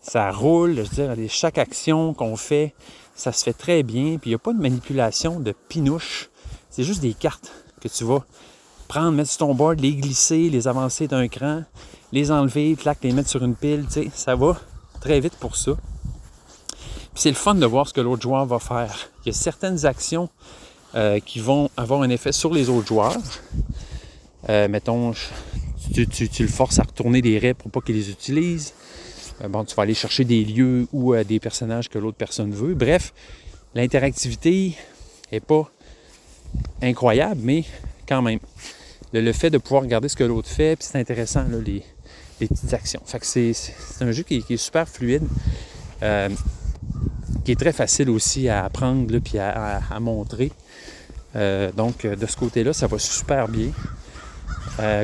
ça 0.00 0.30
roule, 0.30 0.76
je 0.76 0.82
veux 0.82 1.16
dire, 1.16 1.30
chaque 1.30 1.58
action 1.58 2.14
qu'on 2.14 2.36
fait, 2.36 2.74
ça 3.14 3.32
se 3.32 3.42
fait 3.44 3.52
très 3.52 3.82
bien, 3.82 4.18
puis 4.18 4.30
il 4.30 4.32
n'y 4.32 4.34
a 4.34 4.38
pas 4.38 4.52
de 4.52 4.60
manipulation 4.60 5.40
de 5.40 5.52
pinouche, 5.68 6.30
c'est 6.70 6.84
juste 6.84 7.00
des 7.00 7.14
cartes 7.14 7.52
que 7.80 7.88
tu 7.88 8.04
vas 8.04 8.24
prendre, 8.88 9.12
mettre 9.12 9.30
sur 9.30 9.38
ton 9.38 9.54
board, 9.54 9.80
les 9.80 9.94
glisser, 9.94 10.50
les 10.50 10.68
avancer 10.68 11.08
d'un 11.08 11.28
cran, 11.28 11.62
les 12.12 12.30
enlever, 12.30 12.76
les 13.02 13.12
mettre 13.12 13.28
sur 13.28 13.42
une 13.42 13.54
pile, 13.54 13.84
tu 13.86 13.92
sais, 14.04 14.10
ça 14.14 14.34
va 14.36 14.58
très 15.00 15.18
vite 15.20 15.34
pour 15.36 15.56
ça. 15.56 15.72
Puis 17.14 17.20
c'est 17.22 17.30
le 17.30 17.36
fun 17.36 17.54
de 17.54 17.66
voir 17.66 17.88
ce 17.88 17.92
que 17.92 18.00
l'autre 18.00 18.22
joueur 18.22 18.46
va 18.46 18.58
faire. 18.58 18.94
Il 19.24 19.28
y 19.28 19.30
a 19.30 19.38
certaines 19.38 19.84
actions 19.84 20.28
euh, 20.94 21.20
qui 21.20 21.40
vont 21.40 21.70
avoir 21.76 22.02
un 22.02 22.10
effet 22.10 22.32
sur 22.32 22.52
les 22.52 22.68
autres 22.68 22.86
joueurs. 22.86 23.16
Euh, 24.48 24.68
mettons, 24.68 25.12
tu, 25.94 26.06
tu- 26.06 26.28
tu 26.28 26.42
le 26.42 26.48
forces 26.48 26.78
à 26.78 26.82
retourner 26.82 27.20
des 27.22 27.38
raies 27.38 27.54
pour 27.54 27.70
pas 27.70 27.80
qu'il 27.80 27.96
les 27.96 28.10
utilise. 28.10 28.72
Euh, 29.42 29.48
bon, 29.48 29.64
tu 29.64 29.74
vas 29.74 29.82
aller 29.82 29.94
chercher 29.94 30.24
des 30.24 30.44
lieux 30.44 30.86
ou 30.92 31.14
euh, 31.14 31.24
des 31.24 31.40
personnages 31.40 31.88
que 31.88 31.98
l'autre 31.98 32.16
personne 32.16 32.52
veut. 32.52 32.74
Bref, 32.74 33.12
l'interactivité 33.74 34.76
est 35.30 35.40
pas 35.40 35.70
incroyable, 36.82 37.40
mais 37.42 37.64
quand 38.08 38.22
même. 38.22 38.38
Le, 39.12 39.32
fait 39.32 39.50
de 39.50 39.58
pouvoir 39.58 39.82
regarder 39.82 40.08
ce 40.08 40.16
que 40.16 40.24
l'autre 40.24 40.48
fait, 40.48 40.76
puis 40.76 40.88
c'est 40.90 40.98
intéressant, 40.98 41.44
les, 41.64 41.84
petites 42.38 42.72
actions. 42.72 43.02
Fait 43.04 43.18
que 43.18 43.26
c'est, 43.26 43.52
un 44.00 44.10
jeu 44.10 44.22
qui, 44.22 44.42
est- 44.48 44.56
super 44.56 44.88
fluide, 44.88 45.22
euh, 46.02 46.30
qui 47.44 47.52
est 47.52 47.60
très 47.60 47.72
facile 47.72 48.08
aussi 48.08 48.48
à 48.48 48.64
apprendre, 48.64 49.18
puis 49.18 49.38
à, 49.38 49.82
montrer. 50.00 50.50
Donc, 51.76 52.06
de 52.06 52.26
ce 52.26 52.36
côté-là, 52.36 52.72
ça 52.72 52.86
va 52.86 52.98
super 52.98 53.48
bien. 53.48 53.70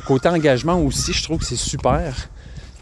Côté 0.06 0.28
engagement 0.30 0.80
aussi, 0.80 1.12
je 1.12 1.22
trouve 1.22 1.40
que 1.40 1.44
c'est 1.44 1.56
super 1.56 2.30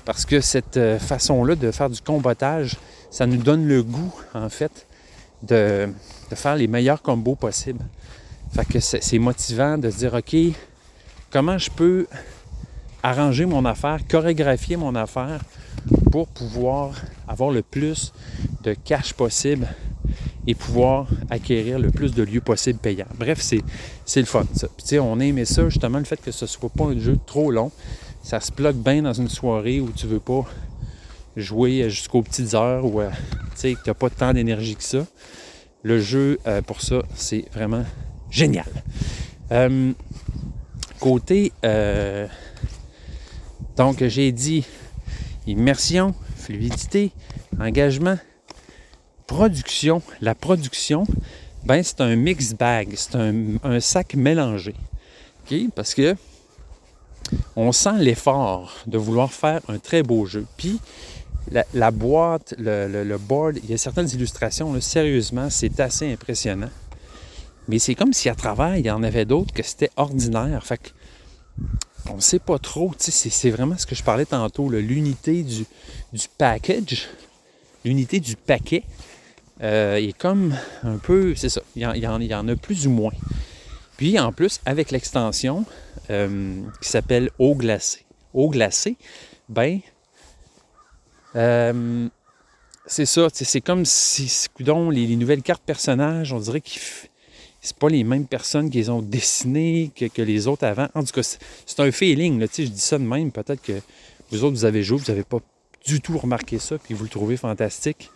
parce 0.07 0.25
que 0.25 0.41
cette 0.41 0.79
euh, 0.79 0.99
façon-là 0.99 1.57
de 1.57 1.71
faire 1.73 1.91
du 1.91 2.01
combattage, 2.01 2.77
ça 3.11 3.27
nous 3.27 3.37
donne 3.37 3.67
le 3.67 3.83
goût, 3.83 4.15
en 4.33 4.49
fait, 4.49 4.87
de, 5.43 5.89
faire 6.33 6.57
les 6.57 6.69
meilleurs 6.69 7.03
combos 7.03 7.35
possibles. 7.35 7.85
Fait 8.55 8.65
que 8.65 8.81
c'est 8.81 9.19
motivant 9.19 9.77
de 9.77 9.91
se 9.91 9.99
dire, 9.99 10.15
OK, 10.15 10.37
comment 11.31 11.59
je 11.59 11.71
peux 11.71 12.07
arranger 13.03 13.47
mon 13.47 13.65
affaire, 13.65 13.99
chorégraphier 14.09 14.77
mon 14.77 14.95
affaire 14.95 15.41
pour 16.13 16.29
pouvoir 16.29 16.95
avoir 17.29 17.51
le 17.51 17.63
plus 17.63 18.13
de 18.63 18.75
cash 18.75 19.13
possible 19.13 19.69
et 20.47 20.55
pouvoir 20.55 21.09
acquérir 21.31 21.81
le 21.81 21.91
plus 21.91 22.15
de 22.15 22.23
lieux 22.23 22.41
possibles 22.41 22.79
payants. 22.79 23.07
Bref, 23.19 23.41
c'est, 23.41 24.21
le 24.21 24.25
fun, 24.27 24.45
ça. 24.55 24.69
Puis, 24.77 24.99
on 25.01 25.19
aimait 25.19 25.45
ça, 25.45 25.69
justement, 25.69 25.99
le 25.99 26.05
fait 26.05 26.21
que 26.21 26.31
ce 26.31 26.47
soit 26.47 26.71
pas 26.71 26.85
un 26.85 26.99
jeu 26.99 27.19
trop 27.27 27.51
long. 27.51 27.73
Ça 28.27 28.41
se 28.41 28.51
bloque 28.51 28.75
bien 28.75 29.03
dans 29.03 29.13
une 29.13 29.29
soirée 29.29 29.81
où 29.81 29.93
tu 29.93 30.09
veux 30.09 30.19
pas 30.19 30.45
jouer 31.37 31.89
jusqu'aux 31.89 32.23
petites 32.23 32.55
heures 32.55 32.85
ou 32.85 33.01
euh, 33.01 33.09
tu 33.11 33.17
sais, 33.55 33.77
tu 33.81 33.89
n'as 33.89 33.95
pas 33.95 34.11
tant 34.11 34.33
d'énergie 34.35 34.75
que 34.75 34.83
ça. 34.83 35.07
Le 35.85 36.01
jeu, 36.01 36.41
euh, 36.49 36.61
pour 36.61 36.81
ça, 36.81 37.03
c'est 37.15 37.45
vraiment 37.55 37.85
génial. 38.29 38.67
Euh, 39.53 39.93
côté, 40.99 41.53
donc 43.77 44.03
j'ai 44.03 44.33
dit 44.33 44.67
immersion, 45.47 46.13
fluidité, 46.35 47.13
engagement, 47.61 48.19
production. 49.29 50.03
La 50.21 50.35
production, 50.35 51.07
ben 51.65 51.81
c'est 51.85 52.01
un 52.01 52.17
mix 52.17 52.55
bag, 52.55 52.89
c'est 52.97 53.15
un, 53.15 53.79
sac 53.79 54.17
mélangé. 54.17 54.75
Parce 55.77 55.95
que 55.95 56.17
on 57.57 57.73
sent 57.73 57.99
l'effort 57.99 58.75
de 58.87 58.99
vouloir 58.99 59.33
faire 59.33 59.61
un 59.69 59.79
très 59.79 60.03
beau 60.03 60.27
jeu. 60.27 60.47
Puis 60.57 60.81
la, 61.51 61.91
boîte, 61.91 62.55
le, 62.59 63.17
board, 63.19 63.59
il 63.63 63.71
y 63.71 63.75
a 63.75 63.79
certaines 63.79 64.09
illustrations, 64.11 64.79
sérieusement, 64.81 65.49
c'est 65.51 65.79
assez 65.81 66.13
impressionnant. 66.13 66.71
Mais 67.69 67.79
c'est 67.79 67.95
comme 67.95 68.13
si 68.13 68.29
à 68.29 68.35
travers, 68.35 68.77
il 68.77 68.87
y 68.87 68.91
en 68.91 69.03
avait 69.03 69.25
d'autres 69.25 69.53
que 69.53 69.63
c'était 69.63 69.91
ordinaire. 69.97 70.65
Fait 70.65 70.79
que 70.79 70.89
on 72.11 72.17
ne 72.17 72.21
sait 72.21 72.39
pas 72.39 72.59
trop. 72.59 72.93
C'est, 72.99 73.51
vraiment 73.51 73.77
ce 73.77 73.87
que 73.87 73.95
je 73.95 74.05
parlais 74.05 74.27
tantôt, 74.27 74.69
l'unité 74.71 75.43
du, 75.43 75.67
package, 76.39 77.09
l'unité 77.85 78.21
du 78.21 78.37
paquet 78.37 78.85
euh, 79.63 79.97
est 79.97 80.17
comme 80.17 80.55
un 80.85 80.99
peu. 80.99 81.35
C'est 81.35 81.49
ça. 81.49 81.63
Il 81.75 81.83
y 81.83 82.35
en 82.35 82.49
a 82.49 82.57
plus 82.57 82.87
ou 82.87 82.91
moins. 82.91 83.13
Puis 83.97 84.19
en 84.19 84.33
plus, 84.33 84.61
avec 84.67 84.91
l'extension 84.91 85.65
euh, 86.11 86.61
qui 86.83 86.89
s'appelle 86.89 87.31
eau 87.39 87.55
glacée. 87.55 88.05
Eau 88.35 88.51
glacée, 88.51 88.97
ben. 89.49 89.81
euh, 91.35 92.09
c'est 92.87 93.07
ça, 93.07 93.29
c'est 93.33 93.61
comme 93.61 93.85
si, 93.85 94.31
coudonc, 94.55 94.91
les, 94.91 95.07
les 95.07 95.17
nouvelles 95.17 95.43
cartes 95.43 95.65
personnages, 95.65 96.33
on 96.33 96.39
dirait 96.39 96.61
qu'ils 96.61 96.81
c'est 97.61 97.77
pas 97.77 97.89
les 97.89 98.05
mêmes 98.05 98.27
personnes 98.27 98.71
qui 98.71 98.79
les 98.79 98.91
ont 98.91 99.03
dessinées 99.03 99.91
que, 99.97 100.23
les 100.23 100.47
autres 100.47 100.65
avant. 100.65 100.89
En 100.95 101.03
tout 101.03 101.13
cas, 101.13 101.23
c'est- 101.23 101.81
un 101.81 101.91
feeling, 101.91 102.41
je 102.41 102.63
dis 102.63 102.79
ça 102.79 102.97
de 102.99 103.03
même, 103.03 103.33
peut-être 103.33 103.61
que 103.61 103.81
vous 104.31 104.45
autres, 104.45 104.55
vous 104.55 104.65
avez 104.65 104.83
joué, 104.85 104.99
vous 104.99 105.11
n'avez 105.11 105.25
pas 105.25 105.39
du 105.85 106.01
tout 106.01 106.17
remarqué 106.17 106.59
ça, 106.61 106.79
puis 106.79 106.95
vous 106.95 107.05
le 107.05 107.11
trouvez 107.11 107.37
fantastique. 107.37 108.11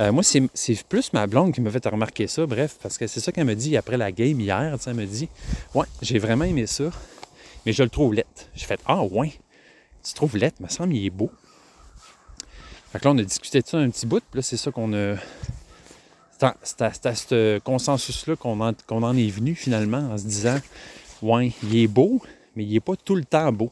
Euh, 0.00 0.10
moi, 0.10 0.22
c'est 0.24 0.82
plus 0.88 1.12
ma 1.12 1.26
blonde 1.26 1.52
qui 1.54 1.60
m'a 1.60 1.70
fait 1.70 1.86
remarquer 1.86 2.26
ça, 2.26 2.46
bref, 2.46 2.78
parce 2.82 2.98
que 2.98 3.06
c'est 3.06 3.20
ça 3.20 3.30
qu'elle 3.30 3.46
me 3.46 3.54
dit 3.54 3.76
après 3.76 3.96
la 3.96 4.10
game 4.10 4.40
hier, 4.40 4.76
elle 4.86 4.94
me 4.94 5.06
dit 5.06 5.28
«Ouais, 5.74 5.86
j'ai 6.02 6.18
vraiment 6.18 6.44
aimé 6.44 6.66
ça, 6.66 6.90
mais 7.64 7.72
je 7.72 7.82
le 7.82 7.88
trouve 7.90 8.12
laid.» 8.12 8.26
J'ai 8.54 8.66
fait 8.66 8.80
«Ah 8.86 9.04
ouais, 9.04 9.32
tu 10.02 10.14
trouves? 10.14 10.36
Il 10.36 10.50
me 10.60 10.68
semble 10.68 10.94
il 10.94 11.06
est 11.06 11.10
beau.» 11.10 11.30
Fait 12.92 12.98
que 12.98 13.04
là, 13.04 13.12
on 13.12 13.18
a 13.18 13.22
discuté 13.22 13.60
de 13.60 13.66
ça 13.66 13.78
un 13.78 13.88
petit 13.90 14.06
bout, 14.06 14.22
puis 14.30 14.38
là, 14.38 14.42
c'est 14.42 14.56
ça 14.56 14.70
qu'on 14.72 14.92
a... 14.94 15.16
C'est 16.62 16.82
à, 16.82 16.86
à- 17.04 17.14
ce 17.14 17.58
consensus-là 17.60 18.34
qu'on 18.34 18.60
en, 18.60 18.72
en 18.90 19.16
est 19.16 19.30
venu 19.30 19.54
finalement 19.54 20.10
en 20.12 20.18
se 20.18 20.24
disant 20.24 20.58
Ouais, 21.22 21.52
il 21.62 21.76
est 21.76 21.86
beau, 21.86 22.20
mais 22.56 22.64
il 22.64 22.72
n'est 22.72 22.80
pas 22.80 22.96
tout 22.96 23.14
le 23.14 23.24
temps 23.24 23.50
beau. 23.52 23.70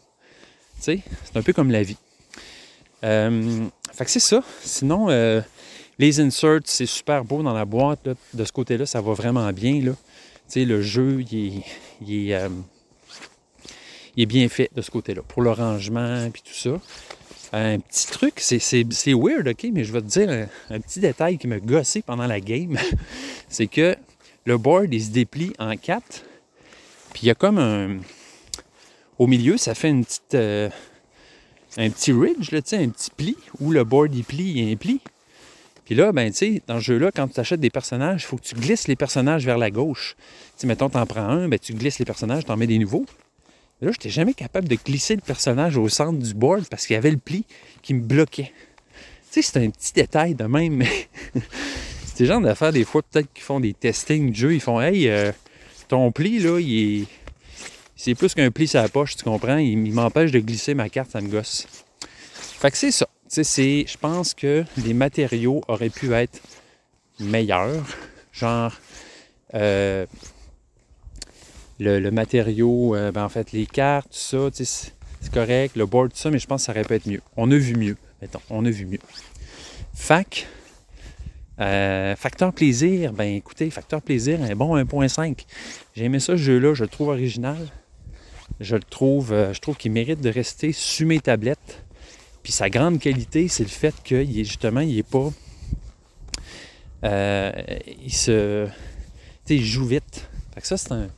Tu 0.77 0.83
sais, 0.83 1.01
c'est 1.25 1.37
un 1.37 1.43
peu 1.43 1.53
comme 1.53 1.71
la 1.73 1.83
vie. 1.83 1.97
Euh, 3.05 3.67
fait 3.93 4.05
que 4.05 4.11
c'est 4.11 4.21
ça. 4.21 4.43
Sinon, 4.63 5.11
euh, 5.11 5.43
les 6.03 6.19
inserts, 6.19 6.63
c'est 6.65 6.87
super 6.87 7.25
beau 7.25 7.45
dans 7.45 7.53
la 7.53 7.65
boîte. 7.65 8.09
De 8.35 8.45
ce 8.45 8.51
côté-là, 8.51 8.87
ça 8.87 9.01
va 9.01 9.13
vraiment 9.13 9.53
bien. 9.53 9.81
Le 10.57 10.83
jeu, 10.83 11.21
euh, 11.21 11.61
il 12.03 12.33
est 14.17 14.27
bien 14.27 14.49
fait 14.49 14.69
de 14.75 14.83
ce 14.83 14.91
côté-là. 14.91 15.23
Pour 15.23 15.43
le 15.43 15.53
rangement 15.53 16.29
puis 16.31 16.43
tout 16.43 16.55
ça. 16.55 16.81
Un 17.53 17.79
petit 17.79 18.09
truc, 18.09 18.41
c'est, 18.41 19.15
weird, 19.15 19.47
OK, 19.47 19.69
mais 19.73 19.85
je 19.85 19.93
vais 19.93 20.01
te 20.01 20.07
dire 20.07 20.49
un, 20.71 20.81
petit 20.81 20.99
détail 20.99 21.39
qui 21.39 21.47
m'a 21.47 21.61
gossé 21.61 22.03
pendant 22.03 22.27
la 22.27 22.41
game. 22.41 22.77
c'est 23.49 23.69
que 23.69 23.95
le 24.45 24.59
board, 24.59 24.93
il 24.93 25.05
se 25.05 25.11
déplie 25.11 25.53
en 25.61 25.77
quatre. 25.77 26.25
Puis 27.13 27.25
il 27.25 27.27
y 27.27 27.31
a 27.31 27.37
comme 27.37 27.59
un. 27.59 27.99
Au 29.19 29.29
milieu, 29.29 29.57
ça 29.57 29.77
fait 29.77 29.91
une 29.91 30.05
petite. 30.05 30.35
euh, 30.35 30.69
un 31.77 31.91
petit 31.91 32.13
ridge, 32.13 32.53
un 32.53 32.89
petit 32.89 33.11
pli 33.17 33.37
où 33.61 33.71
le 33.71 33.85
board 33.85 34.15
il 34.15 34.25
plie, 34.25 34.51
il 34.51 34.65
y 34.65 34.69
a 34.69 34.73
un 34.73 34.77
pli. 34.77 35.01
Puis 35.85 35.95
là, 35.95 36.13
ben, 36.13 36.31
tu 36.31 36.37
sais, 36.37 36.63
dans 36.67 36.79
ce 36.79 36.85
jeu-là, 36.85 37.11
quand 37.15 37.29
tu 37.29 37.41
achètes 37.41 37.61
des 37.61 37.71
personnages, 37.71 38.23
il 38.23 38.27
faut 38.27 38.37
que 38.37 38.43
tu 38.45 38.55
glisses 38.55 38.89
les 38.89 38.97
personnages 38.97 39.45
vers 39.45 39.59
la 39.59 39.71
gauche. 39.71 40.17
Tu 40.59 40.67
mettons, 40.67 40.89
t'en 40.89 41.07
prends 41.07 41.29
un, 41.29 41.49
ben, 41.49 41.59
tu 41.59 41.75
glisses 41.75 41.99
les 41.99 42.05
personnages, 42.05 42.45
t'en 42.45 42.57
mets 42.57 42.67
des 42.67 42.79
nouveaux. 42.79 43.07
Là, 43.81 43.91
je 43.91 43.97
n'étais 43.99 44.11
jamais 44.11 44.35
capable 44.35 44.69
de 44.69 44.77
glisser 44.77 45.17
le 45.17 45.23
personnage 45.23 45.77
au 45.77 45.89
centre 45.89 46.19
du 46.19 46.35
board 46.35 46.67
parce 46.71 46.87
qu'il 46.87 46.95
y 46.95 46.97
avait 46.97 47.11
le 47.11 47.17
pli 47.17 47.45
qui 47.83 47.95
me 47.95 48.01
bloquait. 48.01 48.53
Tu 49.33 49.43
sais, 49.43 49.51
c'est 49.51 49.65
un 49.65 49.71
petit 49.71 49.93
détail 49.93 50.37
de 50.37 50.45
même, 50.45 50.75
mais 50.75 51.09
c'est 52.05 52.19
des 52.19 52.27
gens 52.27 52.41
d'affaires, 52.41 52.73
des 52.73 52.85
fois, 52.85 53.03
peut-être 53.03 53.33
qui 53.33 53.43
font 53.43 53.59
des 53.59 53.75
testings 53.75 54.31
de 54.31 54.37
jeu, 54.37 54.55
ils 54.55 54.61
font 54.61 54.81
Hey, 54.81 55.09
euh, 55.09 55.33
ton 55.89 56.13
pli, 56.13 56.39
là, 56.39 56.61
il 56.61 57.03
est. 57.03 57.07
C'est 57.97 58.15
plus 58.15 58.35
qu'un 58.35 58.51
pli 58.51 58.69
sur 58.69 58.81
la 58.81 58.89
poche, 58.89 59.17
tu 59.17 59.25
comprends? 59.25 59.59
Il 59.59 59.93
m'empêche 59.93 60.31
de 60.31 60.39
glisser 60.39 60.75
ma 60.75 60.89
carte, 60.89 61.11
ça 61.11 61.21
me 61.21 61.29
gosse. 61.29 61.67
Fait 62.61 62.71
que 62.71 62.77
c'est 62.77 62.91
ça. 62.93 63.09
Je 63.35 63.97
pense 63.97 64.35
que 64.35 64.65
les 64.77 64.93
matériaux 64.93 65.63
auraient 65.69 65.91
pu 65.91 66.13
être 66.13 66.41
meilleurs. 67.19 67.87
Genre. 68.33 68.73
euh, 69.55 70.07
le, 71.79 72.11
matériau, 72.11 72.95
euh, 72.95 73.11
ben, 73.11 73.25
en 73.25 73.29
fait, 73.29 73.53
les 73.53 73.67
cartes, 73.67 74.11
tout 74.11 74.17
ça, 74.17 74.49
c'est 74.53 75.33
correct, 75.33 75.77
le 75.77 75.87
board, 75.87 76.13
tout 76.13 76.19
ça, 76.19 76.31
mais 76.31 76.39
je 76.39 76.47
pense 76.47 76.63
que 76.63 76.67
ça 76.67 76.73
aurait 76.73 76.85
pu 76.85 76.95
être 76.95 77.07
mieux. 77.07 77.23
On 77.37 77.51
a 77.51 77.57
vu 77.57 77.75
mieux, 77.75 77.97
mettons, 78.21 78.41
on 78.51 78.65
a 78.65 78.71
vu 78.71 78.87
mieux. 78.87 79.01
Fac, 79.95 80.47
euh, 81.61 82.15
facteur 82.17 82.53
plaisir, 82.53 83.13
ben 83.13 83.25
écoutez, 83.25 83.69
facteur 83.71 84.01
plaisir, 84.01 84.41
un 84.43 84.55
bon 84.55 84.77
1.5. 84.77 85.45
J'ai 85.97 86.05
aimé 86.05 86.21
ça, 86.21 86.35
ce 86.35 86.37
jeu-là, 86.37 86.75
je 86.75 86.85
le 86.85 86.89
trouve 86.89 87.09
original. 87.09 87.69
Je 88.61 88.77
le 88.77 88.83
trouve, 88.83 89.35
je 89.53 89.59
trouve 89.61 89.77
qu'il 89.77 89.93
mérite 89.93 90.21
de 90.21 90.31
rester 90.31 90.73
sur 90.73 91.07
mes 91.07 91.21
tablettes. 91.21 91.83
Puis 92.43 92.53
sa 92.53 92.71
grande 92.71 92.99
qualité, 92.99 93.49
c'est 93.49 93.63
le 93.63 93.69
fait 93.69 93.95
qu'il 94.03 94.39
est 94.39 94.45
justement, 94.45 94.81
il 94.81 94.99
est 94.99 95.03
pas. 95.09 95.31
euh, 97.05 97.53
il 98.05 98.13
se. 98.13 98.67
Tu 99.47 99.55
il 99.55 99.65
joue 99.65 99.87
vite. 99.87 100.29
Fait 100.55 100.61
que 100.61 100.67
ça, 100.67 100.77
c'est 100.77 100.93
un. 100.93 101.09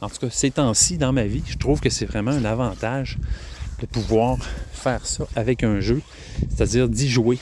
En 0.00 0.08
tout 0.08 0.18
cas, 0.18 0.30
ces 0.30 0.50
temps-ci, 0.50 0.96
dans 0.96 1.12
ma 1.12 1.24
vie, 1.24 1.42
je 1.46 1.58
trouve 1.58 1.80
que 1.80 1.90
c'est 1.90 2.06
vraiment 2.06 2.30
un 2.30 2.44
avantage 2.44 3.18
de 3.80 3.86
pouvoir 3.86 4.38
faire 4.72 5.04
ça 5.06 5.26
avec 5.36 5.62
un 5.62 5.80
jeu, 5.80 6.00
c'est-à-dire 6.48 6.88
d'y 6.88 7.08
jouer. 7.08 7.38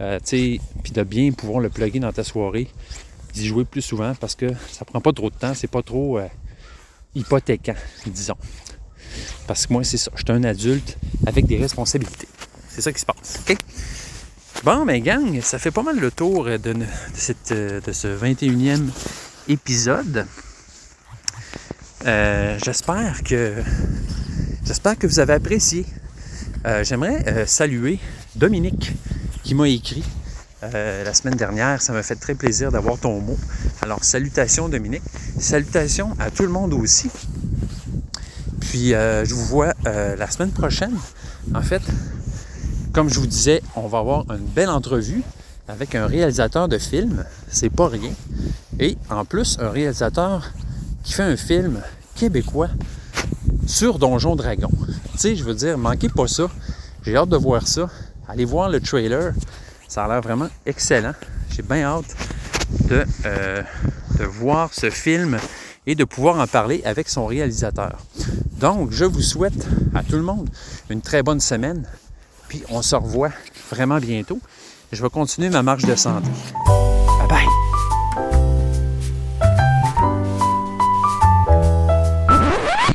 Euh, 0.00 0.18
puis 0.28 0.60
de 0.92 1.02
bien 1.04 1.30
pouvoir 1.32 1.60
le 1.60 1.70
plugger 1.70 2.00
dans 2.00 2.12
ta 2.12 2.24
soirée, 2.24 2.68
d'y 3.32 3.46
jouer 3.46 3.64
plus 3.64 3.82
souvent 3.82 4.14
parce 4.16 4.34
que 4.34 4.52
ça 4.70 4.84
prend 4.84 5.00
pas 5.00 5.12
trop 5.12 5.30
de 5.30 5.36
temps, 5.36 5.54
c'est 5.54 5.70
pas 5.70 5.82
trop 5.82 6.18
euh, 6.18 6.26
hypothéquant, 7.14 7.76
disons. 8.06 8.36
Parce 9.46 9.66
que 9.66 9.72
moi, 9.72 9.84
c'est 9.84 9.96
ça, 9.96 10.10
je 10.16 10.22
suis 10.24 10.32
un 10.32 10.42
adulte 10.42 10.98
avec 11.26 11.46
des 11.46 11.56
responsabilités. 11.56 12.26
C'est 12.74 12.80
ça 12.80 12.92
qui 12.92 13.00
se 13.00 13.06
passe, 13.06 13.40
OK? 13.40 13.56
Bon, 14.64 14.84
mais 14.84 15.00
gang, 15.00 15.40
ça 15.42 15.58
fait 15.58 15.70
pas 15.70 15.82
mal 15.82 16.00
le 16.00 16.10
tour 16.10 16.46
de, 16.46 16.56
de 16.56 16.84
cette, 17.14 17.52
de 17.52 17.92
ce 17.92 18.08
21e 18.08 18.88
épisode. 19.48 20.26
Euh, 22.06 22.58
j'espère 22.62 23.22
que 23.22 23.54
j'espère 24.64 24.98
que 24.98 25.06
vous 25.06 25.20
avez 25.20 25.34
apprécié. 25.34 25.86
Euh, 26.66 26.82
J'aimerais 26.82 27.24
euh, 27.28 27.46
saluer 27.46 27.98
Dominique 28.36 28.92
qui 29.42 29.54
m'a 29.54 29.68
écrit 29.68 30.04
la 30.72 31.12
semaine 31.12 31.36
dernière. 31.36 31.82
Ça 31.82 31.92
m'a 31.92 32.02
fait 32.02 32.16
très 32.16 32.34
plaisir 32.34 32.72
d'avoir 32.72 32.98
ton 32.98 33.20
mot. 33.20 33.36
Alors, 33.82 34.02
salutations 34.02 34.70
Dominique. 34.70 35.02
Salutations 35.38 36.16
à 36.18 36.30
tout 36.30 36.44
le 36.44 36.48
monde 36.48 36.72
aussi. 36.72 37.10
Puis, 38.60 38.92
je 38.92 39.34
vous 39.34 39.44
vois 39.44 39.74
la 39.84 40.30
semaine 40.30 40.52
prochaine. 40.52 40.96
En 41.54 41.60
fait, 41.60 41.82
comme 42.94 43.10
je 43.10 43.18
vous 43.18 43.26
disais, 43.26 43.60
on 43.74 43.88
va 43.88 43.98
avoir 43.98 44.24
une 44.30 44.46
belle 44.46 44.70
entrevue 44.70 45.24
avec 45.66 45.96
un 45.96 46.06
réalisateur 46.06 46.68
de 46.68 46.78
film. 46.78 47.24
C'est 47.48 47.68
pas 47.68 47.88
rien. 47.88 48.12
Et 48.78 48.96
en 49.10 49.24
plus, 49.24 49.58
un 49.60 49.68
réalisateur 49.68 50.52
qui 51.02 51.12
fait 51.12 51.24
un 51.24 51.36
film 51.36 51.82
québécois 52.14 52.68
sur 53.66 53.98
Donjon 53.98 54.36
Dragon. 54.36 54.70
Tu 55.12 55.18
sais, 55.18 55.36
je 55.36 55.42
veux 55.42 55.54
dire, 55.54 55.76
manquez 55.76 56.08
pas 56.08 56.28
ça. 56.28 56.48
J'ai 57.02 57.16
hâte 57.16 57.30
de 57.30 57.36
voir 57.36 57.66
ça. 57.66 57.90
Allez 58.28 58.44
voir 58.44 58.68
le 58.68 58.80
trailer. 58.80 59.32
Ça 59.88 60.04
a 60.04 60.08
l'air 60.08 60.20
vraiment 60.20 60.48
excellent. 60.64 61.14
J'ai 61.50 61.62
bien 61.62 61.82
hâte 61.82 62.16
de, 62.88 63.04
euh, 63.26 63.62
de 64.20 64.24
voir 64.24 64.72
ce 64.72 64.88
film 64.90 65.38
et 65.84 65.96
de 65.96 66.04
pouvoir 66.04 66.38
en 66.38 66.46
parler 66.46 66.80
avec 66.84 67.08
son 67.08 67.26
réalisateur. 67.26 67.98
Donc, 68.60 68.92
je 68.92 69.04
vous 69.04 69.20
souhaite 69.20 69.66
à 69.94 70.04
tout 70.04 70.16
le 70.16 70.22
monde 70.22 70.48
une 70.90 71.00
très 71.00 71.24
bonne 71.24 71.40
semaine. 71.40 71.84
Puis 72.48 72.62
on 72.68 72.82
se 72.82 72.96
revoit 72.96 73.32
vraiment 73.70 73.98
bientôt. 73.98 74.40
Je 74.92 75.02
vais 75.02 75.10
continuer 75.10 75.50
ma 75.50 75.62
marche 75.62 75.84
de 75.84 75.94
santé. 75.94 76.28
Bye 77.18 77.28
bye! 77.28 77.48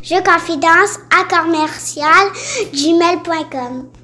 Je 0.02 0.16
confidence 0.24 1.00
à 1.12 1.24
commercial 1.26 2.32
gmail.com. 2.74 3.99